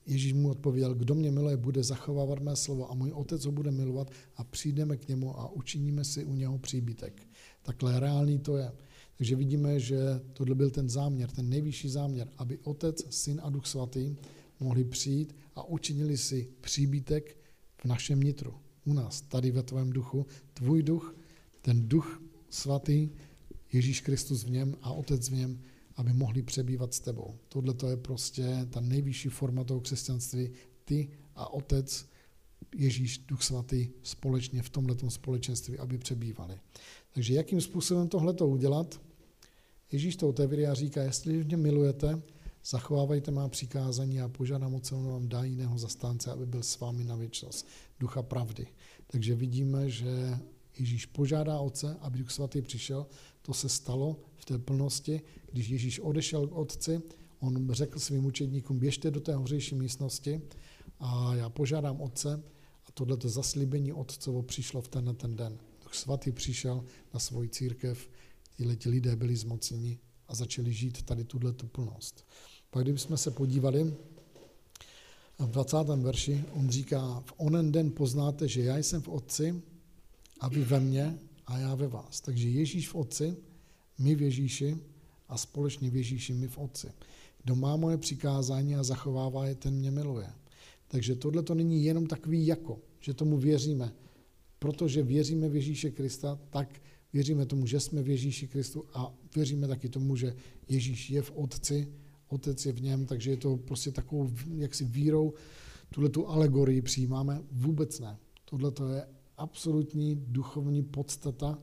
Ježíš 0.05 0.33
mu 0.33 0.49
odpověděl, 0.49 0.95
kdo 0.95 1.15
mě 1.15 1.31
miluje, 1.31 1.57
bude 1.57 1.83
zachovávat 1.83 2.39
mé 2.39 2.55
slovo 2.55 2.91
a 2.91 2.93
můj 2.93 3.11
otec 3.11 3.45
ho 3.45 3.51
bude 3.51 3.71
milovat 3.71 4.11
a 4.37 4.43
přijdeme 4.43 4.97
k 4.97 5.07
němu 5.07 5.39
a 5.39 5.51
učiníme 5.51 6.03
si 6.03 6.25
u 6.25 6.35
něho 6.35 6.57
příbytek. 6.57 7.21
Takhle 7.63 7.99
reálný 7.99 8.39
to 8.39 8.57
je. 8.57 8.71
Takže 9.17 9.35
vidíme, 9.35 9.79
že 9.79 9.97
tohle 10.33 10.55
byl 10.55 10.69
ten 10.69 10.89
záměr, 10.89 11.31
ten 11.31 11.49
nejvyšší 11.49 11.89
záměr, 11.89 12.27
aby 12.37 12.57
Otec, 12.57 13.05
Syn 13.09 13.41
a 13.43 13.49
Duch 13.49 13.65
Svatý 13.65 14.15
mohli 14.59 14.83
přijít 14.83 15.35
a 15.55 15.67
učinili 15.67 16.17
si 16.17 16.49
příbytek 16.61 17.37
v 17.81 17.85
našem 17.85 18.19
nitru, 18.19 18.53
u 18.85 18.93
nás, 18.93 19.21
tady 19.21 19.51
ve 19.51 19.63
tvém 19.63 19.89
duchu. 19.89 20.25
Tvůj 20.53 20.83
duch, 20.83 21.15
ten 21.61 21.89
duch 21.89 22.21
svatý, 22.49 23.09
Ježíš 23.73 24.01
Kristus 24.01 24.43
v 24.43 24.49
něm 24.49 24.75
a 24.81 24.91
Otec 24.91 25.29
v 25.29 25.33
něm, 25.33 25.59
aby 25.95 26.13
mohli 26.13 26.41
přebývat 26.41 26.93
s 26.93 26.99
tebou. 26.99 27.35
Tohle 27.49 27.73
to 27.73 27.89
je 27.89 27.97
prostě 27.97 28.67
ta 28.69 28.81
nejvyšší 28.81 29.29
forma 29.29 29.63
toho 29.63 29.81
křesťanství. 29.81 30.49
Ty 30.85 31.09
a 31.35 31.53
Otec, 31.53 32.05
Ježíš, 32.75 33.17
Duch 33.17 33.43
Svatý 33.43 33.89
společně 34.03 34.61
v 34.61 34.69
tomto 34.69 35.09
společenství, 35.09 35.77
aby 35.77 35.97
přebývali. 35.97 36.59
Takže 37.13 37.33
jakým 37.33 37.61
způsobem 37.61 38.07
tohle 38.07 38.33
to 38.33 38.47
udělat? 38.47 39.01
Ježíš 39.91 40.15
to 40.15 40.29
otevírá 40.29 40.71
a 40.71 40.73
říká, 40.73 41.03
jestli 41.03 41.43
mě 41.43 41.57
milujete, 41.57 42.21
zachovávajte 42.65 43.31
má 43.31 43.49
přikázání 43.49 44.21
a 44.21 44.27
požádám 44.27 44.75
o 44.75 44.79
celou 44.79 45.03
vám 45.03 45.27
dá 45.27 45.43
jiného 45.43 45.77
zastánce, 45.77 46.31
aby 46.31 46.45
byl 46.45 46.63
s 46.63 46.79
vámi 46.79 47.03
na 47.03 47.15
věčnost. 47.15 47.67
Ducha 47.99 48.21
pravdy. 48.21 48.67
Takže 49.07 49.35
vidíme, 49.35 49.89
že 49.89 50.39
Ježíš 50.77 51.05
požádá 51.05 51.59
Otce, 51.59 51.97
aby 51.99 52.19
Duch 52.19 52.31
Svatý 52.31 52.61
přišel. 52.61 53.07
To 53.41 53.53
se 53.53 53.69
stalo 53.69 54.19
v 54.35 54.45
té 54.45 54.57
plnosti, 54.57 55.21
když 55.51 55.69
Ježíš 55.69 55.99
odešel 55.99 56.47
k 56.47 56.55
Otci, 56.55 57.01
on 57.39 57.73
řekl 57.73 57.99
svým 57.99 58.25
učedníkům, 58.25 58.79
běžte 58.79 59.11
do 59.11 59.19
té 59.19 59.35
hořejší 59.35 59.75
místnosti 59.75 60.41
a 60.99 61.35
já 61.35 61.49
požádám 61.49 62.01
Otce 62.01 62.43
a 62.85 62.91
tohleto 62.91 63.29
zaslíbení 63.29 63.93
Otcovo 63.93 64.43
přišlo 64.43 64.81
v 64.81 64.87
ten 64.87 65.15
ten 65.15 65.35
den. 65.35 65.57
Duch 65.83 65.95
Svatý 65.95 66.31
přišel 66.31 66.85
na 67.13 67.19
svoji 67.19 67.49
církev, 67.49 68.09
tihle 68.57 68.75
ti 68.75 68.89
lidé 68.89 69.15
byli 69.15 69.35
zmocněni 69.35 69.99
a 70.27 70.35
začali 70.35 70.73
žít 70.73 71.03
tady 71.03 71.23
tuhle 71.23 71.53
tu 71.53 71.67
plnost. 71.67 72.25
Pak 72.69 72.83
kdybychom 72.83 73.17
se 73.17 73.31
podívali, 73.31 73.93
v 75.39 75.51
20. 75.51 75.77
verši 75.77 76.43
on 76.53 76.69
říká, 76.69 77.23
v 77.25 77.33
onen 77.37 77.71
den 77.71 77.91
poznáte, 77.91 78.47
že 78.47 78.61
já 78.61 78.77
jsem 78.77 79.01
v 79.01 79.07
Otci 79.07 79.61
a 80.39 80.47
vy 80.47 80.63
ve 80.63 80.79
mně 80.79 81.19
a 81.51 81.57
já 81.57 81.75
ve 81.75 81.87
vás. 81.87 82.21
Takže 82.21 82.49
Ježíš 82.49 82.89
v 82.89 82.95
Otci, 82.95 83.35
my 83.99 84.15
v 84.15 84.21
Ježíši 84.21 84.77
a 85.29 85.37
společně 85.37 85.89
v 85.89 85.95
Ježíši 85.95 86.33
my 86.33 86.47
v 86.47 86.57
Otci. 86.57 86.87
Kdo 87.43 87.55
má 87.55 87.75
moje 87.75 87.97
přikázání 87.97 88.75
a 88.75 88.83
zachovává 88.83 89.45
je, 89.45 89.55
ten 89.55 89.73
mě 89.73 89.91
miluje. 89.91 90.27
Takže 90.87 91.15
tohle 91.15 91.43
to 91.43 91.55
není 91.55 91.83
jenom 91.85 92.07
takový 92.07 92.47
jako, 92.47 92.79
že 92.99 93.13
tomu 93.13 93.37
věříme. 93.37 93.93
Protože 94.59 95.03
věříme 95.03 95.49
v 95.49 95.55
Ježíše 95.55 95.91
Krista, 95.91 96.39
tak 96.49 96.81
věříme 97.13 97.45
tomu, 97.45 97.65
že 97.65 97.79
jsme 97.79 98.03
v 98.03 98.09
Ježíši 98.09 98.47
Kristu 98.47 98.85
a 98.93 99.13
věříme 99.35 99.67
taky 99.67 99.89
tomu, 99.89 100.15
že 100.15 100.35
Ježíš 100.69 101.09
je 101.09 101.21
v 101.21 101.31
Otci, 101.31 101.87
Otec 102.27 102.65
je 102.65 102.71
v 102.71 102.81
něm, 102.81 103.05
takže 103.05 103.31
je 103.31 103.37
to 103.37 103.57
prostě 103.57 103.91
takovou 103.91 104.31
jaksi 104.57 104.85
vírou, 104.85 105.33
tuhle 105.89 106.09
tu 106.09 106.27
alegorii 106.27 106.81
přijímáme, 106.81 107.41
vůbec 107.51 107.99
ne. 107.99 108.17
Tohle 108.45 108.71
to 108.71 108.87
je 108.87 109.05
absolutní 109.41 110.15
duchovní 110.15 110.83
podstata 110.83 111.59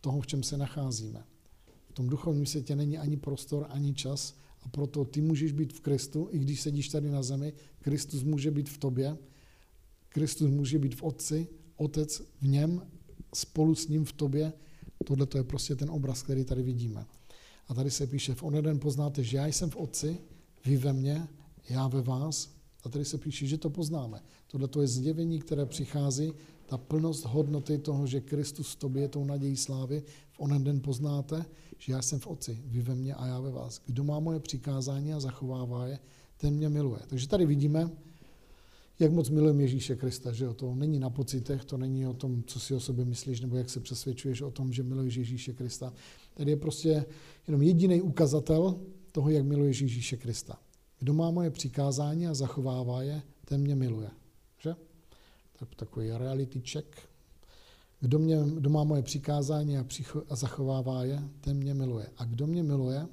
toho, 0.00 0.20
v 0.20 0.26
čem 0.26 0.42
se 0.42 0.56
nacházíme. 0.56 1.24
V 1.88 1.92
tom 1.92 2.08
duchovním 2.08 2.46
světě 2.46 2.76
není 2.76 2.98
ani 2.98 3.16
prostor, 3.16 3.66
ani 3.68 3.94
čas 3.94 4.34
a 4.62 4.68
proto 4.68 5.04
ty 5.04 5.20
můžeš 5.20 5.52
být 5.52 5.72
v 5.72 5.80
Kristu, 5.80 6.28
i 6.30 6.38
když 6.38 6.60
sedíš 6.60 6.88
tady 6.88 7.10
na 7.10 7.22
zemi, 7.22 7.52
Kristus 7.80 8.22
může 8.22 8.50
být 8.50 8.68
v 8.68 8.78
tobě, 8.78 9.18
Kristus 10.08 10.50
může 10.50 10.78
být 10.78 10.94
v 10.94 11.02
Otci, 11.02 11.48
Otec 11.76 12.22
v 12.40 12.48
něm, 12.48 12.82
spolu 13.34 13.74
s 13.74 13.88
ním 13.88 14.04
v 14.04 14.12
tobě 14.12 14.52
Tohle 15.02 15.26
to 15.26 15.38
je 15.38 15.44
prostě 15.44 15.76
ten 15.76 15.90
obraz, 15.90 16.22
který 16.22 16.44
tady 16.44 16.62
vidíme. 16.62 17.06
A 17.68 17.74
tady 17.74 17.90
se 17.90 18.06
píše, 18.06 18.34
v 18.34 18.42
onen 18.42 18.78
poznáte, 18.78 19.24
že 19.24 19.36
já 19.36 19.46
jsem 19.46 19.70
v 19.70 19.76
Otci, 19.76 20.18
vy 20.64 20.76
ve 20.76 20.92
mně, 20.92 21.28
já 21.68 21.88
ve 21.88 22.02
vás. 22.02 22.54
A 22.84 22.88
tady 22.88 23.04
se 23.04 23.18
píše, 23.18 23.46
že 23.46 23.58
to 23.58 23.70
poznáme. 23.70 24.20
Tohle 24.46 24.68
to 24.68 24.82
je 24.82 24.88
zjevení, 24.88 25.40
které 25.40 25.66
přichází, 25.66 26.32
ta 26.72 26.78
plnost 26.78 27.24
hodnoty 27.24 27.78
toho, 27.78 28.06
že 28.06 28.20
Kristus 28.20 28.72
v 28.72 28.76
tobě 28.76 29.02
je 29.02 29.08
tou 29.08 29.24
nadějí 29.24 29.56
slávy. 29.56 30.02
V 30.30 30.40
onen 30.40 30.64
den 30.64 30.80
poznáte, 30.80 31.44
že 31.78 31.92
já 31.92 32.02
jsem 32.02 32.18
v 32.18 32.26
Otci, 32.26 32.62
vy 32.66 32.82
ve 32.82 32.94
mně 32.94 33.14
a 33.14 33.26
já 33.26 33.40
ve 33.40 33.50
vás. 33.50 33.80
Kdo 33.86 34.04
má 34.04 34.20
moje 34.20 34.40
přikázání 34.40 35.12
a 35.12 35.20
zachovává 35.20 35.86
je, 35.86 35.98
ten 36.36 36.54
mě 36.54 36.68
miluje. 36.68 37.00
Takže 37.06 37.28
tady 37.28 37.46
vidíme, 37.46 37.90
jak 38.98 39.12
moc 39.12 39.30
milujeme 39.30 39.62
Ježíše 39.62 39.96
Krista, 39.96 40.32
že 40.32 40.44
jo? 40.44 40.54
To 40.54 40.74
není 40.74 40.98
na 40.98 41.10
pocitech, 41.10 41.64
to 41.64 41.76
není 41.76 42.06
o 42.06 42.14
tom, 42.14 42.42
co 42.46 42.60
si 42.60 42.74
o 42.74 42.80
sobě 42.80 43.04
myslíš, 43.04 43.40
nebo 43.40 43.56
jak 43.56 43.70
se 43.70 43.80
přesvědčuješ 43.80 44.42
o 44.42 44.50
tom, 44.50 44.72
že 44.72 44.82
miluješ 44.82 45.14
Ježíše 45.14 45.52
Krista. 45.52 45.92
Tady 46.34 46.50
je 46.50 46.56
prostě 46.56 47.04
jenom 47.48 47.62
jediný 47.62 48.00
ukazatel 48.02 48.80
toho, 49.12 49.30
jak 49.30 49.44
miluješ 49.44 49.80
Ježíše 49.80 50.16
Krista. 50.16 50.58
Kdo 50.98 51.14
má 51.14 51.30
moje 51.30 51.50
přikázání 51.50 52.26
a 52.26 52.34
zachovává 52.34 53.02
je, 53.02 53.22
ten 53.44 53.60
mě 53.60 53.74
miluje. 53.74 54.21
Takový 55.76 56.10
reality 56.10 56.60
check. 56.60 56.96
Kdo, 58.00 58.18
mě, 58.18 58.38
kdo 58.54 58.70
má 58.70 58.84
moje 58.84 59.02
přikázání 59.02 59.78
a, 59.78 59.84
přicho, 59.84 60.22
a 60.28 60.36
zachovává 60.36 61.04
je, 61.04 61.22
ten 61.40 61.56
mě 61.56 61.74
miluje. 61.74 62.06
A 62.16 62.24
kdo 62.24 62.46
mě 62.46 62.62
miluje, 62.62 63.06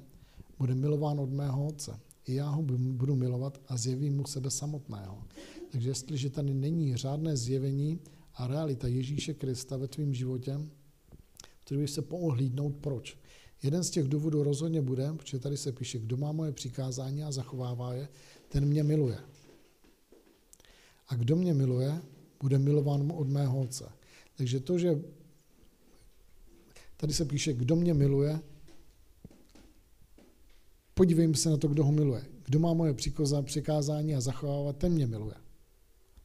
bude 0.58 0.74
milován 0.74 1.20
od 1.20 1.30
mého 1.30 1.66
otce. 1.66 2.00
I 2.26 2.34
já 2.34 2.48
ho 2.48 2.62
budu 2.62 3.16
milovat 3.16 3.60
a 3.68 3.76
zjevím 3.76 4.16
mu 4.16 4.26
sebe 4.26 4.50
samotného. 4.50 5.24
Takže 5.70 5.90
jestliže 5.90 6.30
tady 6.30 6.54
není 6.54 6.96
řádné 6.96 7.36
zjevení 7.36 8.00
a 8.34 8.46
realita 8.46 8.88
Ježíše 8.88 9.34
Krista 9.34 9.76
ve 9.76 9.88
tvém 9.88 10.14
životě, 10.14 10.60
který 11.64 11.80
bych 11.80 11.90
se 11.90 12.02
poohlídnout, 12.02 12.76
proč. 12.76 13.18
Jeden 13.62 13.84
z 13.84 13.90
těch 13.90 14.08
důvodů 14.08 14.42
rozhodně 14.42 14.82
bude, 14.82 15.12
protože 15.12 15.38
tady 15.38 15.56
se 15.56 15.72
píše, 15.72 15.98
kdo 15.98 16.16
má 16.16 16.32
moje 16.32 16.52
přikázání 16.52 17.24
a 17.24 17.32
zachovává 17.32 17.94
je, 17.94 18.08
ten 18.48 18.64
mě 18.64 18.82
miluje. 18.82 19.18
A 21.08 21.14
kdo 21.14 21.36
mě 21.36 21.54
miluje, 21.54 22.02
bude 22.40 22.58
milován 22.58 23.12
od 23.16 23.28
mého 23.28 23.60
otce. 23.60 23.92
Takže 24.36 24.60
to, 24.60 24.78
že 24.78 25.02
tady 26.96 27.12
se 27.12 27.24
píše, 27.24 27.52
kdo 27.52 27.76
mě 27.76 27.94
miluje, 27.94 28.40
podívejme 30.94 31.34
se 31.34 31.50
na 31.50 31.56
to, 31.56 31.68
kdo 31.68 31.84
ho 31.84 31.92
miluje. 31.92 32.24
Kdo 32.44 32.58
má 32.58 32.74
moje 32.74 32.94
přikázání 33.42 34.14
a 34.14 34.20
zachovává, 34.20 34.72
ten 34.72 34.92
mě 34.92 35.06
miluje. 35.06 35.34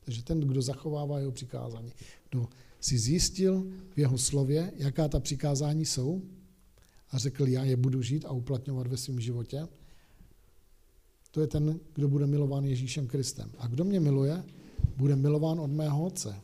Takže 0.06 0.24
ten, 0.24 0.40
kdo 0.40 0.62
zachovává 0.62 1.20
jeho 1.20 1.32
přikázání, 1.32 1.92
kdo 2.30 2.48
si 2.80 2.98
zjistil 2.98 3.68
v 3.96 3.98
jeho 4.00 4.18
slově, 4.18 4.72
jaká 4.76 5.08
ta 5.08 5.20
přikázání 5.20 5.86
jsou 5.86 6.22
a 7.12 7.18
řekl, 7.18 7.48
já 7.48 7.64
je 7.64 7.76
budu 7.76 8.02
žít 8.02 8.26
a 8.26 8.32
uplatňovat 8.32 8.88
ve 8.88 8.98
svém 8.98 9.20
životě, 9.20 9.68
to 11.32 11.42
je 11.42 11.48
ten, 11.48 11.80
kdo 11.94 12.08
bude 12.08 12.28
milován 12.28 12.66
Ježíšem 12.66 13.08
Kristem. 13.08 13.52
A 13.58 13.68
kdo 13.68 13.84
mě 13.84 14.00
miluje, 14.00 14.44
bude 14.98 15.16
milován 15.16 15.60
od 15.60 15.72
mého 15.72 16.06
otce. 16.06 16.42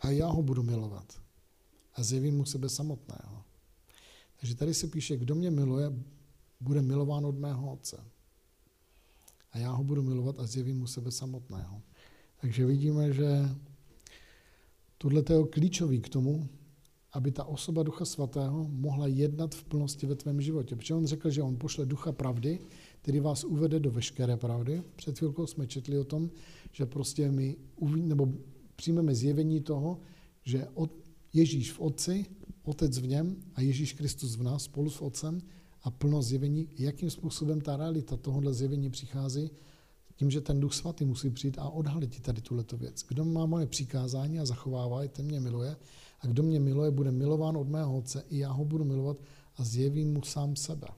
A 0.00 0.10
já 0.10 0.26
ho 0.26 0.42
budu 0.42 0.62
milovat. 0.62 1.20
A 1.94 2.02
zjevím 2.02 2.36
mu 2.36 2.44
sebe 2.44 2.68
samotného. 2.68 3.44
Takže 4.36 4.54
tady 4.54 4.74
se 4.74 4.86
píše, 4.86 5.16
kdo 5.16 5.34
mě 5.34 5.50
miluje, 5.50 5.92
bude 6.60 6.82
milován 6.82 7.26
od 7.26 7.38
mého 7.38 7.72
otce. 7.72 8.04
A 9.52 9.58
já 9.58 9.70
ho 9.72 9.84
budu 9.84 10.02
milovat 10.02 10.38
a 10.38 10.46
zjevím 10.46 10.78
mu 10.78 10.86
sebe 10.86 11.10
samotného. 11.10 11.82
Takže 12.40 12.66
vidíme, 12.66 13.12
že 13.12 13.48
tohle 14.98 15.22
je 15.30 15.46
klíčový 15.50 16.00
k 16.00 16.08
tomu, 16.08 16.48
aby 17.12 17.32
ta 17.32 17.44
osoba 17.44 17.82
Ducha 17.82 18.04
Svatého 18.04 18.68
mohla 18.68 19.06
jednat 19.06 19.54
v 19.54 19.64
plnosti 19.64 20.06
ve 20.06 20.14
tvém 20.14 20.40
životě. 20.40 20.76
Protože 20.76 20.94
on 20.94 21.06
řekl, 21.06 21.30
že 21.30 21.42
on 21.42 21.56
pošle 21.56 21.86
Ducha 21.86 22.12
pravdy, 22.12 22.58
který 23.06 23.20
vás 23.20 23.44
uvede 23.44 23.80
do 23.80 23.90
veškeré 23.90 24.36
pravdy. 24.36 24.82
Před 24.96 25.18
chvilkou 25.18 25.46
jsme 25.46 25.66
četli 25.66 25.98
o 25.98 26.04
tom, 26.04 26.30
že 26.72 26.86
prostě 26.86 27.30
my 27.30 27.56
nebo 27.96 28.32
přijmeme 28.76 29.14
zjevení 29.14 29.60
toho, 29.60 29.98
že 30.44 30.66
od 30.74 30.90
Ježíš 31.32 31.72
v 31.72 31.80
Otci, 31.80 32.26
Otec 32.64 32.98
v 32.98 33.06
něm 33.06 33.36
a 33.54 33.60
Ježíš 33.60 33.92
Kristus 33.92 34.36
v 34.36 34.42
nás 34.42 34.62
spolu 34.62 34.90
s 34.90 35.02
Otcem 35.02 35.40
a 35.82 35.90
plnost 35.90 36.28
zjevení, 36.28 36.68
jakým 36.78 37.10
způsobem 37.10 37.60
ta 37.60 37.76
realita 37.76 38.16
tohohle 38.16 38.54
zjevení 38.54 38.90
přichází, 38.90 39.50
tím, 40.16 40.30
že 40.30 40.40
ten 40.40 40.60
Duch 40.60 40.74
Svatý 40.74 41.04
musí 41.04 41.30
přijít 41.30 41.58
a 41.58 41.68
odhalit 41.68 42.10
ti 42.10 42.20
tady 42.20 42.40
tuhleto 42.40 42.76
věc. 42.76 43.04
Kdo 43.08 43.24
má 43.24 43.46
moje 43.46 43.66
přikázání 43.66 44.40
a 44.40 44.46
zachovává 44.46 45.02
je, 45.02 45.08
ten 45.08 45.26
mě 45.26 45.40
miluje. 45.40 45.76
A 46.20 46.26
kdo 46.26 46.42
mě 46.42 46.60
miluje, 46.60 46.90
bude 46.90 47.10
milován 47.10 47.56
od 47.56 47.68
mého 47.68 47.98
Otce, 47.98 48.24
i 48.28 48.38
já 48.38 48.52
ho 48.52 48.64
budu 48.64 48.84
milovat 48.84 49.16
a 49.56 49.64
zjevím 49.64 50.12
mu 50.12 50.22
sám 50.22 50.56
sebe. 50.56 50.88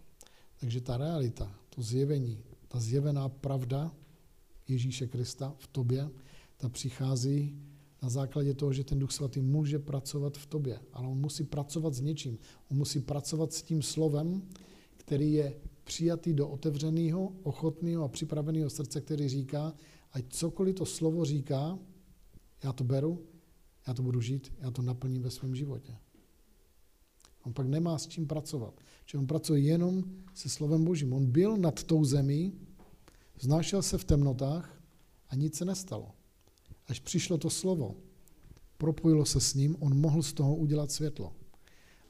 Takže 0.60 0.80
ta 0.80 0.96
realita, 0.96 1.58
to 1.78 1.82
zjevení, 1.82 2.42
ta 2.68 2.80
zjevená 2.80 3.28
pravda 3.28 3.94
Ježíše 4.68 5.06
Krista 5.06 5.54
v 5.58 5.66
tobě, 5.66 6.10
ta 6.56 6.68
přichází 6.68 7.54
na 8.02 8.08
základě 8.08 8.54
toho, 8.54 8.72
že 8.72 8.84
ten 8.84 8.98
Duch 8.98 9.12
Svatý 9.12 9.40
může 9.40 9.78
pracovat 9.78 10.38
v 10.38 10.46
tobě, 10.46 10.80
ale 10.92 11.08
on 11.08 11.18
musí 11.18 11.44
pracovat 11.44 11.94
s 11.94 12.00
něčím. 12.00 12.38
On 12.70 12.76
musí 12.76 13.00
pracovat 13.00 13.52
s 13.52 13.62
tím 13.62 13.82
slovem, 13.82 14.42
který 14.96 15.32
je 15.32 15.56
přijatý 15.84 16.34
do 16.34 16.48
otevřeného, 16.48 17.32
ochotného 17.42 18.04
a 18.04 18.08
připraveného 18.08 18.70
srdce, 18.70 19.00
který 19.00 19.28
říká, 19.28 19.74
ať 20.12 20.24
cokoliv 20.28 20.74
to 20.74 20.86
slovo 20.86 21.24
říká, 21.24 21.78
já 22.64 22.72
to 22.72 22.84
beru, 22.84 23.26
já 23.86 23.94
to 23.94 24.02
budu 24.02 24.20
žít, 24.20 24.52
já 24.58 24.70
to 24.70 24.82
naplním 24.82 25.22
ve 25.22 25.30
svém 25.30 25.54
životě. 25.54 25.96
On 27.42 27.52
pak 27.52 27.66
nemá 27.66 27.98
s 27.98 28.06
čím 28.06 28.26
pracovat. 28.26 28.80
Že 29.10 29.18
on 29.18 29.26
pracuje 29.26 29.60
jenom 29.60 30.04
se 30.34 30.48
slovem 30.48 30.84
Božím. 30.84 31.12
On 31.12 31.26
byl 31.26 31.56
nad 31.56 31.82
tou 31.82 32.04
zemí, 32.04 32.52
znášel 33.40 33.82
se 33.82 33.98
v 33.98 34.04
temnotách 34.04 34.82
a 35.28 35.34
nic 35.34 35.56
se 35.56 35.64
nestalo. 35.64 36.10
Až 36.86 37.00
přišlo 37.00 37.38
to 37.38 37.50
slovo, 37.50 37.94
propojilo 38.76 39.26
se 39.26 39.40
s 39.40 39.54
ním, 39.54 39.76
on 39.80 40.00
mohl 40.00 40.22
z 40.22 40.32
toho 40.32 40.56
udělat 40.56 40.92
světlo. 40.92 41.32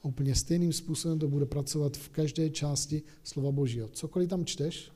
A 0.03 0.05
úplně 0.05 0.35
stejným 0.35 0.73
způsobem 0.73 1.19
to 1.19 1.29
bude 1.29 1.47
pracovat 1.47 1.97
v 1.97 2.09
každé 2.09 2.51
části 2.51 3.03
slova 3.25 3.53
Božího. 3.53 3.89
Cokoliv 3.89 4.29
tam 4.29 4.45
čteš, 4.45 4.93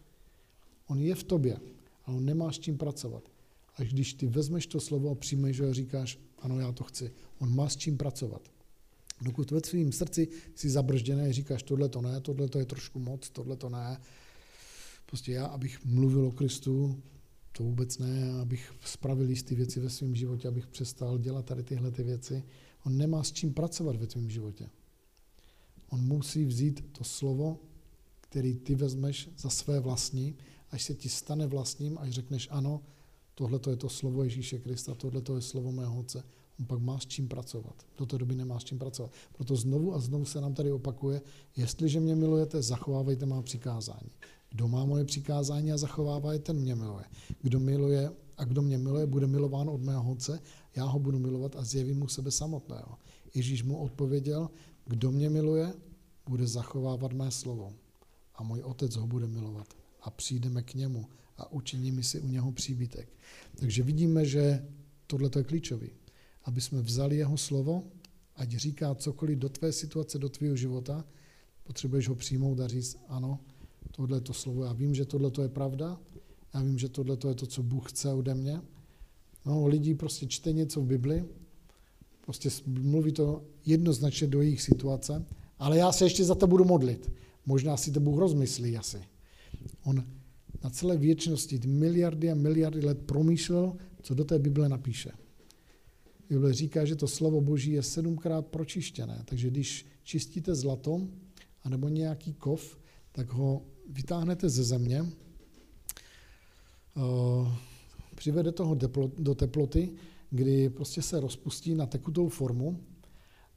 on 0.86 0.98
je 0.98 1.14
v 1.14 1.22
tobě, 1.22 1.60
ale 2.04 2.16
on 2.16 2.24
nemá 2.24 2.52
s 2.52 2.58
čím 2.58 2.78
pracovat. 2.78 3.32
Až 3.76 3.92
když 3.92 4.14
ty 4.14 4.26
vezmeš 4.26 4.66
to 4.66 4.80
slovo 4.80 5.10
a 5.10 5.14
přijmeš 5.14 5.60
ho 5.60 5.68
a 5.68 5.72
říkáš, 5.72 6.18
ano, 6.38 6.60
já 6.60 6.72
to 6.72 6.84
chci, 6.84 7.12
on 7.38 7.54
má 7.54 7.68
s 7.68 7.76
čím 7.76 7.96
pracovat. 7.96 8.51
Dokud 9.22 9.50
ve 9.50 9.60
svém 9.60 9.92
srdci 9.92 10.28
si 10.54 10.70
zabržděný 10.70 11.22
a 11.22 11.32
říkáš, 11.32 11.62
tohle 11.62 11.88
to 11.88 12.00
ne, 12.00 12.20
tohle 12.20 12.48
to 12.48 12.58
je 12.58 12.64
trošku 12.64 12.98
moc, 12.98 13.30
tohle 13.30 13.56
to 13.56 13.68
ne, 13.68 14.00
prostě 15.06 15.32
já, 15.32 15.46
abych 15.46 15.84
mluvil 15.84 16.26
o 16.26 16.32
Kristu, 16.32 17.02
to 17.52 17.62
vůbec 17.62 17.98
ne, 17.98 18.32
abych 18.40 18.72
spravil 18.84 19.30
jisté 19.30 19.54
věci 19.54 19.80
ve 19.80 19.90
svém 19.90 20.14
životě, 20.14 20.48
abych 20.48 20.66
přestal 20.66 21.18
dělat 21.18 21.44
tady 21.44 21.62
tyhle 21.62 21.90
ty 21.90 22.02
věci. 22.02 22.44
On 22.86 22.96
nemá 22.96 23.22
s 23.22 23.32
čím 23.32 23.54
pracovat 23.54 23.96
ve 23.96 24.06
tvém 24.06 24.30
životě. 24.30 24.68
On 25.88 26.00
musí 26.00 26.44
vzít 26.44 26.84
to 26.92 27.04
slovo, 27.04 27.58
který 28.20 28.56
ty 28.56 28.74
vezmeš 28.74 29.28
za 29.38 29.50
své 29.50 29.80
vlastní, 29.80 30.36
až 30.70 30.82
se 30.82 30.94
ti 30.94 31.08
stane 31.08 31.46
vlastním, 31.46 31.98
až 31.98 32.10
řekneš 32.10 32.48
ano, 32.50 32.82
tohle 33.34 33.60
je 33.70 33.76
to 33.76 33.88
slovo 33.88 34.24
Ježíše 34.24 34.58
Krista, 34.58 34.94
tohle 34.94 35.22
je 35.34 35.40
slovo 35.40 35.72
mého 35.72 35.98
otce. 35.98 36.24
On 36.60 36.66
pak 36.66 36.78
má 36.78 36.98
s 36.98 37.06
čím 37.06 37.28
pracovat. 37.28 37.74
Do 37.98 38.06
té 38.06 38.18
doby 38.18 38.34
nemá 38.34 38.58
s 38.58 38.64
čím 38.64 38.78
pracovat. 38.78 39.10
Proto 39.32 39.56
znovu 39.56 39.94
a 39.94 39.98
znovu 39.98 40.24
se 40.24 40.40
nám 40.40 40.54
tady 40.54 40.72
opakuje, 40.72 41.22
jestliže 41.56 42.00
mě 42.00 42.14
milujete, 42.14 42.62
zachovávejte 42.62 43.26
má 43.26 43.42
přikázání. 43.42 44.10
Kdo 44.50 44.68
má 44.68 44.84
moje 44.84 45.04
přikázání 45.04 45.72
a 45.72 45.76
zachovává 45.76 46.32
je, 46.32 46.38
ten 46.38 46.56
mě 46.56 46.74
miluje. 46.74 47.04
Kdo 47.42 47.60
miluje 47.60 48.10
a 48.36 48.44
kdo 48.44 48.62
mě 48.62 48.78
miluje, 48.78 49.06
bude 49.06 49.26
milován 49.26 49.70
od 49.70 49.82
mého 49.82 50.12
otce, 50.12 50.40
já 50.76 50.84
ho 50.84 50.98
budu 50.98 51.18
milovat 51.18 51.56
a 51.56 51.64
zjevím 51.64 51.98
mu 51.98 52.08
sebe 52.08 52.30
samotného. 52.30 52.98
Ježíš 53.34 53.62
mu 53.62 53.78
odpověděl, 53.78 54.50
kdo 54.86 55.12
mě 55.12 55.30
miluje, 55.30 55.74
bude 56.28 56.46
zachovávat 56.46 57.12
mé 57.12 57.30
slovo 57.30 57.72
a 58.34 58.42
můj 58.42 58.60
otec 58.60 58.96
ho 58.96 59.06
bude 59.06 59.26
milovat 59.26 59.66
a 60.02 60.10
přijdeme 60.10 60.62
k 60.62 60.74
němu 60.74 61.06
a 61.38 61.52
učiníme 61.52 62.02
si 62.02 62.20
u 62.20 62.28
něho 62.28 62.52
příbytek. 62.52 63.08
Takže 63.54 63.82
vidíme, 63.82 64.24
že 64.24 64.66
tohle 65.06 65.30
je 65.36 65.44
klíčové, 65.44 65.86
aby 66.44 66.60
jsme 66.60 66.82
vzali 66.82 67.16
jeho 67.16 67.36
slovo, 67.36 67.84
ať 68.36 68.50
říká 68.50 68.94
cokoliv 68.94 69.38
do 69.38 69.48
tvé 69.48 69.72
situace, 69.72 70.18
do 70.18 70.28
tvého 70.28 70.56
života, 70.56 71.04
potřebuješ 71.64 72.08
ho 72.08 72.14
přijmout 72.14 72.60
a 72.60 72.68
říct, 72.68 72.96
ano, 73.08 73.40
tohle 73.90 74.20
to 74.20 74.32
slovo, 74.32 74.64
já 74.64 74.72
vím, 74.72 74.94
že 74.94 75.04
tohle 75.04 75.30
je 75.42 75.48
pravda, 75.48 76.00
já 76.54 76.62
vím, 76.62 76.78
že 76.78 76.88
tohle 76.88 77.16
je 77.28 77.34
to, 77.34 77.46
co 77.46 77.62
Bůh 77.62 77.90
chce 77.90 78.12
ode 78.12 78.34
mě. 78.34 78.60
No, 79.46 79.66
lidi 79.66 79.94
prostě 79.94 80.26
čte 80.26 80.52
něco 80.52 80.80
v 80.80 80.86
Bibli, 80.86 81.24
prostě 82.20 82.48
mluví 82.66 83.12
to 83.12 83.44
jednoznačně 83.66 84.26
do 84.26 84.42
jejich 84.42 84.62
situace, 84.62 85.24
ale 85.58 85.78
já 85.78 85.92
se 85.92 86.04
ještě 86.04 86.24
za 86.24 86.34
to 86.34 86.46
budu 86.46 86.64
modlit. 86.64 87.12
Možná 87.46 87.76
si 87.76 87.92
to 87.92 88.00
Bůh 88.00 88.18
rozmyslí 88.18 88.76
asi. 88.76 89.04
On 89.84 90.04
na 90.64 90.70
celé 90.70 90.96
věčnosti 90.96 91.60
miliardy 91.66 92.30
a 92.30 92.34
miliardy 92.34 92.80
let 92.80 92.98
promýšlel, 93.06 93.76
co 94.02 94.14
do 94.14 94.24
té 94.24 94.38
Bible 94.38 94.68
napíše. 94.68 95.10
Bible 96.32 96.52
říká, 96.52 96.84
že 96.84 96.96
to 96.96 97.08
slovo 97.08 97.40
Boží 97.40 97.72
je 97.72 97.82
sedmkrát 97.82 98.46
pročištěné, 98.46 99.22
takže 99.24 99.50
když 99.50 99.86
čistíte 100.02 100.54
zlato, 100.54 101.08
anebo 101.62 101.88
nějaký 101.88 102.32
kov, 102.32 102.78
tak 103.12 103.32
ho 103.32 103.62
vytáhnete 103.88 104.48
ze 104.48 104.64
země, 104.64 105.04
eh, 106.96 107.56
přivede 108.14 108.52
toho 108.52 108.78
do 109.18 109.34
teploty, 109.34 109.92
kdy 110.30 110.70
prostě 110.70 111.02
se 111.02 111.20
rozpustí 111.20 111.74
na 111.74 111.86
tekutou 111.86 112.28
formu 112.28 112.80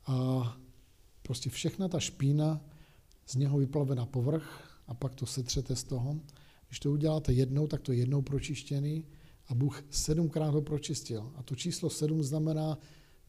a 0.06 0.58
prostě 1.22 1.50
všechna 1.50 1.88
ta 1.88 2.00
špína 2.00 2.62
z 3.26 3.36
něho 3.36 3.58
vyplave 3.58 3.96
na 3.96 4.06
povrch 4.06 4.80
a 4.88 4.94
pak 4.94 5.16
to 5.16 5.26
setřete 5.26 5.76
z 5.76 5.84
toho. 5.84 6.20
Když 6.68 6.80
to 6.80 6.92
uděláte 6.92 7.34
jednou, 7.34 7.68
tak 7.68 7.82
to 7.82 7.92
je 7.92 7.98
jednou 7.98 8.22
pročištěný 8.22 9.06
a 9.48 9.56
Bůh 9.56 9.84
sedmkrát 9.90 10.54
ho 10.54 10.62
pročistil. 10.62 11.32
A 11.36 11.44
to 11.44 11.56
číslo 11.56 11.90
sedm 11.90 12.24
znamená 12.24 12.78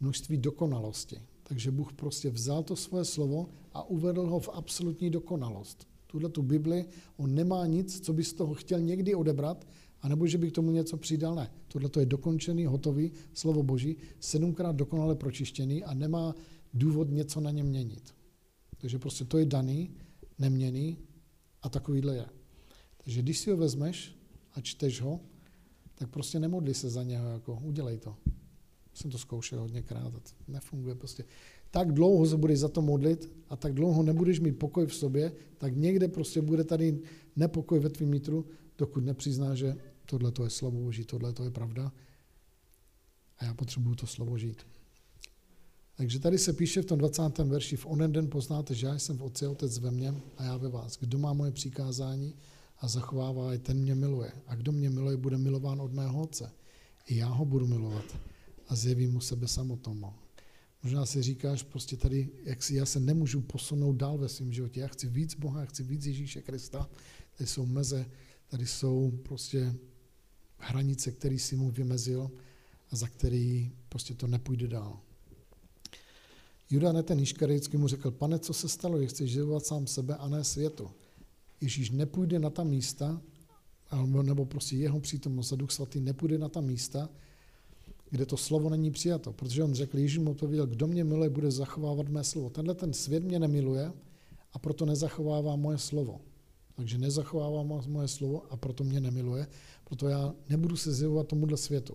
množství 0.01 0.37
dokonalosti. 0.37 1.23
Takže 1.43 1.71
Bůh 1.71 1.93
prostě 1.93 2.31
vzal 2.31 2.63
to 2.63 2.77
svoje 2.77 3.05
slovo 3.05 3.49
a 3.73 3.89
uvedl 3.89 4.27
ho 4.27 4.41
v 4.41 4.49
absolutní 4.53 5.11
dokonalost. 5.11 5.89
Tuhle 6.07 6.29
tu 6.29 6.43
Bibli, 6.43 6.85
on 7.17 7.35
nemá 7.35 7.67
nic, 7.67 8.01
co 8.01 8.13
by 8.13 8.25
z 8.25 8.33
toho 8.33 8.55
chtěl 8.55 8.81
někdy 8.81 9.15
odebrat, 9.15 9.67
anebo 10.03 10.27
že 10.27 10.39
by 10.39 10.51
k 10.51 10.55
tomu 10.55 10.71
něco 10.71 10.97
přidal. 10.97 11.35
Ne, 11.35 11.51
tohle 11.69 11.89
to 11.89 12.01
je 12.01 12.07
dokončený, 12.07 12.67
hotový 12.67 13.13
slovo 13.33 13.63
Boží, 13.63 13.97
sedmkrát 14.21 14.77
dokonale 14.77 15.15
pročištěný 15.15 15.85
a 15.85 15.95
nemá 15.95 16.35
důvod 16.75 17.11
něco 17.11 17.41
na 17.41 17.51
něm 17.51 17.67
měnit. 17.67 18.15
Takže 18.79 18.99
prostě 18.99 19.25
to 19.25 19.39
je 19.39 19.47
daný, 19.47 19.91
neměný 20.39 20.99
a 21.63 21.69
takovýhle 21.69 22.17
je. 22.17 22.27
Takže 23.05 23.23
když 23.23 23.39
si 23.39 23.51
ho 23.51 23.57
vezmeš 23.57 24.19
a 24.53 24.61
čteš 24.61 25.01
ho, 25.01 25.21
tak 25.99 26.11
prostě 26.11 26.41
nemodli 26.41 26.75
se 26.75 26.91
za 26.91 27.03
něho, 27.03 27.29
jako 27.29 27.61
udělej 27.63 27.99
to. 27.99 28.17
Jsem 28.95 29.11
to 29.11 29.19
zkoušel 29.19 29.61
hodněkrát 29.61 30.07
a 30.07 30.11
to 30.11 30.21
nefunguje 30.49 30.95
prostě. 30.95 31.25
Tak 31.71 31.93
dlouho 31.93 32.27
se 32.27 32.37
budeš 32.37 32.59
za 32.59 32.69
to 32.69 32.83
modlit 32.83 33.33
a 33.49 33.57
tak 33.57 33.75
dlouho 33.75 34.03
nebudeš 34.03 34.41
mít 34.41 34.59
pokoj 34.59 34.87
v 34.87 34.95
sobě, 34.95 35.33
tak 35.59 35.77
někde 35.77 36.09
prostě 36.09 36.41
bude 36.43 36.65
tady 36.65 36.99
nepokoj 37.37 37.79
ve 37.79 37.89
tvým 37.89 38.13
nitru, 38.13 38.47
dokud 38.79 39.05
nepřizná, 39.05 39.55
že 39.55 39.77
tohle 40.07 40.33
to 40.33 40.45
je 40.45 40.51
slovo 40.51 40.81
Boží, 40.81 41.05
tohle 41.05 41.33
to 41.33 41.45
je 41.45 41.51
pravda 41.51 41.93
a 43.39 43.45
já 43.45 43.55
potřebuju 43.55 43.95
to 43.95 44.07
slovo 44.07 44.39
žít. 44.39 44.67
Takže 45.97 46.19
tady 46.19 46.39
se 46.39 46.53
píše 46.53 46.83
v 46.83 46.85
tom 46.85 46.99
20. 46.99 47.39
verši, 47.39 47.77
v 47.77 47.87
onen 47.87 48.13
den 48.13 48.31
poznáte, 48.31 48.75
že 48.75 48.87
já 48.87 48.99
jsem 48.99 49.19
v 49.19 49.23
Otci, 49.23 49.47
Otec 49.47 49.79
ve 49.79 49.91
mně 49.91 50.15
a 50.37 50.45
já 50.45 50.57
ve 50.57 50.69
vás. 50.69 50.99
Kdo 50.99 51.19
má 51.19 51.33
moje 51.33 51.53
přikázání 51.53 52.35
a 52.79 52.89
zachovává 52.89 53.53
je, 53.53 53.59
ten 53.59 53.79
mě 53.79 53.95
miluje. 53.95 54.33
A 54.47 54.55
kdo 54.55 54.73
mě 54.73 54.91
miluje, 54.91 55.17
bude 55.17 55.39
milován 55.39 55.81
od 55.81 55.93
mého 55.93 56.23
Otce. 56.23 56.53
I 57.07 57.17
já 57.17 57.29
ho 57.29 57.45
budu 57.45 57.67
milovat 57.67 58.19
a 58.69 58.77
zjevím 58.77 59.13
mu 59.13 59.21
sebe 59.21 59.49
samotnou. 59.49 60.13
Možná 60.83 61.07
si 61.07 61.23
říkáš, 61.23 61.63
prostě 61.63 61.97
tady, 61.97 62.29
jak 62.45 62.63
si, 62.63 62.75
já 62.75 62.87
se 62.87 63.01
nemůžu 63.01 63.41
posunout 63.41 63.93
dál 63.93 64.19
ve 64.19 64.29
svém 64.29 64.53
životě. 64.53 64.81
Já 64.81 64.89
chci 64.89 65.07
víc 65.07 65.35
Boha, 65.35 65.61
já 65.61 65.67
chci 65.67 65.83
víc 65.83 66.07
Ježíše 66.07 66.43
Krista. 66.43 66.91
Tady 67.39 67.49
jsou 67.49 67.67
meze, 67.67 68.07
tady 68.49 68.67
jsou 68.67 69.11
prostě 69.23 69.75
hranice, 70.59 71.13
které 71.13 71.39
si 71.39 71.57
mu 71.57 71.71
vymezil 71.71 72.31
a 72.91 72.97
za 72.97 73.09
který 73.09 73.73
prostě 73.89 74.15
to 74.15 74.27
nepůjde 74.27 74.69
dál. 74.69 75.01
Juda 76.71 76.93
ne 76.93 77.03
ten 77.03 77.21
Iškarický 77.21 77.77
mu 77.77 77.89
řekl, 77.89 78.11
pane, 78.11 78.39
co 78.39 78.53
se 78.53 78.69
stalo, 78.69 79.01
že 79.01 79.07
chceš 79.07 79.31
živovat 79.31 79.67
sám 79.67 79.87
sebe 79.87 80.17
a 80.17 80.29
ne 80.29 80.45
světu. 80.45 80.91
Ježíš 81.61 81.91
nepůjde 81.91 82.39
na 82.39 82.51
ta 82.51 82.65
místa, 82.65 83.21
nebo 84.23 84.45
prostě 84.45 84.77
jeho 84.77 85.01
přítomnost 85.01 85.53
a 85.53 85.57
Duch 85.57 85.71
Svatý 85.71 86.01
nepůjde 86.01 86.39
na 86.39 86.49
ta 86.49 86.61
místa, 86.61 87.09
kde 88.11 88.27
to 88.27 88.37
slovo 88.37 88.71
není 88.71 88.91
přijato. 88.91 89.33
Protože 89.33 89.65
on 89.65 89.75
řekl, 89.75 89.99
Ježíš 89.99 90.19
mu 90.19 90.31
odpověděl, 90.31 90.67
kdo 90.67 90.87
mě 90.87 91.05
miluje, 91.05 91.31
bude 91.31 91.51
zachovávat 91.51 92.09
mé 92.09 92.25
slovo. 92.25 92.51
Tenhle 92.51 92.75
ten 92.75 92.93
svět 92.93 93.25
mě 93.25 93.39
nemiluje 93.39 93.93
a 94.53 94.59
proto 94.59 94.87
nezachovává 94.87 95.57
moje 95.57 95.79
slovo. 95.79 96.21
Takže 96.77 96.99
nezachovává 96.99 97.63
moje 97.87 98.09
slovo 98.09 98.53
a 98.53 98.57
proto 98.57 98.85
mě 98.85 99.01
nemiluje, 99.01 99.47
proto 99.85 100.09
já 100.09 100.35
nebudu 100.49 100.77
se 100.77 100.93
zjevovat 100.93 101.29
tomuhle 101.29 101.57
světu. 101.57 101.95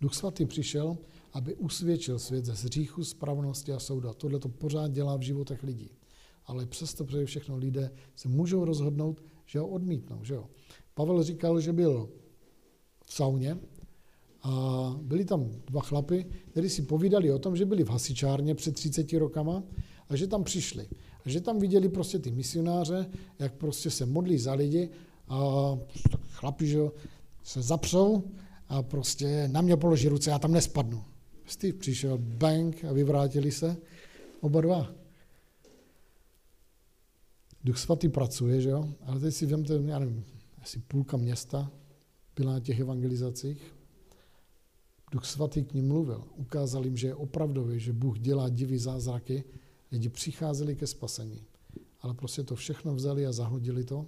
Duch 0.00 0.14
Svatý 0.14 0.46
přišel, 0.46 0.98
aby 1.32 1.54
usvědčil 1.54 2.18
svět 2.18 2.44
ze 2.44 2.52
hříchu, 2.52 3.04
spravedlnosti 3.04 3.72
a 3.72 3.78
souda. 3.78 4.12
Tohle 4.12 4.38
to 4.38 4.48
pořád 4.48 4.92
dělá 4.92 5.16
v 5.16 5.22
životech 5.22 5.62
lidí. 5.62 5.90
Ale 6.48 6.66
přesto 6.66 7.04
přede 7.04 7.24
všechno 7.24 7.56
lidé 7.56 7.90
se 8.16 8.28
můžou 8.28 8.64
rozhodnout, 8.64 9.22
že 9.46 9.58
ho 9.58 9.68
odmítnou. 9.68 10.24
Že 10.24 10.34
jo? 10.34 10.44
Pavel 10.94 11.22
říkal, 11.22 11.60
že 11.60 11.72
byl 11.72 12.08
v 13.04 13.12
sauně 13.12 13.58
a 14.42 14.50
byli 15.02 15.24
tam 15.24 15.50
dva 15.66 15.80
chlapy, 15.80 16.26
kteří 16.50 16.68
si 16.68 16.82
povídali 16.82 17.32
o 17.32 17.38
tom, 17.38 17.56
že 17.56 17.66
byli 17.66 17.84
v 17.84 17.88
hasičárně 17.88 18.54
před 18.54 18.74
30 18.74 19.12
rokama 19.12 19.62
a 20.08 20.16
že 20.16 20.26
tam 20.26 20.44
přišli. 20.44 20.88
A 21.24 21.28
že 21.28 21.40
tam 21.40 21.58
viděli 21.58 21.88
prostě 21.88 22.18
ty 22.18 22.30
misionáře, 22.30 23.10
jak 23.38 23.54
prostě 23.54 23.90
se 23.90 24.06
modlí 24.06 24.38
za 24.38 24.52
lidi 24.52 24.90
a 25.28 25.78
chlapi, 26.30 26.66
že 26.66 26.78
se 27.42 27.62
zapřou 27.62 28.24
a 28.68 28.82
prostě 28.82 29.48
na 29.52 29.60
mě 29.60 29.76
položí 29.76 30.08
ruce, 30.08 30.30
já 30.30 30.38
tam 30.38 30.52
nespadnu. 30.52 31.04
Steve 31.46 31.78
přišel, 31.78 32.18
bang, 32.18 32.84
a 32.84 32.92
vyvrátili 32.92 33.52
se 33.52 33.76
oba 34.40 34.60
dva. 34.60 34.90
Duch 37.64 37.78
svatý 37.78 38.08
pracuje, 38.08 38.60
že 38.60 38.70
jo? 38.70 38.88
Ale 39.02 39.20
teď 39.20 39.34
si 39.34 39.46
vemte, 39.46 39.74
já 39.84 39.98
nevím, 39.98 40.24
asi 40.58 40.78
půlka 40.78 41.16
města 41.16 41.70
byla 42.36 42.52
na 42.52 42.60
těch 42.60 42.80
evangelizacích. 42.80 43.74
Duch 45.12 45.24
svatý 45.24 45.64
k 45.64 45.74
ním 45.74 45.88
mluvil. 45.88 46.24
Ukázal 46.36 46.84
jim, 46.84 46.96
že 46.96 47.06
je 47.06 47.14
opravdový, 47.14 47.80
že 47.80 47.92
Bůh 47.92 48.18
dělá 48.18 48.48
divy 48.48 48.78
zázraky. 48.78 49.44
Lidi 49.92 50.08
přicházeli 50.08 50.76
ke 50.76 50.86
spasení. 50.86 51.42
Ale 52.00 52.14
prostě 52.14 52.42
to 52.42 52.54
všechno 52.54 52.94
vzali 52.94 53.26
a 53.26 53.32
zahodili 53.32 53.84
to. 53.84 54.06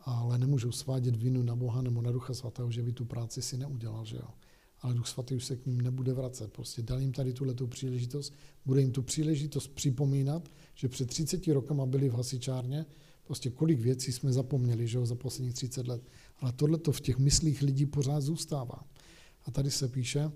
Ale 0.00 0.38
nemůžou 0.38 0.72
svádět 0.72 1.16
vinu 1.16 1.42
na 1.42 1.56
Boha 1.56 1.82
nebo 1.82 2.02
na 2.02 2.12
Ducha 2.12 2.34
Svatého, 2.34 2.70
že 2.70 2.82
by 2.82 2.92
tu 2.92 3.04
práci 3.04 3.42
si 3.42 3.56
neudělal, 3.56 4.04
že 4.04 4.16
jo 4.16 4.28
ale 4.80 4.94
Duch 4.94 5.08
Svatý 5.08 5.34
už 5.34 5.44
se 5.44 5.56
k 5.56 5.66
ním 5.66 5.80
nebude 5.80 6.12
vracet. 6.12 6.52
Prostě 6.52 6.82
dal 6.82 7.00
jim 7.00 7.12
tady 7.12 7.32
tuhle 7.32 7.54
příležitost, 7.68 8.34
bude 8.66 8.80
jim 8.80 8.92
tu 8.92 9.02
příležitost 9.02 9.68
připomínat, 9.68 10.50
že 10.74 10.88
před 10.88 11.08
30 11.08 11.46
rokama 11.46 11.86
byli 11.86 12.08
v 12.08 12.14
hasičárně, 12.14 12.86
prostě 13.24 13.50
kolik 13.50 13.80
věcí 13.80 14.12
jsme 14.12 14.32
zapomněli, 14.32 14.86
že 14.86 14.98
jo, 14.98 15.06
za 15.06 15.14
posledních 15.14 15.54
30 15.54 15.88
let. 15.88 16.02
Ale 16.40 16.52
tohle 16.52 16.78
to 16.78 16.92
v 16.92 17.00
těch 17.00 17.18
myslích 17.18 17.62
lidí 17.62 17.86
pořád 17.86 18.20
zůstává. 18.20 18.84
A 19.44 19.50
tady 19.50 19.70
se 19.70 19.88
píše, 19.88 20.30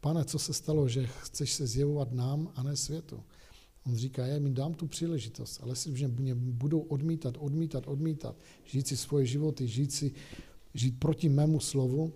pane, 0.00 0.24
co 0.24 0.38
se 0.38 0.52
stalo, 0.52 0.88
že 0.88 1.06
chceš 1.06 1.52
se 1.52 1.66
zjevovat 1.66 2.12
nám 2.12 2.52
a 2.54 2.62
ne 2.62 2.76
světu? 2.76 3.22
On 3.86 3.96
říká, 3.96 4.26
já 4.26 4.34
jim 4.34 4.54
dám 4.54 4.74
tu 4.74 4.86
příležitost, 4.86 5.60
ale 5.62 5.76
si, 5.76 5.96
že 5.96 6.08
mě 6.08 6.34
budou 6.34 6.80
odmítat, 6.80 7.34
odmítat, 7.38 7.84
odmítat, 7.86 8.36
žít 8.64 8.86
si 8.86 8.96
svoje 8.96 9.26
životy, 9.26 9.68
žít, 9.68 9.92
si, 9.92 10.12
žít 10.74 10.98
proti 10.98 11.28
mému 11.28 11.60
slovu, 11.60 12.12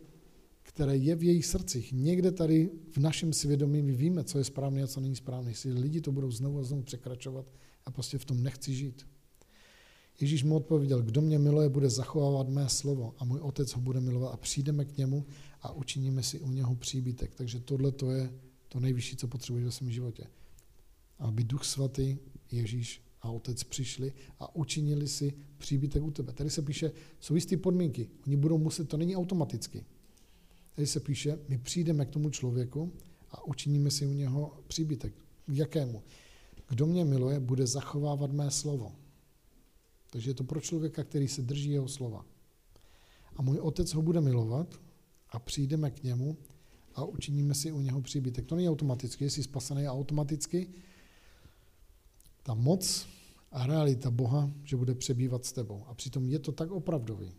které 0.70 0.96
je 0.96 1.16
v 1.16 1.22
jejich 1.22 1.46
srdcích. 1.46 1.92
Někde 1.92 2.32
tady 2.32 2.70
v 2.90 2.96
našem 2.96 3.32
svědomí 3.32 3.82
my 3.82 3.92
víme, 3.92 4.24
co 4.24 4.38
je 4.38 4.44
správné 4.44 4.82
a 4.82 4.86
co 4.86 5.00
není 5.00 5.16
správné. 5.16 5.50
Jestli 5.50 5.72
lidi 5.72 6.00
to 6.00 6.12
budou 6.12 6.30
znovu 6.30 6.58
a 6.58 6.62
znovu 6.62 6.82
překračovat 6.82 7.46
a 7.84 7.90
prostě 7.90 8.18
v 8.18 8.24
tom 8.24 8.42
nechci 8.42 8.74
žít. 8.74 9.06
Ježíš 10.20 10.44
mu 10.44 10.56
odpověděl, 10.56 11.02
kdo 11.02 11.20
mě 11.20 11.38
miluje, 11.38 11.68
bude 11.68 11.90
zachovávat 11.90 12.48
mé 12.48 12.68
slovo 12.68 13.14
a 13.18 13.24
můj 13.24 13.40
otec 13.40 13.72
ho 13.72 13.80
bude 13.80 14.00
milovat 14.00 14.34
a 14.34 14.36
přijdeme 14.36 14.84
k 14.84 14.96
němu 14.96 15.26
a 15.60 15.72
učiníme 15.72 16.22
si 16.22 16.40
u 16.40 16.50
něho 16.50 16.74
příbytek. 16.74 17.34
Takže 17.34 17.60
tohle 17.60 17.92
to 17.92 18.10
je 18.10 18.32
to 18.68 18.80
nejvyšší, 18.80 19.16
co 19.16 19.28
potřebuješ 19.28 19.64
ve 19.64 19.72
svém 19.72 19.90
životě. 19.90 20.24
Aby 21.18 21.44
Duch 21.44 21.64
Svatý, 21.64 22.18
Ježíš 22.52 23.02
a 23.22 23.30
Otec 23.30 23.64
přišli 23.64 24.12
a 24.38 24.56
učinili 24.56 25.08
si 25.08 25.34
příbytek 25.58 26.02
u 26.02 26.10
tebe. 26.10 26.32
Tady 26.32 26.50
se 26.50 26.62
píše, 26.62 26.92
jsou 27.20 27.34
jisté 27.34 27.56
podmínky. 27.56 28.08
Oni 28.26 28.36
budou 28.36 28.58
muset, 28.58 28.88
to 28.88 28.96
není 28.96 29.16
automaticky. 29.16 29.84
Tady 30.80 30.86
se 30.88 31.00
píše, 31.00 31.38
my 31.48 31.58
přijdeme 31.58 32.06
k 32.06 32.10
tomu 32.10 32.30
člověku 32.30 32.92
a 33.30 33.44
učiníme 33.44 33.90
si 33.90 34.06
u 34.06 34.12
něho 34.12 34.64
příbytek. 34.66 35.14
K 35.46 35.52
jakému? 35.52 36.02
Kdo 36.68 36.86
mě 36.86 37.04
miluje, 37.04 37.40
bude 37.40 37.66
zachovávat 37.66 38.32
mé 38.32 38.50
slovo. 38.50 38.92
Takže 40.10 40.30
je 40.30 40.34
to 40.34 40.44
pro 40.44 40.60
člověka, 40.60 41.04
který 41.04 41.28
se 41.28 41.42
drží 41.42 41.70
jeho 41.70 41.88
slova. 41.88 42.24
A 43.36 43.42
můj 43.42 43.58
otec 43.58 43.94
ho 43.94 44.02
bude 44.02 44.20
milovat 44.20 44.80
a 45.30 45.38
přijdeme 45.38 45.90
k 45.90 46.02
němu 46.02 46.36
a 46.94 47.04
učiníme 47.04 47.54
si 47.54 47.72
u 47.72 47.80
něho 47.80 48.00
příbytek. 48.02 48.46
To 48.46 48.56
není 48.56 48.68
automaticky, 48.68 49.24
jestli 49.24 49.42
spasený 49.42 49.88
automaticky. 49.88 50.70
Ta 52.42 52.54
moc 52.54 53.06
a 53.52 53.66
realita 53.66 54.10
Boha, 54.10 54.50
že 54.64 54.76
bude 54.76 54.94
přebývat 54.94 55.44
s 55.44 55.52
tebou. 55.52 55.84
A 55.86 55.94
přitom 55.94 56.28
je 56.28 56.38
to 56.38 56.52
tak 56.52 56.70
opravdový. 56.70 57.32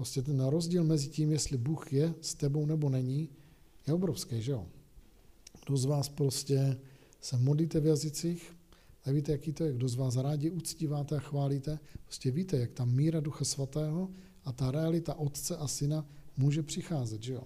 Prostě 0.00 0.22
ten 0.22 0.40
rozdíl 0.40 0.84
mezi 0.84 1.08
tím, 1.08 1.32
jestli 1.32 1.56
Bůh 1.56 1.92
je 1.92 2.14
s 2.20 2.34
tebou 2.34 2.66
nebo 2.66 2.88
není, 2.88 3.28
je 3.86 3.94
obrovský, 3.94 4.42
že 4.42 4.52
jo? 4.52 4.66
Kdo 5.66 5.76
z 5.76 5.84
vás 5.84 6.08
prostě 6.08 6.78
se 7.20 7.36
modlíte 7.36 7.80
v 7.80 7.86
jazycích, 7.86 8.52
tak 9.04 9.14
víte, 9.14 9.32
jaký 9.32 9.52
to 9.52 9.64
je. 9.64 9.72
Kdo 9.72 9.88
z 9.88 9.94
vás 9.94 10.16
rádi 10.16 10.50
uctíváte 10.50 11.16
a 11.16 11.20
chválíte, 11.20 11.78
prostě 12.04 12.30
víte, 12.30 12.56
jak 12.58 12.72
ta 12.72 12.84
míra 12.84 13.20
Ducha 13.20 13.44
Svatého 13.44 14.08
a 14.44 14.52
ta 14.52 14.70
realita 14.70 15.14
Otce 15.14 15.56
a 15.56 15.68
Syna 15.68 16.06
může 16.36 16.62
přicházet, 16.62 17.22
že 17.22 17.32
jo? 17.32 17.42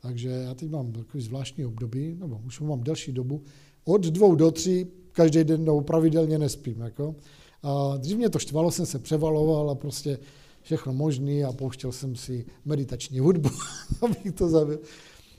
Takže 0.00 0.28
já 0.28 0.54
teď 0.54 0.70
mám 0.70 0.92
takový 0.92 1.22
zvláštní 1.22 1.64
období, 1.64 2.16
nebo 2.20 2.40
už 2.46 2.60
mám 2.60 2.82
delší 2.82 3.12
dobu, 3.12 3.42
od 3.84 4.06
dvou 4.06 4.34
do 4.34 4.50
tří 4.50 4.86
každý 5.12 5.44
den 5.44 5.64
nebo 5.64 5.80
pravidelně 5.80 6.38
nespím. 6.38 6.80
Jako. 6.80 7.16
A 7.62 7.96
dřív 7.96 8.16
mě 8.16 8.30
to 8.30 8.38
štvalo, 8.38 8.70
jsem 8.70 8.86
se 8.86 8.98
převaloval 8.98 9.70
a 9.70 9.74
prostě 9.74 10.18
všechno 10.62 10.92
možný 10.92 11.44
a 11.44 11.52
pouštěl 11.52 11.92
jsem 11.92 12.16
si 12.16 12.44
meditační 12.64 13.18
hudbu, 13.18 13.48
abych 14.02 14.32
to 14.34 14.48
zabil. 14.48 14.80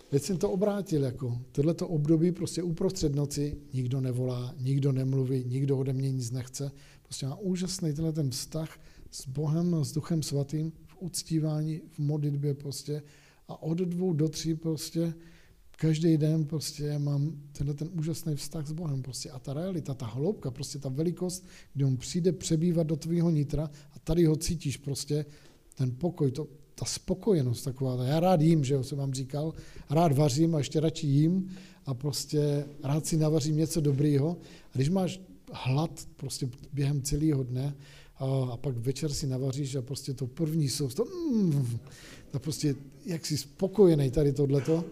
Teď 0.09 0.23
jsem 0.23 0.37
to 0.37 0.51
obrátil, 0.51 1.03
jako 1.03 1.37
tohleto 1.51 1.87
období 1.87 2.31
prostě 2.31 2.63
uprostřed 2.63 3.15
noci 3.15 3.57
nikdo 3.73 4.01
nevolá, 4.01 4.55
nikdo 4.59 4.91
nemluví, 4.91 5.43
nikdo 5.47 5.77
ode 5.77 5.93
mě 5.93 6.11
nic 6.11 6.31
nechce. 6.31 6.71
Prostě 7.03 7.25
má 7.25 7.35
úžasný 7.35 7.93
tenhle 7.93 8.13
ten 8.13 8.29
vztah 8.29 8.79
s 9.11 9.27
Bohem, 9.27 9.85
s 9.85 9.91
Duchem 9.91 10.23
Svatým, 10.23 10.71
v 10.85 10.95
uctívání, 10.99 11.81
v 11.89 11.99
modlitbě 11.99 12.53
prostě. 12.53 13.03
A 13.47 13.63
od 13.63 13.77
dvou 13.77 14.13
do 14.13 14.29
tří 14.29 14.55
prostě 14.55 15.13
každý 15.77 16.17
den 16.17 16.45
prostě 16.45 16.99
mám 16.99 17.31
tenhle 17.51 17.75
ten 17.75 17.89
úžasný 17.93 18.35
vztah 18.35 18.67
s 18.67 18.71
Bohem 18.71 19.01
prostě 19.01 19.29
a 19.29 19.39
ta 19.39 19.53
realita, 19.53 19.93
ta 19.93 20.05
hloubka, 20.05 20.51
prostě 20.51 20.79
ta 20.79 20.89
velikost, 20.89 21.45
kdy 21.73 21.85
on 21.85 21.97
přijde 21.97 22.31
přebývat 22.31 22.87
do 22.87 22.95
tvýho 22.95 23.29
nitra 23.29 23.69
a 23.95 23.99
tady 23.99 24.25
ho 24.25 24.35
cítíš 24.35 24.77
prostě, 24.77 25.25
ten 25.75 25.91
pokoj, 25.95 26.31
to, 26.31 26.47
ta 26.75 26.85
spokojenost 26.85 27.63
taková. 27.63 28.03
Já 28.03 28.19
rád 28.19 28.41
jím, 28.41 28.63
že 28.63 28.73
jo, 28.73 28.83
jsem 28.83 28.97
vám 28.97 29.13
říkal, 29.13 29.53
rád 29.89 30.11
vařím 30.11 30.55
a 30.55 30.57
ještě 30.57 30.79
radši 30.79 31.07
jím 31.07 31.49
a 31.85 31.93
prostě 31.93 32.65
rád 32.83 33.05
si 33.05 33.17
navařím 33.17 33.57
něco 33.57 33.81
dobrýho. 33.81 34.37
A 34.71 34.75
když 34.75 34.89
máš 34.89 35.21
hlad 35.51 36.07
prostě 36.15 36.49
během 36.73 37.01
celého 37.01 37.43
dne 37.43 37.75
a, 38.17 38.25
a 38.51 38.57
pak 38.57 38.77
večer 38.77 39.13
si 39.13 39.27
navaříš 39.27 39.75
a 39.75 39.81
prostě 39.81 40.13
to 40.13 40.27
první 40.27 40.69
jsou, 40.69 40.87
to, 40.89 41.05
mm, 41.05 41.77
to 42.31 42.39
prostě 42.39 42.75
jak 43.05 43.25
jsi 43.25 43.37
spokojený 43.37 44.11
tady 44.11 44.33
tohleto, 44.33 44.85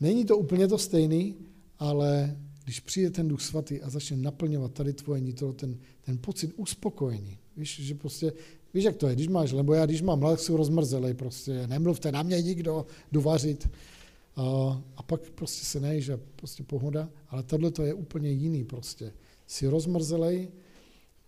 Není 0.00 0.24
to 0.24 0.38
úplně 0.38 0.68
to 0.68 0.78
stejný, 0.78 1.34
ale 1.78 2.36
když 2.64 2.80
přijde 2.80 3.10
ten 3.10 3.28
duch 3.28 3.40
svatý 3.40 3.82
a 3.82 3.90
začne 3.90 4.16
naplňovat 4.16 4.72
tady 4.72 4.92
tvoje 4.92 5.20
nitro, 5.20 5.52
ten, 5.52 5.78
ten 6.02 6.18
pocit 6.18 6.52
uspokojení, 6.56 7.38
víš, 7.56 7.80
že 7.80 7.94
prostě, 7.94 8.32
víš, 8.74 8.84
jak 8.84 8.96
to 8.96 9.08
je, 9.08 9.14
když 9.14 9.28
máš, 9.28 9.52
lebo 9.52 9.74
já 9.74 9.86
když 9.86 10.02
mám 10.02 10.20
hlad, 10.20 10.40
jsou 10.40 10.56
rozmrzelej, 10.56 11.14
prostě 11.14 11.66
nemluvte 11.66 12.12
na 12.12 12.22
mě 12.22 12.42
nikdo, 12.42 12.86
jdu 13.12 13.20
vařit. 13.20 13.68
A, 14.36 14.42
a 14.96 15.02
pak 15.02 15.30
prostě 15.30 15.64
se 15.64 15.80
nejíš 15.80 16.08
a 16.08 16.20
prostě 16.36 16.62
pohoda, 16.62 17.08
ale 17.28 17.42
tohle 17.42 17.70
to 17.70 17.82
je 17.82 17.94
úplně 17.94 18.30
jiný 18.30 18.64
prostě. 18.64 19.12
Jsi 19.46 19.68
rozmrzelej, 19.68 20.48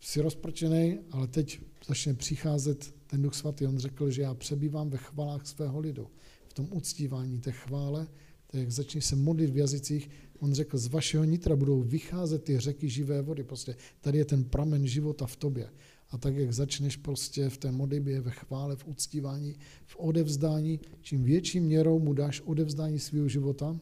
jsi 0.00 0.20
rozprčený, 0.20 0.98
ale 1.10 1.26
teď 1.26 1.60
začne 1.86 2.14
přicházet 2.14 2.94
ten 3.06 3.22
duch 3.22 3.34
svatý. 3.34 3.66
On 3.66 3.78
řekl, 3.78 4.10
že 4.10 4.22
já 4.22 4.34
přebývám 4.34 4.90
ve 4.90 4.98
chvalách 4.98 5.46
svého 5.46 5.78
lidu, 5.78 6.08
v 6.48 6.52
tom 6.52 6.68
uctívání 6.70 7.40
té 7.40 7.52
chvále, 7.52 8.06
tak 8.51 8.61
jak 8.61 8.70
začneš 8.70 9.05
se 9.05 9.16
modlit 9.16 9.51
v 9.51 9.57
jazycích, 9.57 10.11
on 10.38 10.55
řekl, 10.55 10.78
z 10.78 10.86
vašeho 10.86 11.24
nitra 11.24 11.57
budou 11.57 11.82
vycházet 11.82 12.44
ty 12.44 12.61
řeky 12.61 12.88
živé 12.88 13.22
vody. 13.22 13.44
Prostě 13.44 13.76
tady 14.01 14.18
je 14.18 14.24
ten 14.24 14.44
pramen 14.44 14.86
života 14.86 15.26
v 15.26 15.36
tobě. 15.36 15.70
A 16.11 16.18
tak, 16.18 16.36
jak 16.36 16.53
začneš 16.53 16.96
prostě 16.96 17.49
v 17.49 17.59
té 17.59 17.72
modlitbě, 17.72 18.20
ve 18.20 18.30
chvále, 18.30 18.76
v 18.76 18.86
uctívání, 18.86 19.57
v 19.86 19.96
odevzdání, 19.96 20.80
čím 21.01 21.24
větší 21.24 21.61
měrou 21.61 21.99
mu 21.99 22.12
dáš 22.12 22.40
odevzdání 22.40 22.99
svého 22.99 23.28
života, 23.28 23.80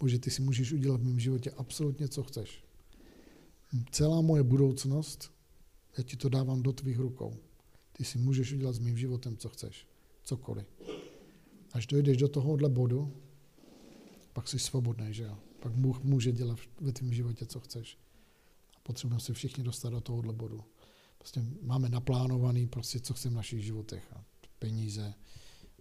Bože, 0.00 0.18
ty 0.18 0.30
si 0.30 0.42
můžeš 0.42 0.72
udělat 0.72 1.00
v 1.00 1.04
mém 1.04 1.20
životě 1.20 1.50
absolutně, 1.50 2.08
co 2.08 2.22
chceš. 2.22 2.64
Celá 3.90 4.20
moje 4.20 4.42
budoucnost, 4.42 5.30
já 5.98 6.04
ti 6.04 6.16
to 6.16 6.28
dávám 6.28 6.62
do 6.62 6.72
tvých 6.72 6.98
rukou. 6.98 7.36
Ty 7.92 8.04
si 8.04 8.18
můžeš 8.18 8.52
udělat 8.52 8.72
s 8.72 8.78
mým 8.78 8.98
životem, 8.98 9.36
co 9.36 9.48
chceš. 9.48 9.86
Cokoliv. 10.24 10.66
Až 11.72 11.86
dojdeš 11.86 12.16
do 12.16 12.28
tohohle 12.28 12.68
bodu, 12.68 13.12
pak 14.32 14.48
jsi 14.48 14.58
svobodný, 14.58 15.14
že 15.14 15.22
jo? 15.22 15.38
Pak 15.60 15.72
Bůh 15.72 16.02
může 16.02 16.32
dělat 16.32 16.58
ve 16.80 16.92
tvém 16.92 17.12
životě, 17.12 17.46
co 17.46 17.60
chceš. 17.60 17.98
A 18.76 18.80
potřebujeme 18.82 19.20
se 19.20 19.32
všichni 19.32 19.64
dostat 19.64 19.90
do 19.90 20.00
tohohle 20.00 20.32
bodu. 20.32 20.60
Prostě 21.18 21.44
máme 21.62 21.88
naplánovaný, 21.88 22.66
prostě, 22.66 23.00
co 23.00 23.14
chceme 23.14 23.32
v 23.32 23.36
našich 23.36 23.64
životech. 23.64 24.12
A 24.16 24.24
peníze, 24.58 25.14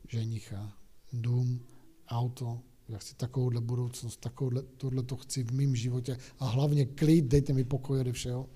ženicha, 0.08 0.74
dům, 1.14 1.60
auto, 2.08 2.60
já 2.90 2.98
chci 2.98 3.16
takovouhle 3.16 3.62
budoucnost, 3.62 4.18
takovouhle, 4.18 4.64
tohle 4.78 5.04
to 5.04 5.16
chci 5.18 5.44
v 5.44 5.52
mém 5.52 5.76
životě 5.76 6.18
a 6.40 6.46
hlavně 6.46 6.86
klid, 6.86 7.26
dejte 7.26 7.54
mi 7.54 7.64
pokoj 7.64 8.00
ode 8.00 8.12
všeho. 8.12 8.50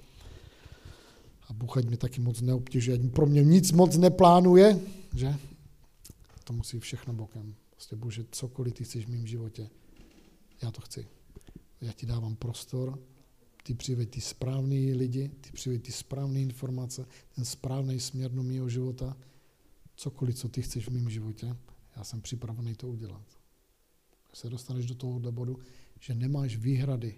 A 1.47 1.53
Bůh 1.53 1.77
ať 1.77 1.85
mě 1.85 1.97
taky 1.97 2.21
moc 2.21 2.41
neobtěžuje, 2.41 2.97
ať 2.97 3.11
pro 3.11 3.25
mě 3.25 3.43
nic 3.43 3.71
moc 3.71 3.97
neplánuje, 3.97 4.79
že? 5.15 5.35
To 6.43 6.53
musí 6.53 6.79
všechno 6.79 7.13
bokem. 7.13 7.55
Prostě 7.69 7.95
Bože, 7.95 8.25
cokoliv 8.31 8.73
ty 8.73 8.83
chceš 8.83 9.05
v 9.05 9.09
mém 9.09 9.27
životě, 9.27 9.69
já 10.61 10.71
to 10.71 10.81
chci. 10.81 11.07
Já 11.81 11.91
ti 11.91 12.05
dávám 12.05 12.35
prostor, 12.35 12.99
ty 13.63 13.73
přiveď 13.73 14.09
ty 14.09 14.21
správný 14.21 14.93
lidi, 14.93 15.31
ty 15.41 15.51
přiveď 15.51 15.83
ty 15.83 15.91
správné 15.91 16.41
informace, 16.41 17.05
ten 17.35 17.45
správný 17.45 17.99
směr 17.99 18.31
do 18.31 18.43
mého 18.43 18.69
života, 18.69 19.17
cokoliv, 19.95 20.35
co 20.35 20.49
ty 20.49 20.61
chceš 20.61 20.87
v 20.87 20.91
mém 20.91 21.09
životě, 21.09 21.57
já 21.95 22.03
jsem 22.03 22.21
připravený 22.21 22.75
to 22.75 22.87
udělat. 22.87 23.39
Až 24.31 24.37
se 24.37 24.49
dostaneš 24.49 24.85
do 24.85 24.95
tohohle 24.95 25.31
bodu, 25.31 25.59
že 25.99 26.15
nemáš 26.15 26.57
výhrady 26.57 27.15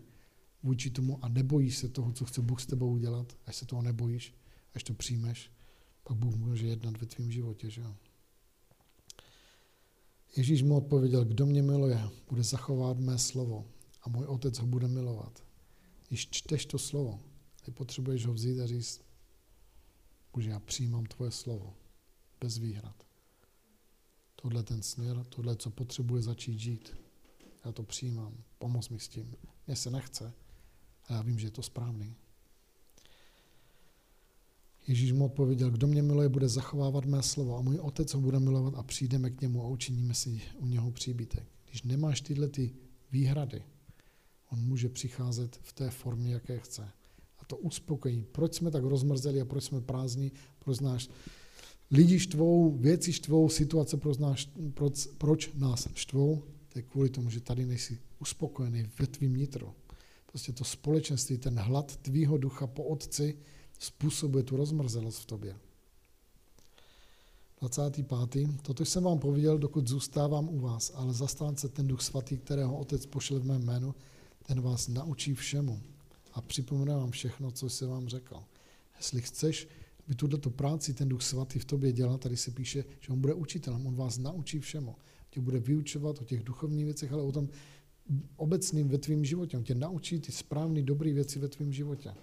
vůči 0.64 0.90
tomu 0.90 1.26
a 1.26 1.30
nebojíš 1.30 1.78
se 1.78 1.90
toho, 1.90 2.12
co 2.12 2.26
chce 2.26 2.42
Bůh 2.42 2.62
s 2.62 2.66
tebou 2.66 2.92
udělat, 2.92 3.38
až 3.46 3.56
se 3.56 3.66
toho 3.66 3.82
nebojíš, 3.82 4.36
až 4.74 4.84
to 4.84 4.94
přijmeš, 4.94 5.52
pak 6.04 6.18
Bůh 6.18 6.36
může 6.36 6.68
jednat 6.68 6.98
ve 6.98 7.06
tvém 7.06 7.32
životě. 7.32 7.70
Že 7.70 7.82
jo? 7.82 7.96
Ježíš 10.38 10.64
mu 10.64 10.78
odpověděl, 10.78 11.26
kdo 11.26 11.46
mě 11.46 11.64
miluje, 11.64 12.10
bude 12.30 12.44
zachovat 12.44 13.00
mé 13.00 13.18
slovo 13.18 13.66
a 14.02 14.10
můj 14.10 14.26
otec 14.26 14.60
ho 14.60 14.68
bude 14.68 14.88
milovat. 14.88 15.44
Když 16.08 16.30
čteš 16.30 16.66
to 16.66 16.78
slovo, 16.78 17.20
ty 17.66 17.72
potřebuješ 17.72 18.26
ho 18.26 18.34
vzít 18.34 18.60
a 18.60 18.68
říct, 18.68 19.02
Bože, 20.34 20.50
já 20.50 20.60
přijímám 20.60 21.06
tvoje 21.06 21.32
slovo, 21.32 21.74
bez 22.42 22.58
výhrad. 22.58 23.04
Tohle 24.36 24.64
ten 24.64 24.84
směr, 24.84 25.26
tohle, 25.30 25.56
co 25.56 25.70
potřebuje 25.70 26.22
začít 26.22 26.60
žít. 26.60 26.98
Já 27.66 27.72
to 27.72 27.84
přijímám, 27.84 28.38
pomoz 28.58 28.90
mi 28.90 29.00
s 29.00 29.08
tím. 29.08 29.36
Mně 29.68 29.76
se 29.76 29.92
nechce, 29.92 30.34
a 31.08 31.14
já 31.14 31.22
vím, 31.22 31.40
že 31.40 31.48
je 31.48 31.52
to 31.52 31.62
správný. 31.62 32.16
Ježíš 34.88 35.12
mu 35.12 35.26
odpověděl, 35.26 35.72
kdo 35.72 35.88
mě 35.88 36.02
miluje, 36.02 36.30
bude 36.30 36.50
zachovávat 36.50 37.06
mé 37.06 37.24
slovo 37.24 37.58
a 37.58 37.62
můj 37.62 37.80
otec 37.80 38.14
ho 38.14 38.22
bude 38.22 38.40
milovat 38.40 38.76
a 38.76 38.84
přijdeme 38.84 39.30
k 39.30 39.42
němu 39.42 39.64
a 39.64 39.68
učiníme 39.68 40.14
si 40.14 40.42
u 40.58 40.66
něho 40.66 40.92
příbytek. 40.92 41.44
Když 41.70 41.84
nemáš 41.84 42.22
tyhle 42.22 42.48
ty 42.48 42.74
výhrady, 43.12 43.64
on 44.52 44.60
může 44.60 44.90
přicházet 44.90 45.60
v 45.62 45.74
té 45.74 45.90
formě, 45.90 46.34
jaké 46.34 46.60
chce. 46.60 46.88
A 47.40 47.46
to 47.46 47.58
uspokojí. 47.58 48.26
Proč 48.32 48.54
jsme 48.54 48.72
tak 48.72 48.84
rozmrzeli 48.84 49.42
a 49.42 49.46
proč 49.46 49.64
jsme 49.64 49.82
prázdní, 49.82 50.32
proč 50.60 50.80
náš 50.80 51.10
lidi 51.92 52.20
štvou, 52.20 52.78
věci 52.78 53.14
štvou, 53.14 53.50
situace 53.50 53.98
proč, 53.98 54.18
nás, 54.18 54.48
proč, 54.74 55.08
proč 55.18 55.54
nás 55.54 55.88
štvou, 55.94 56.44
to 56.70 56.80
je 56.80 56.84
kvůli 56.84 57.10
tomu, 57.10 57.30
že 57.30 57.42
tady 57.42 57.66
nejsi 57.66 58.00
uspokojený 58.20 58.86
ve 59.00 59.08
tvým 59.08 59.36
nitro. 59.36 59.76
Prostě 60.26 60.54
to 60.54 60.64
společenství, 60.64 61.38
ten 61.38 61.60
hlad 61.60 61.98
tvýho 61.98 62.38
ducha 62.38 62.68
po 62.68 62.84
otci, 62.84 63.38
způsobuje 63.80 64.44
tu 64.44 64.58
rozmrzelost 64.58 65.20
v 65.20 65.26
tobě. 65.26 65.56
25. 67.62 68.62
Toto 68.62 68.86
jsem 68.86 69.04
vám 69.04 69.20
pověděl, 69.20 69.58
dokud 69.58 69.88
zůstávám 69.88 70.50
u 70.50 70.60
vás, 70.60 70.92
ale 70.96 71.14
zastánce 71.14 71.70
ten 71.70 71.88
duch 71.88 72.02
svatý, 72.02 72.38
kterého 72.38 72.78
otec 72.78 73.06
pošel 73.06 73.40
v 73.40 73.46
mém 73.46 73.64
jménu, 73.64 73.96
ten 74.48 74.62
vás 74.62 74.88
naučí 74.88 75.34
všemu 75.34 75.82
a 76.34 76.42
připomene 76.42 76.96
vám 76.96 77.12
všechno, 77.12 77.52
co 77.52 77.70
jsem 77.70 77.90
vám 77.90 78.08
řekl. 78.08 78.44
Jestli 78.98 79.22
chceš, 79.22 79.68
aby 80.06 80.16
tuto 80.16 80.50
práci 80.50 80.94
ten 80.94 81.10
duch 81.10 81.22
svatý 81.22 81.60
v 81.60 81.66
tobě 81.66 81.92
dělal, 81.92 82.18
tady 82.18 82.38
se 82.38 82.52
píše, 82.52 82.86
že 83.00 83.14
on 83.14 83.22
bude 83.22 83.34
učitelem, 83.34 83.88
on 83.88 83.96
vás 83.96 84.18
naučí 84.18 84.60
všemu. 84.60 84.96
Tě 85.30 85.42
bude 85.42 85.60
vyučovat 85.60 86.22
o 86.22 86.24
těch 86.24 86.44
duchovních 86.44 86.86
věcech, 86.86 87.14
ale 87.14 87.22
o 87.22 87.32
tom 87.32 87.50
obecným 88.36 88.90
ve 88.90 88.98
tvém 88.98 89.26
životě. 89.26 89.58
On 89.58 89.64
tě 89.64 89.76
naučí 89.76 90.20
ty 90.20 90.32
správné, 90.32 90.82
dobré 90.82 91.14
věci 91.14 91.40
ve 91.40 91.48
tvém 91.48 91.74
životě 91.74 92.14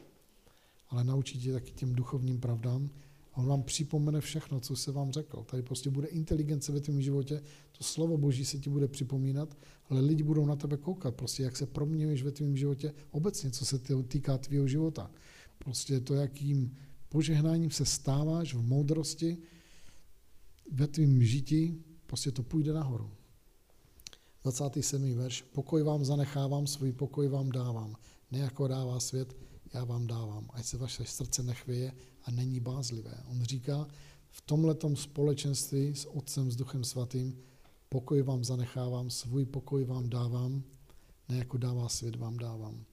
ale 0.92 1.04
naučí 1.04 1.38
tě 1.38 1.52
taky 1.52 1.72
těm 1.72 1.94
duchovním 1.94 2.40
pravdám 2.40 2.90
a 3.32 3.36
on 3.36 3.46
vám 3.46 3.62
připomene 3.62 4.20
všechno, 4.20 4.60
co 4.60 4.76
se 4.76 4.92
vám 4.92 5.12
řekl. 5.12 5.44
Tady 5.50 5.62
prostě 5.62 5.90
bude 5.90 6.08
inteligence 6.08 6.72
ve 6.72 6.80
tvém 6.80 7.02
životě, 7.02 7.42
to 7.78 7.84
slovo 7.84 8.18
Boží 8.18 8.44
se 8.44 8.58
ti 8.58 8.70
bude 8.70 8.88
připomínat, 8.88 9.56
ale 9.88 10.00
lidi 10.00 10.22
budou 10.22 10.46
na 10.46 10.56
tebe 10.56 10.76
koukat, 10.76 11.14
prostě 11.14 11.42
jak 11.42 11.56
se 11.56 11.66
proměňuješ 11.66 12.22
ve 12.22 12.30
tvém 12.30 12.56
životě 12.56 12.94
obecně, 13.10 13.50
co 13.50 13.66
se 13.66 13.78
týká 14.08 14.38
tvého 14.38 14.68
života. 14.68 15.10
Prostě 15.58 16.00
to, 16.00 16.14
jakým 16.14 16.76
požehnáním 17.08 17.70
se 17.70 17.84
stáváš 17.84 18.54
v 18.54 18.62
moudrosti, 18.62 19.38
ve 20.72 20.86
tvém 20.86 21.22
žití, 21.22 21.84
prostě 22.06 22.30
to 22.30 22.42
půjde 22.42 22.72
nahoru. 22.72 23.10
27. 24.42 25.14
verš. 25.14 25.42
Pokoj 25.42 25.82
vám 25.82 26.04
zanechávám, 26.04 26.66
svůj 26.66 26.92
pokoj 26.92 27.28
vám 27.28 27.50
dávám. 27.50 27.96
Ne 28.30 28.38
jako 28.38 28.68
dává 28.68 29.00
svět, 29.00 29.36
já 29.72 29.84
vám 29.84 30.06
dávám. 30.06 30.50
Ať 30.52 30.64
se 30.64 30.76
vaše 30.76 31.04
srdce 31.04 31.42
nechvěje 31.42 31.92
a 32.24 32.30
není 32.30 32.60
bázlivé. 32.60 33.22
On 33.30 33.42
říká, 33.42 33.86
v 34.30 34.40
tomhletom 34.40 34.96
společenství 34.96 35.94
s 35.94 36.10
Otcem, 36.10 36.50
s 36.50 36.56
Duchem 36.56 36.84
Svatým, 36.84 37.38
pokoj 37.88 38.22
vám 38.22 38.44
zanechávám, 38.44 39.10
svůj 39.10 39.44
pokoj 39.44 39.84
vám 39.84 40.08
dávám, 40.08 40.62
ne 41.28 41.36
jako 41.36 41.58
dává 41.58 41.88
svět 41.88 42.16
vám 42.16 42.36
dávám. 42.36 42.84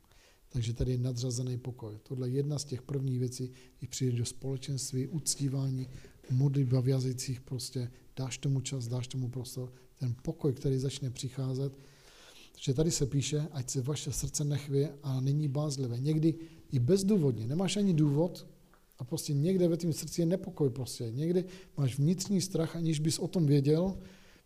Takže 0.50 0.74
tady 0.74 0.92
je 0.92 0.98
nadřazený 0.98 1.58
pokoj. 1.58 2.00
Tohle 2.04 2.30
je 2.30 2.36
jedna 2.36 2.60
z 2.60 2.66
těch 2.66 2.82
prvních 2.82 3.20
věcí, 3.20 3.52
když 3.78 3.90
přijde 3.90 4.18
do 4.18 4.26
společenství, 4.26 5.08
uctívání, 5.08 5.88
modlitba 6.30 6.82
v 6.82 6.88
jazycích, 6.88 7.42
prostě 7.42 7.92
dáš 8.16 8.38
tomu 8.38 8.62
čas, 8.62 8.88
dáš 8.88 9.08
tomu 9.08 9.30
prostor, 9.30 9.74
ten 10.00 10.16
pokoj, 10.22 10.54
který 10.54 10.78
začne 10.78 11.10
přicházet. 11.10 11.78
Takže 12.52 12.74
tady 12.74 12.92
se 12.92 13.06
píše, 13.06 13.48
ať 13.52 13.70
se 13.70 13.82
vaše 13.82 14.12
srdce 14.12 14.44
nechvě 14.44 14.94
a 15.04 15.22
není 15.22 15.48
bázlivé. 15.48 16.00
Někdy 16.00 16.36
i 16.72 16.80
bezdůvodně, 16.80 17.48
nemáš 17.48 17.78
ani 17.78 17.94
důvod 17.94 18.48
a 18.98 19.04
prostě 19.04 19.34
někde 19.34 19.68
ve 19.68 19.78
tvém 19.78 19.94
srdci 19.94 20.22
je 20.22 20.26
nepokoj 20.26 20.70
prostě. 20.70 21.12
Někdy 21.12 21.46
máš 21.78 21.98
vnitřní 21.98 22.42
strach, 22.42 22.76
aniž 22.76 23.00
bys 23.00 23.20
o 23.20 23.28
tom 23.28 23.46
věděl, 23.46 23.98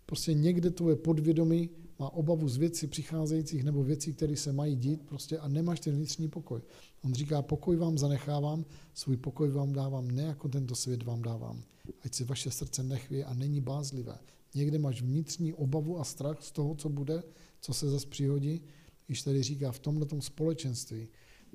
prostě 0.05 0.33
někde 0.33 0.71
tvoje 0.71 0.95
podvědomí 0.95 1.69
má 1.99 2.13
obavu 2.13 2.49
z 2.49 2.57
věcí 2.57 2.87
přicházejících 2.87 3.63
nebo 3.63 3.83
věcí, 3.83 4.13
které 4.13 4.35
se 4.35 4.53
mají 4.53 4.75
dít 4.75 5.01
prostě 5.01 5.37
a 5.37 5.47
nemáš 5.47 5.79
ten 5.79 5.95
vnitřní 5.95 6.27
pokoj. 6.27 6.61
On 7.03 7.13
říká, 7.13 7.41
pokoj 7.41 7.75
vám 7.75 7.97
zanechávám, 7.97 8.65
svůj 8.93 9.17
pokoj 9.17 9.49
vám 9.49 9.73
dávám, 9.73 10.11
ne 10.11 10.23
jako 10.23 10.49
tento 10.49 10.75
svět 10.75 11.03
vám 11.03 11.21
dávám. 11.21 11.63
Ať 12.05 12.13
si 12.13 12.23
vaše 12.23 12.51
srdce 12.51 12.83
nechví 12.83 13.23
a 13.23 13.33
není 13.33 13.61
bázlivé. 13.61 14.17
Někde 14.55 14.79
máš 14.79 15.01
vnitřní 15.01 15.53
obavu 15.53 15.99
a 15.99 16.03
strach 16.03 16.43
z 16.43 16.51
toho, 16.51 16.75
co 16.75 16.89
bude, 16.89 17.23
co 17.61 17.73
se 17.73 17.89
zase 17.89 18.07
přihodí, 18.07 18.61
když 19.07 19.21
tady 19.21 19.43
říká 19.43 19.71
v 19.71 19.79
tomhle 19.79 20.07
společenství, 20.19 21.07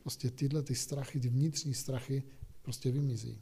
prostě 0.09 0.31
tyhle 0.31 0.63
ty 0.63 0.75
strachy, 0.75 1.21
ty 1.21 1.29
vnitřní 1.29 1.75
strachy 1.75 2.23
prostě 2.63 2.91
vymizí. 2.91 3.39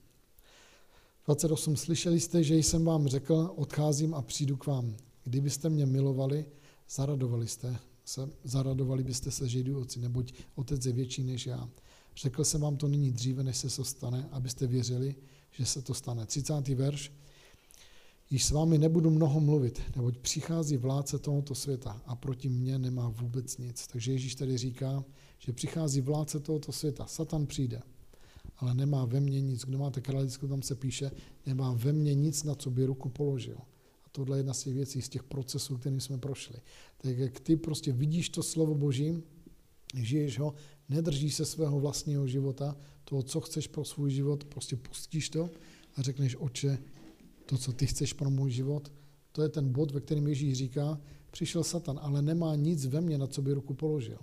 28. 1.26 1.76
Slyšeli 1.76 2.20
jste, 2.20 2.42
že 2.42 2.56
jsem 2.56 2.84
vám 2.84 3.08
řekl, 3.08 3.52
odcházím 3.56 4.14
a 4.14 4.22
přijdu 4.22 4.56
k 4.56 4.66
vám. 4.66 4.96
Kdybyste 5.24 5.68
mě 5.68 5.86
milovali, 5.86 6.44
zaradovali, 6.90 7.48
jste 7.48 7.78
se, 8.04 8.30
zaradovali 8.44 9.04
byste 9.04 9.30
se, 9.30 9.48
že 9.48 9.58
jdu 9.58 9.80
oci, 9.80 10.00
neboť 10.00 10.32
otec 10.54 10.86
je 10.86 10.92
větší 10.92 11.22
než 11.22 11.46
já. 11.46 11.68
Řekl 12.16 12.44
jsem 12.44 12.60
vám 12.60 12.76
to 12.76 12.88
nyní 12.88 13.12
dříve, 13.12 13.42
než 13.42 13.56
se 13.56 13.76
to 13.76 13.84
stane, 13.84 14.28
abyste 14.32 14.66
věřili, 14.66 15.14
že 15.50 15.66
se 15.66 15.82
to 15.82 15.94
stane. 15.94 16.26
30. 16.26 16.68
verš. 16.68 17.12
Již 18.30 18.44
s 18.44 18.50
vámi 18.50 18.78
nebudu 18.78 19.10
mnoho 19.10 19.40
mluvit, 19.40 19.82
neboť 19.96 20.18
přichází 20.18 20.76
vládce 20.76 21.18
tohoto 21.18 21.54
světa 21.54 22.02
a 22.06 22.16
proti 22.16 22.48
mně 22.48 22.78
nemá 22.78 23.08
vůbec 23.08 23.58
nic. 23.58 23.86
Takže 23.86 24.12
Ježíš 24.12 24.34
tady 24.34 24.58
říká, 24.58 25.04
že 25.38 25.52
přichází 25.52 26.00
vládce 26.00 26.40
tohoto 26.40 26.72
světa. 26.72 27.06
Satan 27.06 27.46
přijde, 27.46 27.82
ale 28.56 28.74
nemá 28.74 29.04
ve 29.04 29.20
mně 29.20 29.40
nic. 29.40 29.64
Kdo 29.64 29.78
máte 29.78 30.00
kralickou, 30.00 30.48
tam 30.48 30.62
se 30.62 30.74
píše, 30.74 31.10
nemá 31.46 31.72
ve 31.72 31.92
mně 31.92 32.14
nic, 32.14 32.44
na 32.44 32.54
co 32.54 32.70
by 32.70 32.84
ruku 32.84 33.08
položil. 33.08 33.56
A 34.04 34.08
tohle 34.12 34.36
je 34.36 34.38
jedna 34.38 34.54
z 34.54 34.62
těch 34.62 34.74
věcí, 34.74 35.02
z 35.02 35.08
těch 35.08 35.22
procesů, 35.22 35.76
kterým 35.76 36.00
jsme 36.00 36.18
prošli. 36.18 36.56
Tak 36.98 37.18
jak 37.18 37.40
ty 37.40 37.56
prostě 37.56 37.92
vidíš 37.92 38.28
to 38.28 38.42
slovo 38.42 38.74
Boží, 38.74 39.22
žiješ 39.94 40.38
ho, 40.38 40.54
nedržíš 40.88 41.34
se 41.34 41.44
svého 41.44 41.80
vlastního 41.80 42.26
života, 42.26 42.76
toho, 43.04 43.22
co 43.22 43.40
chceš 43.40 43.66
pro 43.66 43.84
svůj 43.84 44.10
život, 44.10 44.44
prostě 44.44 44.76
pustíš 44.76 45.30
to 45.30 45.50
a 45.96 46.02
řekneš, 46.02 46.36
oče, 46.38 46.78
to, 47.46 47.58
co 47.58 47.72
ty 47.72 47.86
chceš 47.86 48.12
pro 48.12 48.30
můj 48.30 48.50
život, 48.50 48.92
to 49.32 49.42
je 49.42 49.48
ten 49.48 49.72
bod, 49.72 49.90
ve 49.90 50.00
kterém 50.00 50.26
Ježíš 50.26 50.54
říká, 50.54 51.00
přišel 51.30 51.64
Satan, 51.64 51.98
ale 52.02 52.22
nemá 52.22 52.54
nic 52.54 52.86
ve 52.86 53.00
mně, 53.00 53.18
na 53.18 53.26
co 53.26 53.42
by 53.42 53.52
ruku 53.52 53.74
položil. 53.74 54.18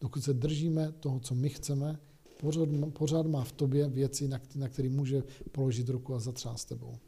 Dokud 0.00 0.24
se 0.24 0.34
držíme 0.34 0.92
toho, 0.92 1.20
co 1.20 1.34
my 1.34 1.48
chceme, 1.48 1.98
pořád, 2.40 2.68
pořád 2.92 3.26
má 3.26 3.44
v 3.44 3.52
tobě 3.52 3.88
věci, 3.88 4.28
na, 4.28 4.40
na 4.54 4.68
které 4.68 4.88
může 4.88 5.22
položit 5.52 5.88
ruku 5.88 6.14
a 6.14 6.20
zatřást 6.20 6.68
tebou. 6.68 6.98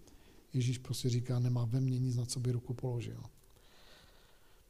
Ježíš 0.53 0.79
prostě 0.79 1.09
říká, 1.09 1.39
nemá 1.39 1.65
ve 1.65 1.81
mně 1.81 1.99
nic, 1.99 2.17
na 2.17 2.25
co 2.25 2.41
by 2.41 2.53
ruku 2.53 2.75
položil. 2.75 3.21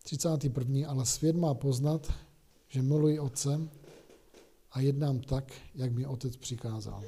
31. 0.03 0.89
Ale 0.89 1.07
svět 1.07 1.37
má 1.37 1.55
poznat, 1.55 2.13
že 2.69 2.83
miluji 2.83 3.19
Otce 3.19 3.69
a 4.73 4.81
jednám 4.81 5.21
tak, 5.21 5.53
jak 5.75 5.93
mi 5.93 6.07
Otec 6.07 6.37
přikázal. 6.37 7.05